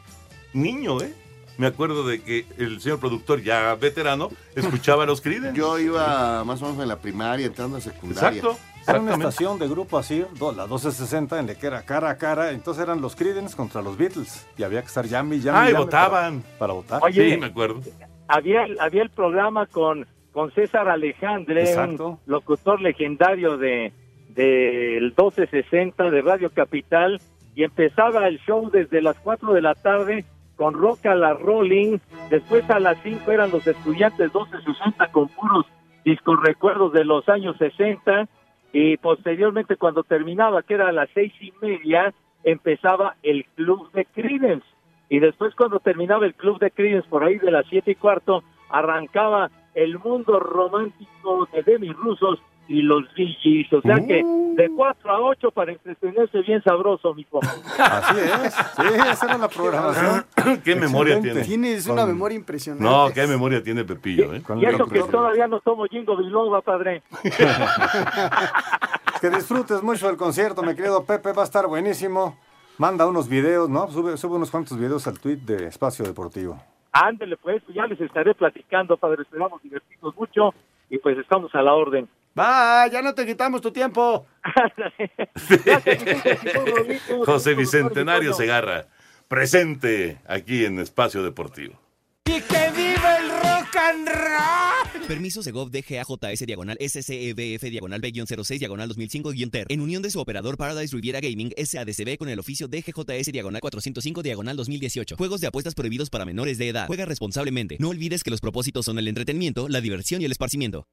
niño, 0.52 1.00
¿eh? 1.00 1.14
Me 1.58 1.66
acuerdo 1.66 2.06
de 2.06 2.22
que 2.22 2.46
el 2.58 2.80
señor 2.80 2.98
productor, 2.98 3.42
ya 3.42 3.74
veterano, 3.74 4.30
escuchaba 4.56 5.02
a 5.04 5.06
los 5.06 5.20
Creedence. 5.20 5.56
Yo 5.56 5.78
iba 5.78 6.42
más 6.44 6.62
o 6.62 6.66
menos 6.66 6.82
en 6.82 6.88
la 6.88 6.96
primaria, 6.96 7.46
entrando 7.46 7.76
a 7.76 7.80
secundaria. 7.80 8.38
Exacto. 8.40 8.58
Era 8.84 8.98
una 8.98 9.12
Exactamente. 9.12 9.28
estación 9.28 9.58
de 9.60 9.68
grupo 9.68 9.98
así, 9.98 10.24
la 10.40 10.62
1260, 10.64 11.38
en 11.38 11.46
la 11.46 11.54
que 11.54 11.66
era 11.66 11.82
cara 11.84 12.10
a 12.10 12.16
cara. 12.18 12.50
Entonces 12.50 12.82
eran 12.82 13.00
los 13.00 13.14
Creedence 13.14 13.54
contra 13.54 13.80
los 13.82 13.96
Beatles. 13.96 14.46
Y 14.56 14.62
había 14.64 14.80
que 14.80 14.88
estar 14.88 15.06
llame 15.06 15.36
y 15.36 15.40
llame. 15.40 15.58
Ah, 15.58 15.64
y 15.68 15.72
llame 15.72 15.84
votaban. 15.84 16.40
Para, 16.42 16.58
para 16.58 16.72
votar. 16.72 17.00
Oye, 17.02 17.30
Sí, 17.34 17.36
me 17.36 17.46
acuerdo. 17.46 17.80
Había, 18.28 18.66
había 18.80 19.02
el 19.02 19.10
programa 19.10 19.66
con, 19.66 20.06
con 20.32 20.50
César 20.52 20.88
Alejandre, 20.88 21.62
Exacto. 21.64 22.08
un 22.08 22.18
locutor 22.26 22.80
legendario 22.80 23.56
de 23.58 23.92
del 24.34 25.14
1260 25.16 26.10
de 26.10 26.22
Radio 26.22 26.50
Capital, 26.50 27.20
y 27.54 27.64
empezaba 27.64 28.28
el 28.28 28.38
show 28.40 28.70
desde 28.70 29.02
las 29.02 29.18
4 29.20 29.52
de 29.52 29.62
la 29.62 29.74
tarde 29.74 30.24
con 30.56 30.74
Rock 30.74 31.06
a 31.06 31.14
la 31.14 31.34
Rolling, 31.34 31.98
después 32.30 32.68
a 32.70 32.78
las 32.78 32.96
5 33.02 33.30
eran 33.30 33.50
los 33.50 33.66
estudiantes 33.66 34.32
1260 34.34 35.10
con 35.12 35.28
puros 35.28 35.66
discos 36.04 36.40
recuerdos 36.42 36.92
de 36.92 37.04
los 37.04 37.28
años 37.28 37.56
60, 37.58 38.28
y 38.72 38.96
posteriormente 38.96 39.76
cuando 39.76 40.02
terminaba, 40.02 40.62
que 40.62 40.74
era 40.74 40.88
a 40.88 40.92
las 40.92 41.10
seis 41.14 41.32
y 41.40 41.52
media, 41.60 42.14
empezaba 42.42 43.16
el 43.22 43.44
Club 43.54 43.90
de 43.92 44.06
Creedence. 44.06 44.66
Y 45.08 45.20
después 45.20 45.54
cuando 45.54 45.78
terminaba 45.78 46.24
el 46.24 46.34
Club 46.34 46.58
de 46.58 46.70
Creedence 46.70 47.08
por 47.08 47.22
ahí 47.22 47.38
de 47.38 47.50
las 47.50 47.66
siete 47.68 47.92
y 47.92 47.94
cuarto, 47.96 48.42
arrancaba 48.70 49.50
el 49.74 49.98
mundo 49.98 50.40
romántico 50.40 51.48
de 51.52 51.62
Demi 51.62 51.92
Rusos 51.92 52.40
y 52.68 52.82
los 52.82 53.04
VGs. 53.14 53.72
O 53.72 53.80
sea 53.82 53.96
que 54.06 54.22
de 54.56 54.70
4 54.74 55.10
a 55.10 55.20
8 55.20 55.50
para 55.50 55.72
entretenerse 55.72 56.40
bien 56.42 56.62
sabroso, 56.62 57.14
mijo. 57.14 57.40
Así 57.78 58.16
es. 58.18 58.54
Sí, 58.54 58.86
esa 59.10 59.26
era 59.26 59.38
la 59.38 59.48
programación. 59.48 60.26
¿Qué 60.64 60.76
memoria 60.76 61.20
tiene? 61.20 61.42
Tienes 61.42 61.86
una 61.86 62.06
memoria 62.06 62.36
impresionante. 62.36 62.84
No, 62.84 63.10
qué 63.12 63.26
memoria 63.26 63.62
tiene 63.62 63.84
Pepillo, 63.84 64.34
¿eh? 64.34 64.42
Y 64.60 64.66
eso 64.66 64.86
que 64.86 65.00
todavía 65.00 65.46
no 65.46 65.60
tomo 65.60 65.84
Jingo 65.86 66.16
Biloba, 66.16 66.60
padre. 66.62 67.02
Que 69.20 69.30
disfrutes 69.30 69.84
mucho 69.84 70.10
el 70.10 70.16
concierto, 70.16 70.64
mi 70.64 70.74
querido 70.74 71.04
Pepe. 71.04 71.32
Va 71.32 71.42
a 71.42 71.44
estar 71.44 71.68
buenísimo. 71.68 72.36
Manda 72.78 73.06
unos 73.06 73.28
videos, 73.28 73.70
¿no? 73.70 73.88
Sube, 73.88 74.16
sube 74.16 74.34
unos 74.34 74.50
cuantos 74.50 74.76
videos 74.76 75.06
al 75.06 75.20
tweet 75.20 75.36
de 75.36 75.66
Espacio 75.68 76.04
Deportivo. 76.04 76.60
Ándele, 76.90 77.36
pues, 77.36 77.62
ya 77.72 77.86
les 77.86 78.00
estaré 78.00 78.34
platicando, 78.34 78.96
padre. 78.96 79.22
Esperamos 79.22 79.62
divertirnos 79.62 80.16
mucho 80.16 80.52
y 80.90 80.98
pues 80.98 81.16
estamos 81.18 81.54
a 81.54 81.62
la 81.62 81.72
orden. 81.72 82.08
Va, 82.38 82.86
ya 82.88 83.02
no 83.02 83.14
te 83.14 83.26
quitamos 83.26 83.60
tu 83.60 83.72
tiempo. 83.72 84.26
José 87.26 87.54
Bicentenario 87.54 88.32
Segarra, 88.32 88.86
presente 89.28 90.18
aquí 90.26 90.64
en 90.64 90.78
Espacio 90.78 91.22
Deportivo. 91.22 91.78
¡Y 92.24 92.40
que 92.40 92.70
viva 92.74 93.18
el 93.18 93.30
rock 93.30 93.76
and 93.76 94.08
roll! 94.08 95.06
Permiso 95.06 95.42
Segov 95.42 95.70
DGAJS 95.70 96.46
diagonal 96.46 96.78
SCEBF 96.80 97.62
diagonal 97.64 98.00
B-06 98.00 98.58
diagonal 98.58 98.88
2005-TER. 98.88 99.66
En 99.68 99.80
unión 99.80 100.00
de 100.00 100.10
su 100.10 100.20
operador 100.20 100.56
Paradise 100.56 100.94
Riviera 100.94 101.20
Gaming 101.20 101.52
SADCB 101.62 102.16
con 102.16 102.28
el 102.28 102.38
oficio 102.38 102.68
DGJS 102.68 103.32
diagonal 103.32 103.60
405 103.60 104.22
diagonal 104.22 104.56
2018. 104.56 105.16
Juegos 105.16 105.40
de 105.42 105.48
apuestas 105.48 105.74
prohibidos 105.74 106.08
para 106.08 106.24
menores 106.24 106.56
de 106.56 106.68
edad. 106.68 106.86
Juega 106.86 107.04
responsablemente. 107.04 107.76
No 107.78 107.90
olvides 107.90 108.22
que 108.22 108.30
los 108.30 108.40
propósitos 108.40 108.86
son 108.86 108.98
el 108.98 109.08
entretenimiento, 109.08 109.68
la 109.68 109.80
diversión 109.80 110.22
y 110.22 110.24
el 110.24 110.32
esparcimiento. 110.32 110.86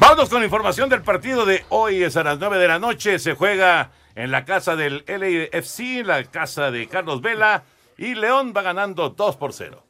Vámonos 0.00 0.30
con 0.30 0.38
la 0.38 0.46
información 0.46 0.88
del 0.88 1.02
partido 1.02 1.44
de 1.44 1.62
hoy. 1.68 2.02
Es 2.02 2.16
a 2.16 2.24
las 2.24 2.38
9 2.38 2.56
de 2.56 2.68
la 2.68 2.78
noche. 2.78 3.18
Se 3.18 3.34
juega 3.34 3.90
en 4.14 4.30
la 4.30 4.46
casa 4.46 4.74
del 4.74 5.04
LAFC, 5.06 6.06
la 6.06 6.24
casa 6.24 6.70
de 6.70 6.88
Carlos 6.88 7.20
Vela. 7.20 7.64
Y 7.98 8.14
León 8.14 8.54
va 8.56 8.62
ganando 8.62 9.10
2 9.10 9.36
por 9.36 9.52
0. 9.52 9.84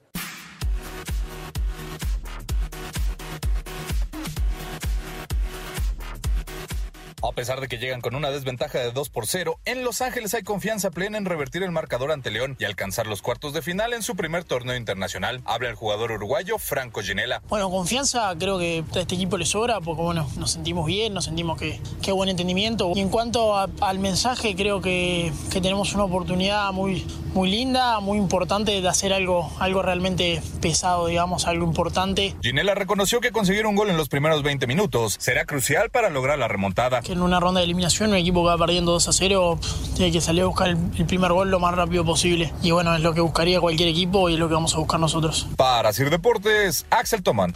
A 7.23 7.33
pesar 7.33 7.61
de 7.61 7.69
que 7.69 7.77
llegan 7.77 8.01
con 8.01 8.15
una 8.15 8.31
desventaja 8.31 8.79
de 8.79 8.93
2 8.93 9.11
por 9.11 9.27
0, 9.27 9.59
en 9.67 9.85
Los 9.85 10.01
Ángeles 10.01 10.33
hay 10.33 10.43
confianza 10.43 10.91
plena 10.91 11.19
en 11.19 11.27
revertir 11.27 11.63
el 11.63 11.71
marcador 11.71 12.13
ante 12.13 12.31
León 12.31 12.57
y 12.59 12.65
alcanzar 12.65 13.07
los 13.07 13.21
cuartos 13.21 13.53
de 13.53 13.61
final 13.61 13.93
en 13.93 14.03
su 14.03 14.17
primer 14.17 14.45
torneo 14.45 14.75
internacional. 14.75 15.43
Habla 15.45 15.69
el 15.69 15.75
jugador 15.75 16.13
uruguayo 16.13 16.57
Franco 16.57 17.03
Ginela. 17.03 17.43
Bueno, 17.49 17.71
confianza 17.71 18.35
creo 18.39 18.59
que 18.59 18.83
a 18.95 19.01
este 19.01 19.17
equipo 19.17 19.37
le 19.37 19.45
sobra 19.45 19.81
porque 19.81 20.03
bueno, 20.03 20.31
nos 20.39 20.53
sentimos 20.53 20.87
bien, 20.87 21.13
nos 21.13 21.27
sentimos 21.27 21.59
que, 21.59 21.79
que 22.01 22.11
buen 22.11 22.31
entendimiento. 22.31 22.91
Y 22.95 23.01
en 23.01 23.11
cuanto 23.11 23.55
al 23.55 23.99
mensaje, 23.99 24.57
creo 24.57 24.81
que, 24.81 25.31
que 25.51 25.61
tenemos 25.61 25.93
una 25.93 26.05
oportunidad 26.05 26.73
muy, 26.73 27.07
muy 27.35 27.51
linda, 27.51 28.01
muy 28.01 28.19
importante 28.19 28.81
de 28.81 28.89
hacer 28.89 29.13
algo, 29.13 29.51
algo 29.59 29.83
realmente 29.83 30.43
pesado, 30.61 31.07
digamos, 31.07 31.47
algo 31.47 31.65
importante. 31.65 32.35
Ginela 32.43 32.75
reconoció 32.75 33.21
que 33.21 33.31
conseguir 33.31 33.67
un 33.67 33.77
gol 33.77 33.91
en 33.91 33.97
los 33.97 34.09
primeros 34.09 34.43
20 34.43 34.67
minutos 34.67 35.17
será 35.19 35.45
crucial 35.45 35.91
para 35.91 36.11
lograr 36.11 36.39
la 36.39 36.49
remontada. 36.49 37.01
Que 37.03 37.13
en 37.13 37.23
una 37.23 37.41
ronda 37.41 37.61
de 37.61 37.65
eliminación 37.65 38.11
un 38.11 38.17
equipo 38.17 38.43
que 38.43 38.49
va 38.49 38.59
perdiendo 38.59 38.93
2 38.93 39.09
a 39.09 39.13
0 39.13 39.59
pf, 39.61 39.95
tiene 39.97 40.13
que 40.13 40.21
salir 40.21 40.43
a 40.43 40.47
buscar 40.47 40.69
el, 40.69 40.79
el 40.97 41.07
primer 41.07 41.33
gol 41.33 41.51
lo 41.51 41.61
más 41.61 41.75
rápido 41.75 42.05
posible. 42.05 42.53
Y 42.63 42.71
bueno, 42.71 42.95
es 42.95 43.03
lo 43.03 43.15
que 43.15 43.21
buscaría 43.21 43.61
cualquier 43.61 43.89
equipo 43.89 44.29
y 44.29 44.35
es 44.35 44.39
lo 44.39 44.49
que 44.49 44.55
vamos 44.55 44.75
a 44.75 44.79
buscar 44.79 45.01
nosotros. 45.01 45.47
Para 45.57 45.93
Sir 45.93 46.11
Deportes, 46.11 46.87
Axel 46.91 47.23
Tomán. 47.23 47.55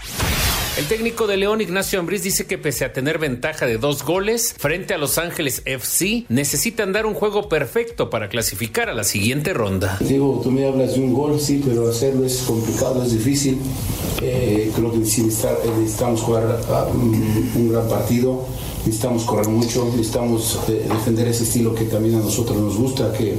El 0.77 0.87
técnico 0.89 1.29
de 1.29 1.37
León, 1.37 1.61
Ignacio 1.61 2.01
Ambriz, 2.01 2.25
dice 2.25 2.47
que 2.47 2.59
pese 2.59 2.85
a 2.85 2.93
tener 2.93 3.21
ventaja 3.21 3.65
de 3.65 3.79
dos 3.79 4.05
goles 4.05 4.57
frente 4.59 4.93
a 4.93 4.99
Los 4.99 5.19
Ángeles 5.19 5.63
FC, 5.67 6.25
necesitan 6.29 6.93
dar 6.93 7.07
un 7.07 7.15
juego 7.15 7.49
perfecto 7.49 8.11
para 8.11 8.29
clasificar 8.29 8.89
a 8.89 8.93
la 8.93 9.05
siguiente 9.05 9.55
ronda. 9.55 9.99
Diego, 10.01 10.41
tú 10.43 10.51
me 10.51 10.67
hablas 10.67 10.97
de 10.97 11.01
un 11.01 11.15
gol, 11.15 11.39
sí, 11.39 11.63
pero 11.65 11.89
hacerlo 11.89 12.27
es 12.27 12.39
complicado, 12.39 13.05
es 13.05 13.13
difícil. 13.13 13.57
Eh, 14.21 14.73
creo 14.75 14.91
que 14.91 14.97
eh, 14.97 15.01
necesitamos 15.01 16.23
jugar 16.23 16.61
ah, 16.69 16.89
un, 16.93 17.71
gran 17.71 17.87
partido, 17.87 18.45
necesitamos 18.85 19.23
correr 19.23 19.47
mucho, 19.47 19.85
necesitamos 19.93 20.59
eh, 20.69 20.89
defender 20.93 21.29
ese 21.29 21.45
estilo 21.45 21.73
que 21.73 21.85
también 21.85 22.17
a 22.17 22.19
nosotros 22.19 22.59
nos 22.59 22.77
gusta, 22.77 23.13
que 23.13 23.37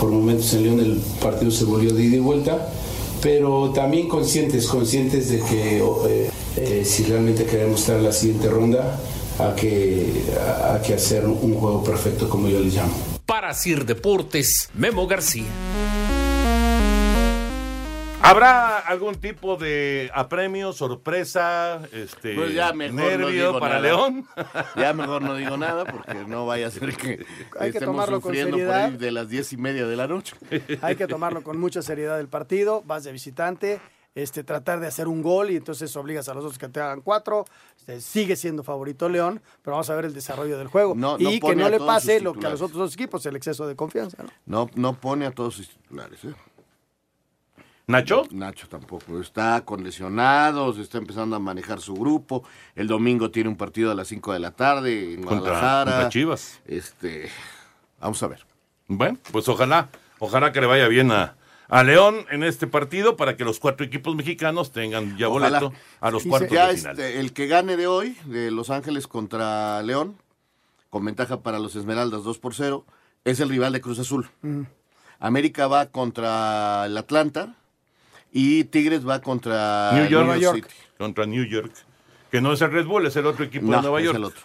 por 0.00 0.10
momentos 0.10 0.52
en 0.54 0.64
León 0.64 0.80
el 0.80 1.00
partido 1.20 1.52
se 1.52 1.64
volvió 1.64 1.94
de 1.94 2.02
ida 2.02 2.16
y 2.16 2.20
vuelta, 2.20 2.72
pero 3.20 3.70
también 3.72 4.08
conscientes, 4.08 4.66
conscientes 4.66 5.28
de 5.30 5.38
que 5.38 6.31
eh, 6.56 6.84
si 6.84 7.04
realmente 7.04 7.44
queremos 7.46 7.80
estar 7.80 7.96
en 7.96 8.04
la 8.04 8.12
siguiente 8.12 8.48
ronda, 8.48 8.98
hay 9.38 9.54
que, 9.54 10.24
hay 10.64 10.80
que 10.82 10.94
hacer 10.94 11.24
un 11.24 11.54
juego 11.54 11.82
perfecto, 11.82 12.28
como 12.28 12.48
yo 12.48 12.60
le 12.60 12.68
llamo. 12.68 12.94
Para 13.26 13.54
Sir 13.54 13.86
Deportes, 13.86 14.68
Memo 14.74 15.06
García. 15.06 15.46
¿Habrá 18.24 18.78
algún 18.78 19.16
tipo 19.16 19.56
de 19.56 20.08
apremio, 20.14 20.72
sorpresa, 20.72 21.82
este, 21.92 22.36
Pues 22.36 22.54
ya 22.54 22.72
mejor 22.72 22.94
no 22.94 23.08
nervio 23.08 23.28
digo 23.28 23.58
para 23.58 23.74
nada. 23.74 23.86
León? 23.88 24.26
Ya 24.76 24.92
mejor 24.92 25.22
no 25.22 25.34
digo 25.34 25.56
nada 25.56 25.84
porque 25.84 26.14
no 26.28 26.46
vaya 26.46 26.68
a 26.68 26.70
ser 26.70 26.96
que 26.96 27.26
Hay 27.58 27.72
que 27.72 27.78
estemos 27.78 27.96
tomarlo 27.96 28.20
con 28.20 28.32
sufriendo 28.32 28.58
por 28.58 28.74
ahí 28.74 28.96
de 28.96 29.10
las 29.10 29.28
diez 29.28 29.52
y 29.52 29.56
media 29.56 29.86
de 29.86 29.96
la 29.96 30.06
noche. 30.06 30.36
Hay 30.82 30.94
que 30.94 31.08
tomarlo 31.08 31.42
con 31.42 31.58
mucha 31.58 31.82
seriedad 31.82 32.20
el 32.20 32.28
partido, 32.28 32.82
vas 32.86 33.02
de 33.02 33.10
visitante, 33.10 33.80
este, 34.14 34.44
tratar 34.44 34.78
de 34.80 34.86
hacer 34.86 35.08
un 35.08 35.22
gol 35.22 35.50
y 35.50 35.56
entonces 35.56 35.94
obligas 35.96 36.28
a 36.28 36.34
los 36.34 36.44
otros 36.44 36.58
que 36.58 36.68
te 36.68 36.80
hagan 36.80 37.00
cuatro. 37.00 37.44
Este, 37.78 38.00
sigue 38.00 38.36
siendo 38.36 38.62
favorito 38.62 39.08
León, 39.08 39.40
pero 39.62 39.72
vamos 39.76 39.88
a 39.90 39.94
ver 39.94 40.04
el 40.04 40.14
desarrollo 40.14 40.58
del 40.58 40.68
juego. 40.68 40.94
No- 40.94 41.16
no 41.18 41.30
y 41.30 41.40
que 41.40 41.56
no 41.56 41.68
le 41.68 41.78
pase 41.78 42.20
lo 42.20 42.34
que 42.34 42.46
a 42.46 42.50
los 42.50 42.60
otros 42.60 42.78
dos 42.78 42.94
equipos, 42.94 43.24
el 43.26 43.36
exceso 43.36 43.66
de 43.66 43.74
confianza. 43.76 44.22
¿no? 44.22 44.30
No, 44.46 44.70
no 44.74 44.94
pone 44.94 45.24
a 45.26 45.30
todos 45.30 45.54
sus 45.54 45.68
titulares. 45.68 46.24
¿eh? 46.24 46.34
¿Nacho? 47.86 48.22
Nacho 48.30 48.68
tampoco. 48.68 49.20
Está 49.20 49.62
con 49.64 49.82
lesionados, 49.82 50.78
está 50.78 50.98
empezando 50.98 51.34
a 51.36 51.38
manejar 51.40 51.80
su 51.80 51.94
grupo. 51.94 52.44
El 52.76 52.86
domingo 52.86 53.30
tiene 53.30 53.48
un 53.50 53.56
partido 53.56 53.90
a 53.90 53.94
las 53.94 54.08
5 54.08 54.32
de 54.32 54.38
la 54.38 54.52
tarde 54.52 55.14
en 55.14 55.24
Contra- 55.24 55.50
Guadalajara. 55.50 55.90
contra 55.92 56.08
Chivas. 56.08 56.60
Este, 56.66 57.28
vamos 58.00 58.22
a 58.22 58.28
ver. 58.28 58.46
Bueno, 58.86 59.18
pues 59.32 59.48
ojalá, 59.48 59.88
ojalá 60.20 60.52
que 60.52 60.60
le 60.60 60.66
vaya 60.68 60.86
bien 60.86 61.10
a, 61.10 61.34
a 61.68 61.82
León 61.84 62.26
en 62.30 62.42
este 62.42 62.66
partido 62.66 63.16
para 63.16 63.36
que 63.36 63.44
los 63.44 63.58
cuatro 63.60 63.84
equipos 63.86 64.14
mexicanos 64.14 64.72
tengan 64.72 65.16
ya 65.16 65.28
Ojalá. 65.28 65.58
boleto 65.60 65.72
a 66.00 66.10
los 66.10 66.26
Y 66.26 66.28
cuartos 66.28 66.50
ya 66.50 66.68
de 66.68 66.76
final. 66.76 66.92
este, 66.98 67.20
el 67.20 67.32
que 67.32 67.46
gane 67.46 67.76
de 67.76 67.86
hoy, 67.86 68.16
de 68.26 68.50
Los 68.50 68.70
Ángeles 68.70 69.06
contra 69.06 69.82
León, 69.82 70.16
con 70.90 71.04
ventaja 71.04 71.40
para 71.40 71.58
los 71.58 71.74
Esmeraldas 71.76 72.24
2 72.24 72.38
por 72.38 72.54
0, 72.54 72.84
es 73.24 73.40
el 73.40 73.48
rival 73.48 73.72
de 73.72 73.80
Cruz 73.80 73.98
Azul. 73.98 74.28
Mm. 74.42 74.62
América 75.20 75.66
va 75.68 75.86
contra 75.86 76.84
el 76.86 76.96
Atlanta 76.98 77.54
y 78.32 78.64
Tigres 78.64 79.06
va 79.08 79.20
contra 79.20 79.92
New 79.94 80.08
York, 80.08 80.26
New 80.28 80.40
York 80.40 80.56
City. 80.56 80.74
contra 80.98 81.26
New 81.26 81.44
York, 81.44 81.72
que 82.30 82.40
no 82.40 82.52
es 82.52 82.60
el 82.60 82.72
Red 82.72 82.86
Bull, 82.86 83.06
es 83.06 83.16
el 83.16 83.26
otro 83.26 83.44
equipo 83.44 83.66
No, 83.66 83.76
de 83.76 83.82
Nueva 83.82 84.00
es 84.00 84.04
York. 84.06 84.16
el 84.16 84.24
otro. 84.24 84.42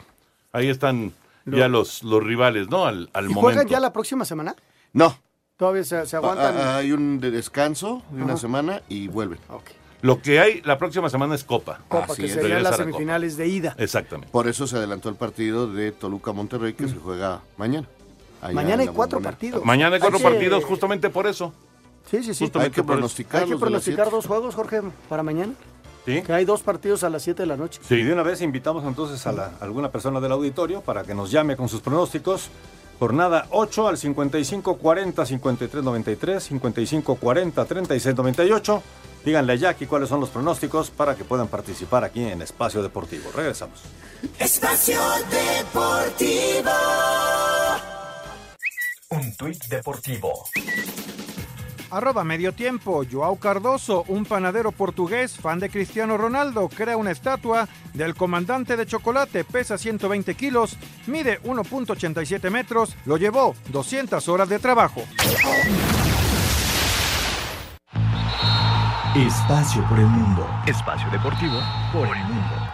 Ahí 0.53 0.69
están 0.69 1.13
Lo- 1.45 1.57
ya 1.57 1.67
los, 1.67 2.03
los 2.03 2.23
rivales, 2.23 2.69
¿no? 2.69 2.85
Al, 2.85 3.09
al 3.13 3.25
¿Y 3.25 3.27
momento. 3.29 3.41
juegan 3.41 3.67
ya 3.67 3.79
la 3.79 3.91
próxima 3.91 4.23
semana? 4.23 4.55
No. 4.93 5.17
Todavía 5.57 5.83
se, 5.83 6.05
se 6.05 6.15
aguantan. 6.15 6.55
Ah, 6.55 6.61
ah, 6.75 6.77
Hay 6.77 6.91
un 6.91 7.19
de 7.19 7.31
descanso 7.31 8.03
de 8.11 8.21
una 8.23 8.33
Ajá. 8.33 8.41
semana 8.41 8.81
y 8.89 9.07
vuelven. 9.07 9.39
Lo 10.01 10.21
que 10.21 10.39
hay 10.39 10.61
la 10.61 10.77
próxima 10.77 11.09
semana 11.09 11.33
es 11.33 11.43
Copa. 11.43 11.79
Copa, 11.87 12.13
Así 12.13 12.21
que 12.21 12.27
es. 12.27 12.33
serían 12.33 12.61
las 12.61 12.73
Copa. 12.73 12.83
semifinales 12.83 13.35
de 13.37 13.47
ida. 13.47 13.75
Exactamente. 13.79 14.31
Por 14.31 14.47
eso 14.47 14.67
se 14.67 14.77
adelantó 14.77 15.09
el 15.09 15.15
partido 15.15 15.65
de 15.71 15.91
Toluca-Monterrey 15.91 16.73
que 16.73 16.87
se 16.87 16.95
juega 16.95 17.41
mañana. 17.57 17.87
Mañana 18.53 18.83
hay 18.83 18.89
cuatro 18.89 19.17
Bombonera. 19.17 19.31
partidos. 19.31 19.65
Mañana 19.65 19.95
hay 19.95 19.99
cuatro 19.99 20.17
Hay 20.19 20.23
que- 20.23 20.29
partidos 20.29 20.63
justamente 20.65 21.09
por 21.09 21.25
eso. 21.25 21.51
Sí, 22.09 22.17
sí, 22.23 22.35
sí. 22.35 22.45
Justamente 22.45 22.79
Hay 22.79 22.83
que 22.83 22.83
pronosticar. 22.87 23.43
Hay 23.43 23.49
que 23.49 23.57
pronosticar 23.57 24.11
dos 24.11 24.27
juegos, 24.27 24.53
Jorge, 24.53 24.81
para 25.09 25.23
mañana. 25.23 25.53
Sí. 26.05 26.21
Que 26.21 26.31
hay 26.31 26.45
dos 26.45 26.61
partidos 26.61 27.03
a 27.03 27.09
las 27.09 27.23
7 27.23 27.41
de 27.43 27.47
la 27.47 27.57
noche. 27.57 27.81
Y 27.89 28.03
de 28.03 28.13
una 28.13 28.23
vez 28.23 28.41
invitamos 28.41 28.85
entonces 28.85 29.25
a, 29.25 29.31
la- 29.31 29.51
a 29.59 29.63
alguna 29.63 29.91
persona 29.91 30.21
del 30.21 30.31
auditorio 30.31 30.81
para 30.81 31.03
que 31.03 31.15
nos 31.15 31.31
llame 31.31 31.57
con 31.57 31.67
sus 31.67 31.81
pronósticos. 31.81 32.49
Jornada 32.99 33.47
8 33.51 33.87
al 33.87 33.97
5540 33.97 35.25
5393, 35.25 36.43
5540 36.43 37.65
3698. 37.65 38.83
Díganle 39.25 39.53
a 39.53 39.55
Jackie 39.55 39.87
cuáles 39.87 40.09
son 40.09 40.19
los 40.19 40.29
pronósticos 40.29 40.89
para 40.89 41.15
que 41.15 41.25
puedan 41.25 41.47
participar 41.47 42.03
aquí 42.03 42.23
en 42.23 42.41
Espacio 42.41 42.81
Deportivo. 42.81 43.29
Regresamos. 43.35 43.81
Espacio 44.39 44.99
Deportivo. 45.29 46.71
Un 49.09 49.35
tuit 49.35 49.63
deportivo. 49.69 50.45
Arroba 51.89 52.23
medio 52.23 52.53
tiempo, 52.53 53.03
Joao 53.09 53.37
Cardoso, 53.37 54.03
un 54.07 54.25
panadero 54.25 54.71
portugués, 54.71 55.37
fan 55.37 55.59
de 55.59 55.69
Cristiano 55.69 56.17
Ronaldo, 56.17 56.67
crea 56.67 56.97
una 56.97 57.11
estatua 57.11 57.67
del 57.93 58.15
comandante 58.15 58.75
de 58.75 58.85
chocolate, 58.85 59.43
pesa 59.45 59.77
120 59.77 60.35
kilos, 60.35 60.77
mide 61.07 61.41
1.87 61.43 62.49
metros, 62.51 62.95
lo 63.05 63.17
llevó 63.17 63.55
200 63.69 64.27
horas 64.27 64.49
de 64.49 64.59
trabajo. 64.59 65.01
Espacio 69.15 69.83
por 69.89 69.99
el 69.99 70.05
mundo. 70.05 70.47
Espacio 70.67 71.09
deportivo 71.09 71.59
por 71.91 72.07
el 72.07 72.23
mundo. 72.25 72.66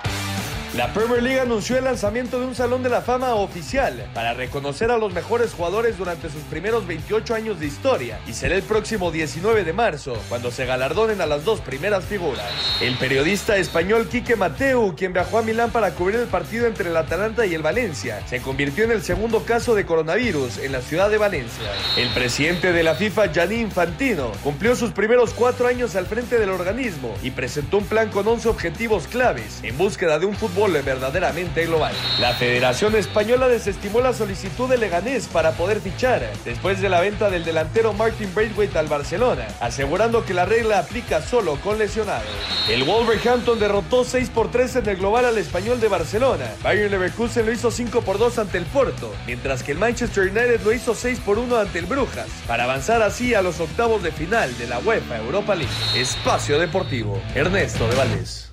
La 0.75 0.91
Premier 0.91 1.21
League 1.21 1.39
anunció 1.39 1.77
el 1.77 1.83
lanzamiento 1.83 2.39
de 2.39 2.47
un 2.47 2.55
Salón 2.55 2.81
de 2.81 2.89
la 2.89 3.01
Fama 3.01 3.35
oficial 3.35 4.09
para 4.15 4.33
reconocer 4.33 4.89
a 4.89 4.97
los 4.97 5.13
mejores 5.13 5.53
jugadores 5.53 5.99
durante 5.99 6.31
sus 6.31 6.41
primeros 6.49 6.87
28 6.87 7.35
años 7.35 7.59
de 7.59 7.67
historia 7.67 8.19
y 8.25 8.33
será 8.33 8.55
el 8.55 8.63
próximo 8.63 9.11
19 9.11 9.65
de 9.65 9.71
marzo 9.71 10.17
cuando 10.29 10.49
se 10.49 10.65
galardonen 10.65 11.21
a 11.21 11.27
las 11.27 11.45
dos 11.45 11.59
primeras 11.59 12.03
figuras. 12.05 12.49
El 12.81 12.97
periodista 12.97 13.57
español 13.57 14.07
Quique 14.09 14.35
Mateu, 14.35 14.95
quien 14.95 15.13
viajó 15.13 15.37
a 15.37 15.41
Milán 15.43 15.69
para 15.69 15.91
cubrir 15.91 16.19
el 16.19 16.27
partido 16.27 16.65
entre 16.65 16.89
el 16.89 16.97
Atalanta 16.97 17.45
y 17.45 17.53
el 17.53 17.61
Valencia, 17.61 18.25
se 18.25 18.41
convirtió 18.41 18.83
en 18.83 18.93
el 18.93 19.03
segundo 19.03 19.43
caso 19.43 19.75
de 19.75 19.85
coronavirus 19.85 20.57
en 20.57 20.71
la 20.71 20.81
ciudad 20.81 21.11
de 21.11 21.19
Valencia. 21.19 21.69
El 21.97 22.09
presidente 22.15 22.73
de 22.73 22.81
la 22.81 22.95
FIFA, 22.95 23.31
Gianni 23.31 23.57
Infantino, 23.57 24.31
cumplió 24.43 24.75
sus 24.75 24.89
primeros 24.89 25.35
cuatro 25.35 25.67
años 25.67 25.95
al 25.95 26.07
frente 26.07 26.39
del 26.39 26.49
organismo 26.49 27.13
y 27.21 27.29
presentó 27.29 27.77
un 27.77 27.85
plan 27.85 28.09
con 28.09 28.27
11 28.27 28.49
objetivos 28.49 29.05
claves 29.05 29.59
en 29.61 29.77
búsqueda 29.77 30.17
de 30.17 30.25
un 30.25 30.35
fútbol 30.35 30.62
verdaderamente 30.71 31.65
global. 31.65 31.93
La 32.19 32.33
Federación 32.33 32.95
Española 32.95 33.47
desestimó 33.47 34.01
la 34.01 34.13
solicitud 34.13 34.69
de 34.69 34.77
Leganés 34.77 35.27
para 35.27 35.51
poder 35.51 35.81
fichar 35.81 36.13
después 36.45 36.81
de 36.81 36.89
la 36.89 37.01
venta 37.01 37.29
del 37.29 37.43
delantero 37.43 37.93
Martin 37.93 38.33
Braithwaite 38.33 38.77
al 38.77 38.87
Barcelona, 38.87 39.47
asegurando 39.59 40.25
que 40.25 40.33
la 40.33 40.45
regla 40.45 40.79
aplica 40.79 41.21
solo 41.21 41.57
con 41.57 41.77
lesionados. 41.77 42.27
El 42.69 42.83
Wolverhampton 42.83 43.59
derrotó 43.59 44.03
6 44.03 44.29
por 44.29 44.51
3 44.51 44.77
en 44.77 44.89
el 44.89 44.97
global 44.97 45.25
al 45.25 45.37
español 45.37 45.79
de 45.79 45.87
Barcelona. 45.87 46.45
Bayern 46.63 46.91
Leverkusen 46.91 47.45
lo 47.45 47.51
hizo 47.51 47.71
5 47.71 48.01
por 48.01 48.17
2 48.17 48.39
ante 48.39 48.57
el 48.57 48.65
Porto, 48.65 49.13
mientras 49.25 49.63
que 49.63 49.73
el 49.73 49.79
Manchester 49.79 50.23
United 50.23 50.61
lo 50.63 50.71
hizo 50.71 50.95
6 50.95 51.19
por 51.19 51.39
1 51.39 51.57
ante 51.57 51.79
el 51.79 51.85
Brujas, 51.85 52.27
para 52.47 52.63
avanzar 52.63 53.01
así 53.01 53.33
a 53.33 53.41
los 53.41 53.59
octavos 53.59 54.03
de 54.03 54.11
final 54.11 54.55
de 54.57 54.67
la 54.67 54.79
UEFA 54.79 55.17
Europa 55.17 55.55
League. 55.55 55.73
Espacio 55.95 56.59
Deportivo, 56.59 57.21
Ernesto 57.35 57.87
de 57.87 57.95
Valdés. 57.95 58.52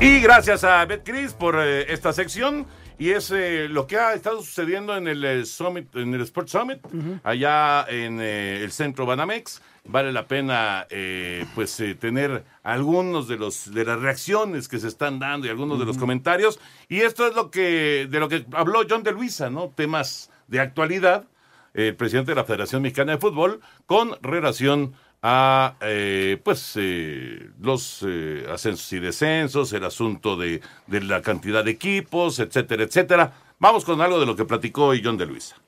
Y 0.00 0.20
gracias 0.20 0.64
a 0.64 0.84
Betcris 0.84 1.32
por 1.32 1.56
eh, 1.58 1.92
esta 1.92 2.12
sección. 2.12 2.66
Y 2.98 3.10
es 3.10 3.32
eh, 3.32 3.68
lo 3.68 3.86
que 3.86 3.98
ha 3.98 4.14
estado 4.14 4.42
sucediendo 4.42 4.96
en 4.96 5.08
el 5.08 5.24
eh, 5.24 5.44
Summit, 5.44 5.96
en 5.96 6.14
el 6.14 6.20
Sport 6.20 6.48
Summit, 6.48 6.78
allá 7.24 7.84
en 7.88 8.20
eh, 8.20 8.62
el 8.62 8.70
centro 8.70 9.06
Banamex. 9.06 9.60
Vale 9.84 10.12
la 10.12 10.28
pena 10.28 10.86
eh, 10.88 11.44
pues 11.56 11.80
eh, 11.80 11.96
tener 11.96 12.44
algunos 12.62 13.26
de 13.26 13.36
los 13.38 13.74
de 13.74 13.84
las 13.84 13.98
reacciones 13.98 14.68
que 14.68 14.78
se 14.78 14.86
están 14.86 15.18
dando 15.18 15.48
y 15.48 15.50
algunos 15.50 15.80
de 15.80 15.84
los 15.84 15.98
comentarios. 15.98 16.60
Y 16.88 17.00
esto 17.00 17.26
es 17.26 17.34
lo 17.34 17.50
que 17.50 18.06
de 18.08 18.20
lo 18.20 18.28
que 18.28 18.44
habló 18.52 18.82
John 18.88 19.02
de 19.02 19.10
Luisa, 19.10 19.50
¿no? 19.50 19.70
Temas 19.74 20.30
de 20.46 20.60
actualidad, 20.60 21.24
el 21.74 21.96
presidente 21.96 22.32
de 22.32 22.36
la 22.36 22.44
Federación 22.44 22.82
Mexicana 22.82 23.12
de 23.12 23.18
Fútbol, 23.18 23.60
con 23.86 24.16
relación 24.22 24.94
a 25.22 25.76
eh, 25.80 26.40
pues 26.42 26.72
eh, 26.76 27.50
los 27.60 28.04
eh, 28.06 28.44
ascensos 28.50 28.92
y 28.92 28.98
descensos, 28.98 29.72
el 29.72 29.84
asunto 29.84 30.36
de, 30.36 30.60
de 30.88 31.00
la 31.00 31.22
cantidad 31.22 31.64
de 31.64 31.70
equipos, 31.70 32.40
etcétera, 32.40 32.82
etcétera. 32.82 33.32
Vamos 33.60 33.84
con 33.84 34.00
algo 34.00 34.18
de 34.18 34.26
lo 34.26 34.34
que 34.34 34.44
platicó 34.44 34.86
hoy 34.86 35.00
John 35.04 35.16
de 35.16 35.26
Luisa. 35.26 35.61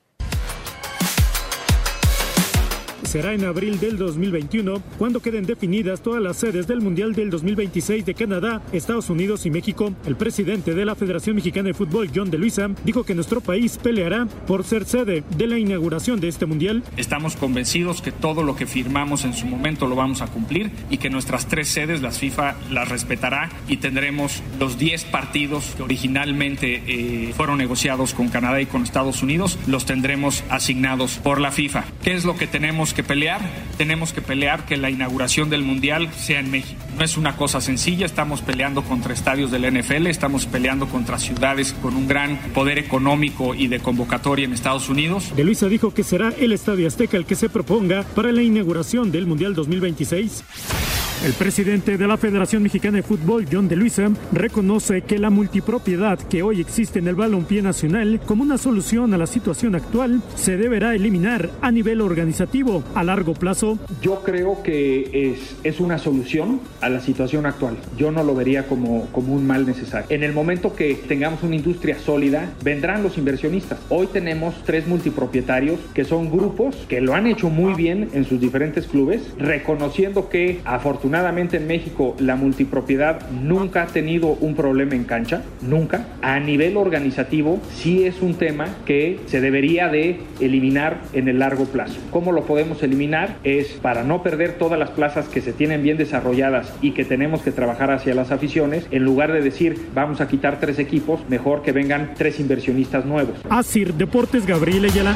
Será 3.15 3.33
en 3.33 3.45
abril 3.45 3.79
del 3.79 3.97
2021 3.97 4.81
cuando 4.97 5.21
queden 5.21 5.45
definidas 5.45 6.01
todas 6.01 6.21
las 6.21 6.35
sedes 6.35 6.67
del 6.67 6.81
Mundial 6.81 7.13
del 7.13 7.29
2026 7.29 8.05
de 8.05 8.13
Canadá, 8.13 8.61
Estados 8.73 9.09
Unidos 9.09 9.45
y 9.45 9.51
México. 9.51 9.93
El 10.05 10.17
presidente 10.17 10.73
de 10.73 10.83
la 10.83 10.95
Federación 10.95 11.37
Mexicana 11.37 11.67
de 11.67 11.73
Fútbol, 11.73 12.09
John 12.13 12.29
de 12.29 12.37
Luisa, 12.37 12.69
dijo 12.83 13.05
que 13.05 13.15
nuestro 13.15 13.39
país 13.39 13.79
peleará 13.81 14.25
por 14.25 14.65
ser 14.65 14.83
sede 14.83 15.23
de 15.37 15.47
la 15.47 15.57
inauguración 15.57 16.19
de 16.19 16.27
este 16.27 16.45
Mundial. 16.45 16.83
Estamos 16.97 17.37
convencidos 17.37 18.01
que 18.01 18.11
todo 18.11 18.43
lo 18.43 18.57
que 18.57 18.65
firmamos 18.65 19.23
en 19.23 19.33
su 19.33 19.45
momento 19.45 19.87
lo 19.87 19.95
vamos 19.95 20.21
a 20.21 20.27
cumplir 20.27 20.69
y 20.89 20.97
que 20.97 21.09
nuestras 21.09 21.47
tres 21.47 21.69
sedes, 21.69 22.01
las 22.01 22.19
FIFA 22.19 22.55
las 22.69 22.89
respetará 22.89 23.49
y 23.69 23.77
tendremos 23.77 24.43
los 24.59 24.77
10 24.77 25.05
partidos 25.05 25.73
que 25.77 25.83
originalmente 25.83 26.83
eh, 26.85 27.33
fueron 27.33 27.59
negociados 27.59 28.13
con 28.13 28.27
Canadá 28.27 28.59
y 28.59 28.65
con 28.65 28.83
Estados 28.83 29.23
Unidos, 29.23 29.57
los 29.67 29.85
tendremos 29.85 30.43
asignados 30.49 31.15
por 31.19 31.39
la 31.39 31.53
FIFA. 31.53 31.85
¿Qué 32.03 32.13
es 32.13 32.25
lo 32.25 32.35
que 32.35 32.47
tenemos 32.47 32.93
que 32.93 33.04
pelear? 33.05 33.41
Tenemos 33.77 34.13
que 34.13 34.21
pelear 34.21 34.65
que 34.65 34.77
la 34.77 34.89
inauguración 34.89 35.49
del 35.49 35.63
Mundial 35.63 36.09
sea 36.13 36.39
en 36.39 36.51
México. 36.51 36.81
No 36.97 37.03
es 37.03 37.17
una 37.17 37.37
cosa 37.37 37.61
sencilla, 37.61 38.05
estamos 38.05 38.41
peleando 38.41 38.83
contra 38.83 39.13
estadios 39.13 39.51
del 39.51 39.71
NFL, 39.71 40.07
estamos 40.07 40.45
peleando 40.45 40.87
contra 40.87 41.17
ciudades 41.17 41.73
con 41.81 41.95
un 41.95 42.07
gran 42.07 42.37
poder 42.53 42.77
económico 42.77 43.55
y 43.55 43.67
de 43.67 43.79
convocatoria 43.79 44.45
en 44.45 44.53
Estados 44.53 44.89
Unidos. 44.89 45.35
De 45.35 45.43
Luisa 45.43 45.67
dijo 45.67 45.93
que 45.93 46.03
será 46.03 46.33
el 46.39 46.51
Estadio 46.51 46.87
Azteca 46.87 47.17
el 47.17 47.25
que 47.25 47.35
se 47.35 47.49
proponga 47.49 48.03
para 48.15 48.31
la 48.31 48.41
inauguración 48.41 49.11
del 49.11 49.25
Mundial 49.25 49.53
2026. 49.53 50.94
El 51.23 51.33
presidente 51.33 51.97
de 51.97 52.07
la 52.07 52.17
Federación 52.17 52.61
Mexicana 52.61 52.97
de 52.97 53.03
Fútbol, 53.03 53.47
John 53.51 53.67
de 53.67 53.75
Luisa, 53.75 54.11
reconoce 54.31 55.01
que 55.01 55.17
la 55.17 55.31
multipropiedad 55.31 56.19
que 56.19 56.43
hoy 56.43 56.61
existe 56.61 56.99
en 56.99 57.07
el 57.07 57.15
balompié 57.15 57.63
nacional 57.63 58.19
como 58.27 58.43
una 58.43 58.59
solución 58.59 59.11
a 59.13 59.17
la 59.17 59.25
situación 59.25 59.73
actual 59.73 60.21
se 60.35 60.55
deberá 60.57 60.93
eliminar 60.93 61.49
a 61.61 61.71
nivel 61.71 62.01
organizativo 62.01 62.83
a 62.93 63.03
largo 63.03 63.33
plazo. 63.33 63.79
Yo 64.01 64.21
creo 64.23 64.61
que 64.61 65.31
es, 65.31 65.55
es 65.63 65.79
una 65.79 65.97
solución 65.97 66.59
a 66.81 66.89
la 66.89 66.99
situación 66.99 67.47
actual. 67.47 67.77
Yo 67.97 68.11
no 68.11 68.23
lo 68.23 68.35
vería 68.35 68.67
como, 68.67 69.07
como 69.07 69.33
un 69.33 69.47
mal 69.47 69.65
necesario. 69.65 70.05
En 70.09 70.21
el 70.21 70.33
momento 70.33 70.75
que 70.75 70.93
tengamos 70.93 71.41
una 71.41 71.55
industria 71.55 71.97
sólida, 71.97 72.53
vendrán 72.63 73.01
los 73.01 73.17
inversionistas. 73.17 73.79
Hoy 73.89 74.07
tenemos 74.07 74.53
tres 74.63 74.85
multipropietarios 74.85 75.79
que 75.95 76.03
son 76.03 76.29
grupos 76.29 76.75
que 76.87 77.01
lo 77.01 77.15
han 77.15 77.25
hecho 77.25 77.49
muy 77.49 77.73
bien 77.73 78.09
en 78.13 78.25
sus 78.25 78.39
diferentes 78.39 78.85
clubes, 78.85 79.23
reconociendo 79.39 80.29
que 80.29 80.61
afortunadamente 80.65 81.04
en 81.05 81.67
México 81.67 82.15
la 82.19 82.35
multipropiedad 82.35 83.29
nunca 83.29 83.83
ha 83.83 83.87
tenido 83.87 84.27
un 84.27 84.55
problema 84.55 84.95
en 84.95 85.03
cancha, 85.03 85.43
nunca. 85.61 86.07
A 86.21 86.39
nivel 86.39 86.77
organizativo 86.77 87.59
sí 87.73 88.05
es 88.05 88.21
un 88.21 88.35
tema 88.35 88.67
que 88.85 89.19
se 89.27 89.39
debería 89.39 89.87
de 89.87 90.19
eliminar 90.39 91.01
en 91.13 91.27
el 91.27 91.39
largo 91.39 91.65
plazo. 91.65 91.99
¿Cómo 92.11 92.31
lo 92.31 92.45
podemos 92.45 92.81
eliminar? 92.83 93.37
Es 93.43 93.67
para 93.81 94.03
no 94.03 94.23
perder 94.23 94.57
todas 94.57 94.79
las 94.79 94.91
plazas 94.91 95.27
que 95.27 95.41
se 95.41 95.53
tienen 95.53 95.83
bien 95.83 95.97
desarrolladas 95.97 96.73
y 96.81 96.91
que 96.91 97.05
tenemos 97.05 97.41
que 97.41 97.51
trabajar 97.51 97.91
hacia 97.91 98.15
las 98.15 98.31
aficiones, 98.31 98.87
en 98.91 99.03
lugar 99.03 99.31
de 99.31 99.41
decir 99.41 99.89
vamos 99.93 100.21
a 100.21 100.27
quitar 100.27 100.59
tres 100.59 100.79
equipos, 100.79 101.21
mejor 101.29 101.61
que 101.61 101.71
vengan 101.71 102.13
tres 102.17 102.39
inversionistas 102.39 103.05
nuevos. 103.05 103.37
Asir 103.49 103.93
Deportes 103.93 104.45
Gabriel 104.45 104.85
Ayala. 104.85 105.15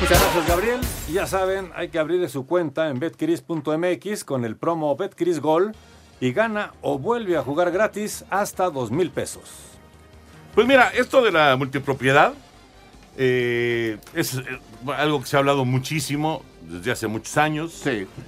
Muchas 0.00 0.20
gracias, 0.20 0.46
Gabriel. 0.46 0.80
Y 1.08 1.12
ya 1.14 1.26
saben, 1.26 1.70
hay 1.74 1.88
que 1.88 1.98
abrir 1.98 2.28
su 2.28 2.46
cuenta 2.46 2.90
en 2.90 2.98
betcris.mx 2.98 4.24
con 4.24 4.44
el 4.44 4.56
promo 4.56 4.94
Betcris 4.94 5.40
Gol 5.40 5.72
y 6.20 6.32
gana 6.32 6.74
o 6.82 6.98
vuelve 6.98 7.36
a 7.36 7.42
jugar 7.42 7.70
gratis 7.70 8.24
hasta 8.28 8.68
dos 8.68 8.90
mil 8.90 9.10
pesos. 9.10 9.42
Pues 10.54 10.66
mira, 10.66 10.90
esto 10.90 11.22
de 11.22 11.32
la 11.32 11.56
multipropiedad 11.56 12.34
eh, 13.16 13.98
es 14.14 14.34
eh, 14.34 14.42
algo 14.96 15.20
que 15.20 15.26
se 15.26 15.36
ha 15.36 15.38
hablado 15.38 15.64
muchísimo 15.64 16.42
desde 16.62 16.92
hace 16.92 17.06
muchos 17.06 17.36
años 17.38 17.82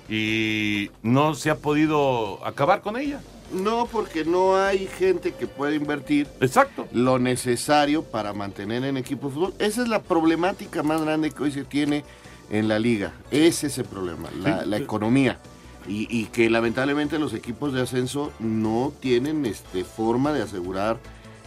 y 0.09 0.91
no 1.03 1.35
se 1.35 1.51
ha 1.51 1.57
podido 1.57 2.45
acabar 2.47 2.81
con 2.81 2.97
ella. 2.97 3.21
No, 3.53 3.87
porque 3.87 4.25
no 4.25 4.57
hay 4.57 4.87
gente 4.87 5.33
que 5.33 5.47
pueda 5.47 5.75
invertir 5.75 6.27
Exacto. 6.41 6.87
lo 6.93 7.19
necesario 7.19 8.03
para 8.03 8.33
mantener 8.33 8.85
en 8.85 8.97
equipo 8.97 9.29
de 9.29 9.35
fútbol. 9.35 9.55
Esa 9.59 9.83
es 9.83 9.89
la 9.89 10.03
problemática 10.03 10.83
más 10.83 11.01
grande 11.01 11.31
que 11.31 11.43
hoy 11.43 11.53
se 11.53 11.65
tiene 11.65 12.05
en 12.51 12.69
la 12.69 12.79
liga. 12.79 13.13
Ese 13.31 13.69
es 13.69 13.79
el 13.79 13.85
problema, 13.85 14.29
la, 14.43 14.77
economía. 14.77 15.39
Y, 15.87 16.07
y 16.15 16.27
que 16.27 16.51
lamentablemente 16.51 17.19
los 17.19 17.33
equipos 17.33 17.73
de 17.73 17.81
ascenso 17.81 18.31
no 18.39 18.93
tienen 19.01 19.47
este, 19.47 19.85
forma 19.85 20.33
de 20.33 20.43
asegurar 20.43 20.99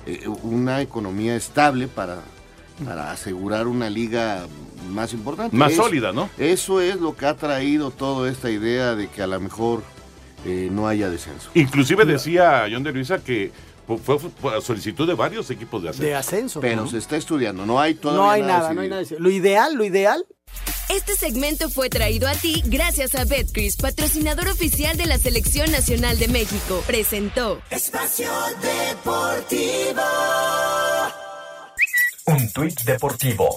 eh, 0.08 0.28
una 0.42 0.82
economía 0.82 1.36
estable 1.36 1.88
para, 1.88 2.22
para 2.84 3.12
asegurar 3.12 3.68
una 3.68 3.90
liga 3.90 4.48
más 4.90 5.14
importante. 5.14 5.56
Más 5.56 5.74
sólida, 5.74 6.12
¿no? 6.12 6.30
Eso 6.40 6.82
es 6.82 7.00
lo 7.00 7.16
que 7.16 7.28
ha 7.28 7.36
traído 7.36 7.92
toda 7.92 8.30
esta 8.32 8.50
idea 8.50 8.96
de 8.96 9.08
que 9.08 9.22
a 9.22 9.28
lo 9.28 9.40
mejor 9.40 9.84
eh, 10.46 10.70
no 10.72 10.88
haya 10.88 11.10
descenso. 11.10 11.50
Inclusive 11.54 12.06
decía 12.06 12.66
John 12.72 12.84
de 12.84 12.92
Luisa 12.92 13.20
que 13.20 13.52
fue, 13.98 14.18
a 14.56 14.62
solicitud 14.62 15.08
de 15.08 15.14
varios 15.14 15.50
equipos 15.50 15.84
de 15.84 15.90
ascenso. 15.90 16.06
De 16.06 16.16
ascenso. 16.16 16.60
Pero 16.62 16.84
¿no? 16.84 16.88
se 16.88 16.98
está 16.98 17.18
estudiando, 17.18 17.66
no 17.66 17.80
hay 17.80 17.96
todavía 17.96 18.22
No 18.24 18.32
hay 18.32 18.42
nada, 18.42 18.74
no 18.74 18.82
hay 18.82 18.90
nada. 18.90 19.04
Lo 19.18 19.30
ideal, 19.30 19.76
lo 19.76 19.84
ideal 19.84 20.26
Este 20.90 21.16
segmento 21.16 21.70
fue 21.70 21.90
traído 21.90 22.28
a 22.28 22.34
ti 22.34 22.64
gracias 22.66 23.16
a 23.16 23.26
Betcris, 23.26 23.78
patrocinador 23.78 24.48
oficial 24.48 24.98
de 24.98 25.06
la 25.06 25.18
Selección 25.18 25.72
Nacional 25.72 26.18
de 26.20 26.28
México. 26.28 26.84
Presentó 26.88 27.62
Espacio 27.70 28.30
Deportivo. 28.62 30.02
Un 32.28 32.52
tuit 32.54 32.80
deportivo. 32.84 33.50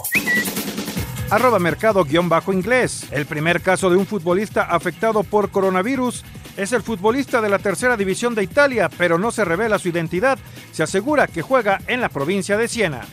Arroba 1.31 1.59
mercado 1.59 2.05
guion 2.05 2.29
bajo 2.29 2.53
inglés. 2.53 3.07
El 3.11 3.27
primer 3.27 3.61
caso 3.61 3.91
de 3.91 3.97
un 3.97 4.07
futbolista 4.07 4.63
afectado 4.63 5.23
por 5.23 5.51
coronavirus 5.51 6.25
es 6.57 6.73
el 6.73 6.83
futbolista 6.83 7.41
de 7.41 7.49
la 7.49 7.59
tercera 7.59 7.97
división 7.97 8.35
de 8.35 8.43
Italia, 8.43 8.91
pero 8.97 9.19
no 9.19 9.31
se 9.31 9.45
revela 9.45 9.79
su 9.79 9.89
identidad. 9.89 10.39
Se 10.73 10.83
asegura 10.83 11.27
que 11.27 11.43
juega 11.43 11.81
en 11.87 12.01
la 12.01 12.09
provincia 12.09 12.57
de 12.57 12.69
Siena. 12.69 13.07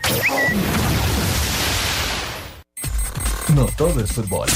No 3.56 3.66
todo 3.78 4.02
es 4.02 4.12
fútbol. 4.12 4.48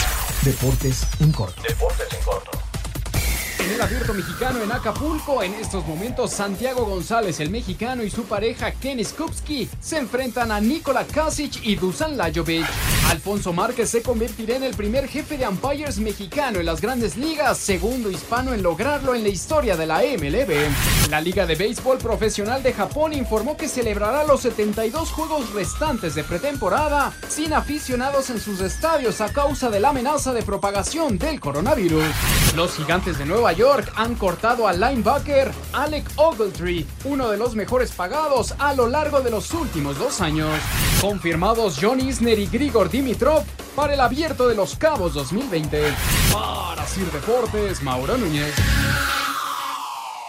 Deportes 0.43 1.05
en 1.19 1.31
corto. 1.31 1.61
Deportes 1.67 2.07
en 2.13 2.23
corto. 2.23 2.51
En 3.59 3.71
el 3.71 3.81
abierto 3.81 4.13
mexicano 4.13 4.61
en 4.61 4.71
Acapulco, 4.71 5.41
en 5.41 5.53
estos 5.55 5.85
momentos 5.87 6.31
Santiago 6.31 6.85
González, 6.85 7.39
el 7.39 7.49
mexicano, 7.49 8.03
y 8.03 8.09
su 8.09 8.25
pareja 8.25 8.71
Ken 8.71 9.03
Skupski 9.03 9.67
se 9.79 9.97
enfrentan 9.97 10.51
a 10.51 10.61
Nikola 10.61 11.05
Kasic 11.05 11.65
y 11.65 11.75
Dusan 11.75 12.15
Lajovic. 12.15 12.65
Alfonso 13.09 13.53
Márquez 13.53 13.89
se 13.89 14.01
convertirá 14.01 14.55
en 14.55 14.63
el 14.63 14.73
primer 14.75 15.07
jefe 15.07 15.37
de 15.37 15.47
umpires 15.47 15.99
mexicano 15.99 16.59
en 16.59 16.65
las 16.65 16.81
grandes 16.81 17.15
ligas, 17.17 17.57
segundo 17.57 18.09
hispano 18.09 18.53
en 18.53 18.63
lograrlo 18.63 19.13
en 19.13 19.23
la 19.23 19.29
historia 19.29 19.77
de 19.77 19.85
la 19.85 19.99
MLB. 19.99 21.09
La 21.09 21.21
Liga 21.21 21.45
de 21.45 21.55
Béisbol 21.55 21.99
Profesional 21.99 22.63
de 22.63 22.73
Japón 22.73 23.13
informó 23.13 23.55
que 23.55 23.67
celebrará 23.67 24.23
los 24.23 24.41
72 24.41 25.11
juegos 25.11 25.53
restantes 25.53 26.15
de 26.15 26.23
pretemporada 26.23 27.13
sin 27.29 27.53
aficionados 27.53 28.29
en 28.29 28.39
sus 28.39 28.59
estadios 28.61 29.21
a 29.21 29.31
causa 29.31 29.69
de 29.69 29.79
la 29.79 29.89
amenaza 29.89 30.33
de 30.33 30.41
propagación 30.41 31.17
del 31.17 31.39
coronavirus. 31.39 32.03
Los 32.55 32.75
gigantes 32.75 33.17
de 33.17 33.25
Nueva 33.25 33.53
York 33.53 33.91
han 33.95 34.15
cortado 34.15 34.67
al 34.67 34.79
linebacker 34.79 35.51
Alec 35.73 36.09
Ogletree, 36.15 36.85
uno 37.03 37.29
de 37.29 37.37
los 37.37 37.55
mejores 37.55 37.91
pagados 37.91 38.55
a 38.57 38.73
lo 38.73 38.87
largo 38.87 39.21
de 39.21 39.29
los 39.29 39.53
últimos 39.53 39.99
dos 39.99 40.21
años. 40.21 40.49
Confirmados 41.01 41.77
John 41.79 41.99
Isner 41.99 42.39
y 42.39 42.47
Grigor 42.47 42.89
Dimitrov 42.95 43.43
para 43.75 43.93
el 43.93 43.99
abierto 43.99 44.47
de 44.47 44.55
los 44.55 44.77
Cabos 44.77 45.13
2020. 45.15 45.81
Para 46.31 46.85
Sir 46.85 47.03
Deportes, 47.11 47.83
Mauro 47.83 48.17
Núñez. 48.17 48.55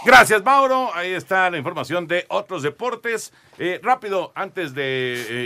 Gracias, 0.04 0.42
Mauro. 0.42 0.92
Ahí 0.92 1.12
está 1.12 1.48
la 1.48 1.58
información 1.58 2.08
de 2.08 2.26
otros 2.28 2.64
deportes. 2.64 3.32
Eh, 3.58 3.78
rápido, 3.84 4.32
antes 4.34 4.74
de 4.74 4.82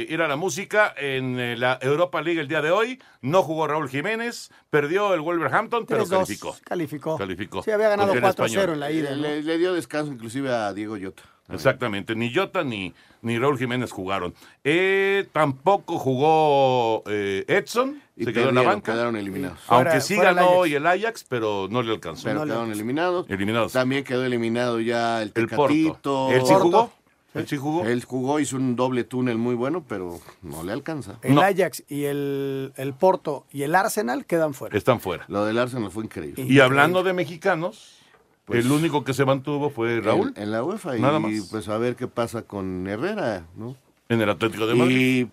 eh, 0.02 0.06
ir 0.08 0.22
a 0.22 0.28
la 0.28 0.36
música, 0.36 0.94
en 0.96 1.38
eh, 1.38 1.58
la 1.58 1.78
Europa 1.82 2.22
League 2.22 2.40
el 2.40 2.48
día 2.48 2.62
de 2.62 2.70
hoy, 2.70 2.98
no 3.20 3.42
jugó 3.42 3.66
Raúl 3.66 3.90
Jiménez, 3.90 4.50
perdió 4.70 5.12
el 5.12 5.20
Wolverhampton, 5.20 5.84
pero 5.84 6.06
3-2. 6.06 6.08
calificó. 6.08 6.56
Calificó. 6.64 7.18
Calificó. 7.18 7.62
Sí, 7.62 7.70
había 7.70 7.90
ganado 7.90 8.12
Contra 8.12 8.30
el 8.30 8.34
4-0 8.34 8.46
Español. 8.46 8.70
en 8.72 8.80
la 8.80 8.90
ida. 8.90 9.10
¿no? 9.10 9.16
Le, 9.16 9.42
le 9.42 9.58
dio 9.58 9.74
descanso 9.74 10.10
inclusive 10.10 10.50
a 10.50 10.72
Diego 10.72 10.96
Llota. 10.96 11.22
Exactamente, 11.52 12.14
ni 12.14 12.34
Jota 12.34 12.62
ni, 12.64 12.92
ni 13.22 13.38
Raúl 13.38 13.58
Jiménez 13.58 13.90
jugaron. 13.92 14.34
Eh, 14.64 15.26
tampoco 15.32 15.98
jugó 15.98 17.02
eh, 17.06 17.44
Edson, 17.48 18.00
Y 18.16 18.24
se 18.24 18.32
quedó 18.32 18.50
en 18.50 18.54
la 18.54 18.62
banca. 18.62 18.92
quedaron 18.92 19.16
eliminados. 19.16 19.58
Aunque 19.68 20.00
sí 20.00 20.14
el 20.14 20.22
ganó 20.22 20.50
hoy 20.50 20.74
el 20.74 20.86
Ajax, 20.86 21.24
pero 21.28 21.68
no 21.70 21.82
le 21.82 21.92
alcanzó. 21.92 22.24
Pero 22.24 22.44
quedaron 22.44 22.70
eliminados. 22.72 23.28
Eliminados. 23.28 23.72
También 23.72 24.04
quedó 24.04 24.24
eliminado 24.24 24.80
ya 24.80 25.22
el 25.22 25.32
El 25.34 25.48
Porto. 25.48 25.74
Tecatito. 25.74 26.30
¿Él 26.30 26.42
sí 26.46 26.54
jugó? 26.54 26.92
¿Él 27.32 27.46
sí 27.46 27.56
jugó? 27.56 27.84
Él 27.84 28.04
jugó, 28.04 28.40
hizo 28.40 28.56
un 28.56 28.74
doble 28.74 29.04
túnel 29.04 29.38
muy 29.38 29.54
bueno, 29.54 29.84
pero 29.88 30.18
no 30.42 30.64
le 30.64 30.72
alcanza. 30.72 31.18
El 31.22 31.38
Ajax 31.38 31.84
y 31.88 32.04
el, 32.04 32.72
el 32.76 32.92
Porto 32.92 33.46
y 33.52 33.62
el 33.62 33.74
Arsenal 33.76 34.24
quedan 34.26 34.52
fuera. 34.52 34.76
Están 34.76 34.98
fuera. 35.00 35.26
Lo 35.28 35.44
del 35.44 35.58
Arsenal 35.58 35.92
fue 35.92 36.04
increíble. 36.04 36.42
Y 36.42 36.58
hablando 36.58 37.04
de 37.04 37.12
mexicanos, 37.12 37.99
Pues, 38.50 38.64
el 38.64 38.72
único 38.72 39.04
que 39.04 39.14
se 39.14 39.24
mantuvo 39.24 39.70
fue 39.70 40.00
Raúl. 40.00 40.32
En, 40.36 40.42
en 40.42 40.50
la 40.50 40.64
UEFA. 40.64 40.96
Nada 40.96 41.18
y 41.18 41.22
más. 41.22 41.48
pues 41.50 41.68
a 41.68 41.78
ver 41.78 41.94
qué 41.94 42.08
pasa 42.08 42.42
con 42.42 42.86
Herrera, 42.88 43.46
¿no? 43.56 43.76
En 44.08 44.20
el 44.20 44.28
Atlético 44.28 44.66
de 44.66 44.74
Madrid. 44.74 45.26
Y 45.26 45.30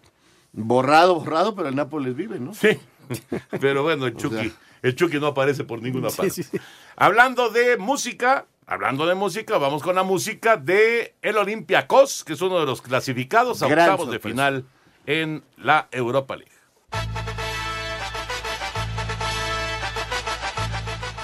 borrado, 0.53 1.15
borrado, 1.15 1.55
pero 1.55 1.69
el 1.69 1.75
Nápoles 1.75 2.15
vive, 2.15 2.39
¿no? 2.39 2.53
Sí. 2.53 2.77
Pero 3.61 3.83
bueno, 3.83 4.05
el 4.05 4.17
Chucky, 4.17 4.35
sea, 4.35 4.51
el 4.81 4.93
Chucky 4.93 5.17
no 5.17 5.27
aparece 5.27 5.63
por 5.63 5.81
ninguna 5.81 6.09
parte. 6.09 6.29
sí, 6.29 6.43
sí. 6.43 6.59
Hablando 6.97 7.49
de 7.49 7.77
música, 7.77 8.47
hablando 8.65 9.07
de 9.07 9.15
música, 9.15 9.57
vamos 9.57 9.81
con 9.81 9.95
la 9.95 10.03
música 10.03 10.57
de 10.57 11.15
el 11.21 11.37
Olympiacos, 11.37 12.25
que 12.25 12.33
es 12.33 12.41
uno 12.41 12.59
de 12.59 12.65
los 12.65 12.81
clasificados 12.81 13.63
a 13.63 13.69
Gran 13.69 13.91
octavos 13.91 14.11
de 14.11 14.19
final 14.19 14.65
en 15.05 15.41
la 15.55 15.87
Europa 15.91 16.35
League. 16.35 16.51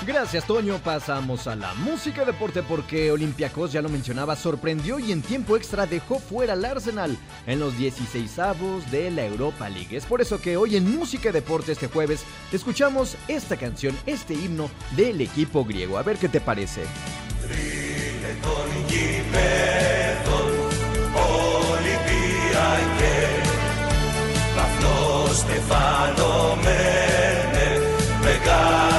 Gracias, 0.07 0.47
Toño. 0.47 0.79
Pasamos 0.79 1.47
a 1.47 1.57
la 1.57 1.75
música 1.75 2.25
deporte 2.25 2.63
porque 2.63 3.11
Olympiacos, 3.11 3.73
ya 3.73 3.83
lo 3.83 3.89
mencionaba, 3.89 4.37
sorprendió 4.37 4.99
y 4.99 5.13
en 5.13 5.23
tiempo 5.23 5.57
extra 5.57 5.87
dejó 5.87 6.19
fuera 6.19 6.55
al 6.55 6.65
Arsenal 6.65 7.17
en 7.47 7.61
los 7.61 7.75
16avos 7.75 8.85
de 8.91 9.11
la 9.11 9.27
Europa 9.27 9.69
League. 9.69 9.97
Es 9.97 10.07
por 10.07 10.21
eso 10.21 10.41
que 10.41 10.57
hoy 10.57 10.77
en 10.77 10.97
Música 10.97 11.33
Deporte 11.33 11.73
este 11.73 11.89
jueves 11.89 12.25
escuchamos 12.53 13.17
esta 13.29 13.57
canción, 13.57 13.97
este 14.07 14.35
himno 14.35 14.71
del 14.97 15.21
equipo 15.21 15.65
griego. 15.65 15.99
A 15.99 16.03
ver 16.03 16.17
qué 16.17 16.29
te 16.29 16.41
parece. 16.41 16.83
Στεφάνο 25.39 26.59
μένε, 26.63 27.81
μεγάλε 28.21 28.92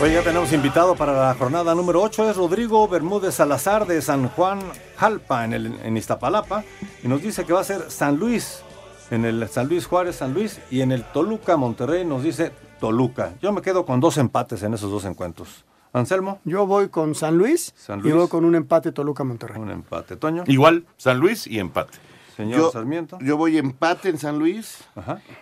Hoy 0.00 0.12
ya 0.12 0.22
tenemos 0.22 0.52
invitado 0.52 0.94
para 0.94 1.12
la 1.12 1.34
jornada 1.34 1.74
número 1.74 2.00
8, 2.00 2.30
es 2.30 2.36
Rodrigo 2.36 2.86
Bermúdez 2.86 3.34
Salazar 3.34 3.84
de 3.84 4.00
San 4.00 4.28
Juan 4.28 4.60
Jalpa 4.96 5.44
en, 5.44 5.52
el, 5.52 5.66
en 5.82 5.96
Iztapalapa 5.96 6.62
y 7.02 7.08
nos 7.08 7.20
dice 7.20 7.44
que 7.44 7.52
va 7.52 7.62
a 7.62 7.64
ser 7.64 7.90
San 7.90 8.16
Luis, 8.16 8.62
en 9.10 9.24
el 9.24 9.48
San 9.48 9.66
Luis 9.66 9.86
Juárez, 9.86 10.14
San 10.14 10.34
Luis 10.34 10.60
y 10.70 10.82
en 10.82 10.92
el 10.92 11.02
Toluca 11.02 11.56
Monterrey 11.56 12.04
nos 12.04 12.22
dice 12.22 12.52
Toluca. 12.78 13.34
Yo 13.42 13.52
me 13.52 13.60
quedo 13.60 13.84
con 13.84 13.98
dos 13.98 14.18
empates 14.18 14.62
en 14.62 14.72
esos 14.72 14.88
dos 14.88 15.04
encuentros. 15.04 15.64
Anselmo. 15.92 16.38
Yo 16.44 16.64
voy 16.64 16.90
con 16.90 17.16
San 17.16 17.36
Luis, 17.36 17.74
San 17.76 17.98
y 17.98 18.02
Luis. 18.02 18.14
voy 18.14 18.28
con 18.28 18.44
un 18.44 18.54
empate 18.54 18.92
Toluca-Monterrey. 18.92 19.60
Un 19.60 19.70
empate, 19.70 20.14
Toño. 20.14 20.44
Igual, 20.46 20.86
San 20.96 21.18
Luis 21.18 21.48
y 21.48 21.58
empate. 21.58 21.98
Señor 22.36 22.60
yo, 22.60 22.70
Sarmiento. 22.70 23.18
yo 23.20 23.36
voy 23.36 23.58
empate 23.58 24.10
en 24.10 24.18
San 24.18 24.38
Luis 24.38 24.78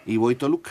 y 0.07 0.17
voy 0.17 0.35
Toluca. 0.35 0.71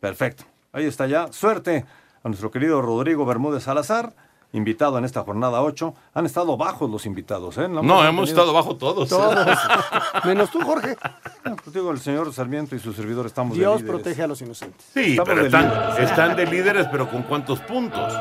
Perfecto. 0.00 0.44
Ahí 0.72 0.86
está 0.86 1.06
ya. 1.06 1.30
Suerte 1.30 1.84
a 2.22 2.28
nuestro 2.28 2.50
querido 2.50 2.80
Rodrigo 2.82 3.24
Bermúdez 3.26 3.62
Salazar, 3.64 4.12
invitado 4.52 4.96
en 4.98 5.04
esta 5.04 5.22
jornada 5.22 5.62
8. 5.62 5.94
Han 6.14 6.26
estado 6.26 6.56
bajos 6.56 6.90
los 6.90 7.04
invitados, 7.06 7.58
¿eh? 7.58 7.68
No, 7.68 7.80
hemos 7.80 7.90
hemos 7.90 8.04
tenido- 8.04 8.24
estado 8.26 8.52
bajo 8.52 8.76
todos. 8.76 9.08
Todos. 9.08 9.46
Menos 10.24 10.50
tú, 10.50 10.60
Jorge. 10.62 10.96
No, 11.44 11.56
pues 11.56 11.72
digo, 11.74 11.90
el 11.90 11.98
señor 12.00 12.32
Sarmiento 12.32 12.74
y 12.74 12.78
su 12.78 12.92
servidor 12.92 13.26
estamos 13.26 13.54
de 13.56 13.60
Dios 13.60 13.80
líderes. 13.82 14.00
protege 14.02 14.22
a 14.22 14.26
los 14.26 14.40
inocentes. 14.40 14.86
Sí, 14.94 15.10
Estamos 15.12 15.28
pero 15.28 15.40
de 15.42 15.46
están, 15.48 16.02
están 16.02 16.36
de 16.36 16.46
líderes, 16.46 16.86
pero 16.90 17.08
¿con 17.10 17.22
cuántos 17.24 17.60
puntos? 17.60 18.12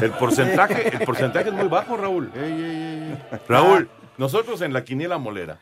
El 0.00 0.10
porcentaje, 0.12 0.96
el 0.96 1.04
porcentaje 1.06 1.48
es 1.48 1.54
muy 1.54 1.68
bajo, 1.68 1.96
Raúl. 1.96 2.30
Raúl, 3.48 3.88
nosotros 4.18 4.60
en 4.62 4.72
la 4.72 4.84
quiniela 4.84 5.18
molera, 5.18 5.58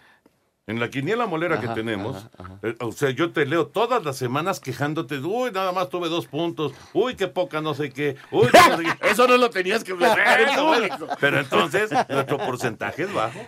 en 0.66 0.80
la 0.80 0.88
quiniela 0.88 1.26
molera 1.26 1.60
que 1.60 1.66
Ajá, 1.66 1.74
tenemos, 1.74 2.26
eh, 2.62 2.74
o 2.80 2.90
sea, 2.92 3.10
yo 3.10 3.32
te 3.32 3.44
leo 3.44 3.66
todas 3.66 4.02
las 4.04 4.16
semanas 4.16 4.60
quejándote, 4.60 5.18
uy, 5.18 5.50
nada 5.52 5.72
más 5.72 5.90
tuve 5.90 6.08
dos 6.08 6.26
puntos, 6.26 6.72
uy, 6.94 7.16
qué 7.16 7.28
poca, 7.28 7.60
no 7.60 7.74
sé 7.74 7.90
qué, 7.90 8.16
uy, 8.30 8.48
no 8.70 8.76
sé 8.78 8.82
qué". 8.84 8.94
Eso 9.10 9.28
no 9.28 9.36
lo 9.36 9.50
tenías 9.50 9.84
que 9.84 9.94
público. 9.94 11.06
Pero 11.20 11.40
entonces, 11.40 11.90
nuestro 12.08 12.38
porcentaje 12.38 13.02
es 13.02 13.12
bajo. 13.12 13.38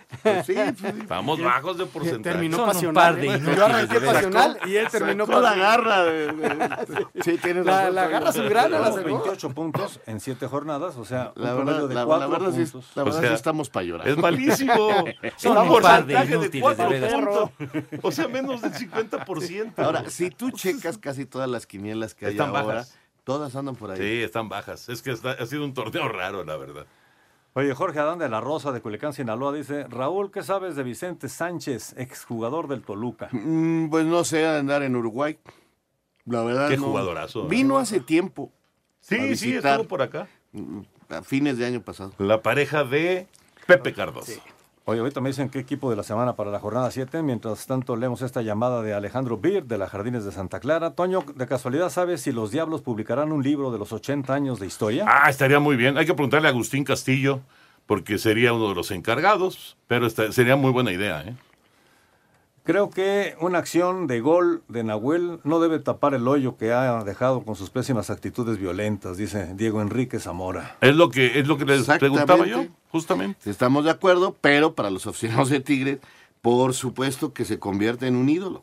Sí, 0.44 0.54
pues, 0.78 0.94
Estamos 0.98 1.40
bajos 1.42 1.78
de 1.78 1.86
porcentaje. 1.86 2.22
Terminó 2.22 2.66
pasional. 2.66 2.94
par 2.94 3.16
de 3.16 3.26
¿eh? 3.34 3.40
Yo 3.56 3.64
arranqué 3.64 3.98
verdad. 3.98 4.12
pasional 4.14 4.58
y 4.66 4.76
él 4.76 4.88
terminó 4.90 5.26
Sacó 5.26 5.40
la 5.40 5.54
garra. 5.54 6.04
de- 6.04 6.26
de- 6.32 7.06
sí, 7.24 7.38
tienes 7.38 7.64
La- 7.64 7.78
razón, 7.80 7.94
la 7.94 8.08
garra 8.08 8.28
azulgrana 8.28 8.68
la 8.78 8.90
Tenemos 8.90 8.94
sacó. 8.96 9.08
28 9.24 9.50
puntos 9.54 10.00
en 10.06 10.20
7 10.20 10.46
jornadas, 10.48 10.96
o 10.96 11.04
sea, 11.04 11.32
La 11.34 11.54
un 11.54 11.58
verdad, 11.58 11.64
promedio 11.64 11.88
de 11.88 11.94
la, 11.94 12.00
la 12.00 12.06
4 12.06 12.28
verdad, 12.30 12.50
sí, 12.52 12.62
puntos. 12.70 12.90
la 12.94 13.02
O 13.02 13.04
verdad 13.06 13.20
sea, 13.20 13.28
sí 13.30 13.34
estamos 13.34 13.70
para 13.70 13.86
llorar. 13.86 14.08
Es 14.08 14.16
malísimo. 14.18 14.88
Son 15.36 15.56
un 15.58 15.68
un 15.68 15.80
par 15.82 16.04
de 16.06 16.14
inútiles, 16.24 16.76
de 16.76 17.05
O 18.02 18.10
sea, 18.12 18.28
menos 18.28 18.60
del 18.62 18.72
50%. 18.72 19.72
Ahora, 19.78 20.08
si 20.10 20.30
tú 20.30 20.50
checas 20.50 20.98
casi 20.98 21.24
todas 21.26 21.48
las 21.48 21.66
quinielas 21.66 22.14
que 22.14 22.26
hay 22.26 22.32
Están 22.32 22.48
ahora, 22.50 22.62
bajas. 22.64 22.98
todas 23.24 23.54
andan 23.56 23.76
por 23.76 23.90
ahí. 23.90 23.98
Sí, 23.98 24.22
están 24.22 24.48
bajas. 24.48 24.88
Es 24.88 25.02
que 25.02 25.10
está- 25.12 25.32
ha 25.32 25.46
sido 25.46 25.64
un 25.64 25.74
torneo 25.74 26.08
raro, 26.08 26.44
la 26.44 26.56
verdad. 26.56 26.86
Oye, 27.54 27.72
Jorge 27.74 27.98
Adán 27.98 28.18
de 28.18 28.28
la 28.28 28.40
Rosa 28.42 28.70
de 28.70 28.82
Culiacán, 28.82 29.14
Sinaloa, 29.14 29.50
dice, 29.52 29.84
Raúl, 29.88 30.30
¿qué 30.30 30.42
sabes 30.42 30.76
de 30.76 30.82
Vicente 30.82 31.28
Sánchez, 31.30 31.94
exjugador 31.96 32.68
del 32.68 32.82
Toluca? 32.82 33.28
Mm, 33.32 33.88
pues 33.88 34.04
no 34.04 34.24
sé, 34.24 34.46
andar 34.46 34.82
en 34.82 34.94
Uruguay. 34.94 35.38
La 36.26 36.42
verdad. 36.42 36.68
Qué 36.68 36.76
no. 36.76 36.84
jugadorazo. 36.88 37.46
Vino 37.48 37.78
hace 37.78 38.00
tiempo. 38.00 38.52
a 38.52 38.56
Sí, 39.00 39.36
sí, 39.36 39.54
estuvo 39.54 39.84
por 39.84 40.02
acá. 40.02 40.28
mm, 40.52 40.80
A 41.08 41.22
fines 41.22 41.56
de 41.56 41.64
año 41.64 41.80
pasado. 41.80 42.12
La 42.18 42.42
pareja 42.42 42.84
de 42.84 43.26
Pepe 43.66 43.94
Cardoso. 43.94 44.32
Oye, 44.88 45.00
ahorita 45.00 45.20
me 45.20 45.30
dicen 45.30 45.48
qué 45.48 45.58
equipo 45.58 45.90
de 45.90 45.96
la 45.96 46.04
semana 46.04 46.36
para 46.36 46.52
la 46.52 46.60
jornada 46.60 46.88
7. 46.92 47.20
Mientras 47.24 47.66
tanto, 47.66 47.96
leemos 47.96 48.22
esta 48.22 48.40
llamada 48.40 48.82
de 48.82 48.94
Alejandro 48.94 49.36
Beer 49.36 49.64
de 49.64 49.78
las 49.78 49.90
Jardines 49.90 50.24
de 50.24 50.30
Santa 50.30 50.60
Clara. 50.60 50.92
Toño, 50.92 51.24
de 51.34 51.44
casualidad, 51.48 51.90
¿sabes 51.90 52.20
si 52.20 52.30
los 52.30 52.52
Diablos 52.52 52.82
publicarán 52.82 53.32
un 53.32 53.42
libro 53.42 53.72
de 53.72 53.80
los 53.80 53.92
80 53.92 54.32
años 54.32 54.60
de 54.60 54.66
historia? 54.68 55.04
Ah, 55.08 55.28
estaría 55.28 55.58
muy 55.58 55.74
bien. 55.74 55.98
Hay 55.98 56.06
que 56.06 56.14
preguntarle 56.14 56.46
a 56.46 56.52
Agustín 56.52 56.84
Castillo, 56.84 57.40
porque 57.86 58.16
sería 58.18 58.52
uno 58.52 58.68
de 58.68 58.76
los 58.76 58.92
encargados, 58.92 59.76
pero 59.88 60.08
sería 60.08 60.54
muy 60.54 60.70
buena 60.70 60.92
idea, 60.92 61.20
¿eh? 61.22 61.34
Creo 62.66 62.90
que 62.90 63.36
una 63.40 63.58
acción 63.58 64.08
de 64.08 64.20
gol 64.20 64.64
de 64.66 64.82
Nahuel 64.82 65.38
no 65.44 65.60
debe 65.60 65.78
tapar 65.78 66.14
el 66.14 66.26
hoyo 66.26 66.56
que 66.56 66.72
ha 66.72 67.04
dejado 67.04 67.44
con 67.44 67.54
sus 67.54 67.70
pésimas 67.70 68.10
actitudes 68.10 68.58
violentas, 68.58 69.16
dice 69.16 69.54
Diego 69.54 69.80
Enrique 69.80 70.18
Zamora. 70.18 70.76
Es 70.80 70.96
lo 70.96 71.08
que, 71.08 71.38
es 71.38 71.46
lo 71.46 71.58
que 71.58 71.64
les 71.64 71.86
preguntaba 71.86 72.44
yo, 72.44 72.66
justamente. 72.90 73.48
Estamos 73.48 73.84
de 73.84 73.92
acuerdo, 73.92 74.34
pero 74.40 74.74
para 74.74 74.90
los 74.90 75.06
aficionados 75.06 75.48
de 75.48 75.60
Tigres, 75.60 75.98
por 76.42 76.74
supuesto 76.74 77.32
que 77.32 77.44
se 77.44 77.60
convierte 77.60 78.08
en 78.08 78.16
un 78.16 78.28
ídolo. 78.28 78.60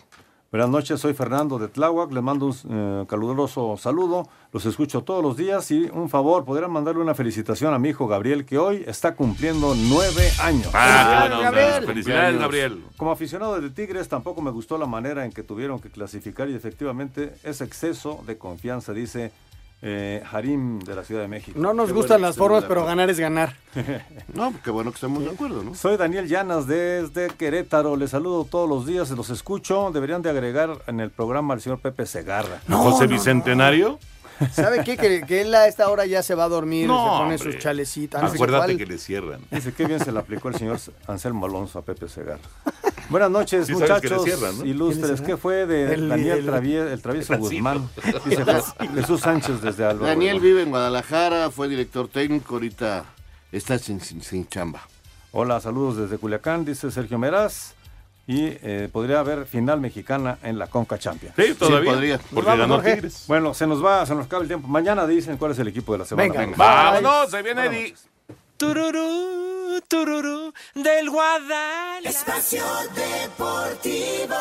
Buenas 0.53 0.69
noches, 0.69 0.99
soy 0.99 1.15
Fernando 1.15 1.57
de 1.57 1.67
Tláhuac, 1.67 2.11
les 2.11 2.21
mando 2.21 2.45
un 2.45 2.55
eh, 2.69 3.05
caluroso 3.07 3.75
saludo, 3.75 4.29
los 4.51 4.63
escucho 4.67 5.01
todos 5.01 5.23
los 5.23 5.35
días 5.35 5.71
y 5.71 5.89
un 5.91 6.09
favor, 6.09 6.45
podrían 6.45 6.71
mandarle 6.71 7.01
una 7.01 7.15
felicitación 7.15 7.73
a 7.73 7.79
mi 7.79 7.89
hijo 7.89 8.07
Gabriel 8.07 8.45
que 8.45 8.59
hoy 8.59 8.83
está 8.85 9.15
cumpliendo 9.15 9.73
nueve 9.75 10.29
años. 10.39 10.69
Ah, 10.75 11.27
onda. 11.39 11.81
Felicidades, 11.81 12.39
Gabriel. 12.39 12.83
Como 12.97 13.09
aficionado 13.09 13.59
de 13.59 13.71
Tigres 13.71 14.07
tampoco 14.07 14.43
me 14.43 14.51
gustó 14.51 14.77
la 14.77 14.85
manera 14.85 15.25
en 15.25 15.31
que 15.31 15.41
tuvieron 15.41 15.79
que 15.79 15.89
clasificar 15.89 16.47
y 16.47 16.53
efectivamente 16.53 17.33
es 17.41 17.61
exceso 17.61 18.23
de 18.27 18.37
confianza, 18.37 18.93
dice 18.93 19.31
eh, 19.85 20.23
Harim 20.31 20.79
de 20.79 20.95
la 20.95 21.03
Ciudad 21.03 21.21
de 21.21 21.27
México. 21.27 21.59
No 21.59 21.73
nos 21.73 21.87
Qué 21.87 21.93
gustan 21.93 22.15
bueno 22.21 22.27
las 22.27 22.37
formas, 22.37 22.63
pero 22.65 22.85
ganar 22.85 23.09
es 23.09 23.19
ganar. 23.19 23.55
No, 24.33 24.53
qué 24.63 24.71
bueno 24.71 24.91
que 24.91 24.95
estemos 24.95 25.23
de 25.23 25.29
acuerdo, 25.31 25.61
¿no? 25.63 25.75
Soy 25.75 25.97
Daniel 25.97 26.27
Llanas 26.27 26.65
desde 26.67 27.27
Querétaro, 27.37 27.95
les 27.97 28.11
saludo 28.11 28.45
todos 28.45 28.67
los 28.69 28.85
días, 28.87 29.09
los 29.11 29.29
escucho, 29.29 29.91
deberían 29.93 30.21
de 30.21 30.29
agregar 30.29 30.79
en 30.87 30.99
el 31.01 31.11
programa 31.11 31.53
al 31.53 31.61
señor 31.61 31.79
Pepe 31.79 32.05
Segarra. 32.05 32.61
¿A 32.69 32.75
José 32.77 33.07
Bicentenario? 33.07 33.99
¿Sabe 34.51 34.83
qué? 34.83 34.97
Que, 34.97 35.21
que 35.21 35.41
él 35.41 35.53
a 35.53 35.67
esta 35.67 35.89
hora 35.89 36.05
ya 36.05 36.23
se 36.23 36.33
va 36.33 36.45
a 36.45 36.49
dormir, 36.49 36.87
No, 36.87 36.95
se 37.03 37.09
pone 37.09 37.21
hombre. 37.35 37.37
sus 37.37 37.57
chalecitas. 37.59 38.21
no 38.21 38.27
Acuérdate 38.29 38.65
cuál. 38.65 38.77
que 38.77 38.85
le 38.85 38.97
cierran. 38.97 39.41
Dice 39.51 39.73
qué 39.73 39.85
bien 39.85 39.99
se 39.99 40.11
le 40.11 40.19
aplicó 40.19 40.47
el 40.49 40.55
señor 40.55 40.79
Anselmo 41.07 41.45
Alonso 41.45 41.79
a 41.79 41.81
Pepe 41.83 42.07
Segarra. 42.09 42.39
Buenas 43.09 43.29
noches, 43.31 43.67
Sí 43.67 43.73
que 43.73 43.79
muchachos 43.79 44.23
cierran, 44.23 44.57
¿no? 44.59 44.65
ilustres. 44.65 45.05
¿Quién 45.11 45.21
le 45.21 45.25
¿Qué 45.27 45.37
fue 45.37 45.65
de 45.65 45.93
El- 45.93 46.09
Daniel 46.09 46.37
el- 46.39 46.47
Travie- 46.47 46.91
el 46.91 47.01
travieso 47.01 47.33
el 47.33 47.39
asilo. 47.39 47.55
Guzmán? 47.55 47.89
Dice 48.25 48.45
Jesús 48.95 49.21
Sánchez 49.21 49.61
desde 49.61 49.85
Álvaro. 49.85 50.05
Daniel 50.07 50.39
vive 50.39 50.63
en 50.63 50.69
Guadalajara, 50.69 51.49
fue 51.51 51.67
director 51.67 52.07
técnico, 52.07 52.55
ahorita 52.55 53.05
está 53.51 53.77
sin, 53.77 53.99
sin, 54.01 54.21
sin 54.21 54.47
chamba. 54.47 54.81
Hola, 55.31 55.59
saludos 55.59 55.97
desde 55.97 56.17
Culiacán, 56.17 56.63
dice 56.65 56.91
Sergio 56.91 57.17
Meraz. 57.17 57.73
Y 58.25 58.45
eh, 58.61 58.87
podría 58.89 59.19
haber 59.19 59.45
final 59.45 59.81
mexicana 59.81 60.37
en 60.43 60.57
la 60.57 60.67
Conca 60.67 60.97
Champions. 60.97 61.35
Sí, 61.35 61.55
todavía. 61.55 61.91
podría. 61.91 62.17
Porque 62.33 62.51
Vamos, 62.51 62.69
ganó. 62.69 62.81
Tigres. 62.81 63.25
Bueno, 63.27 63.53
se 63.53 63.67
nos 63.67 63.83
va, 63.83 64.05
se 64.05 64.15
nos 64.15 64.27
acaba 64.27 64.41
el 64.43 64.47
tiempo. 64.47 64.65
Mañana 64.69 65.05
dicen 65.05 65.35
cuál 65.35 65.51
es 65.51 65.59
el 65.59 65.67
equipo 65.67 65.91
de 65.91 65.99
la 65.99 66.05
semana. 66.05 66.31
Venga. 66.33 66.55
Vámonos, 66.55 67.29
se 67.29 67.41
viene 67.41 67.65
Eddie. 67.65 67.93
Tururú, 68.63 69.81
tururú, 69.89 70.53
del 70.73 71.09
Guadalajara. 71.09 72.09
Espacio 72.09 72.63
Deportivo. 72.95 74.39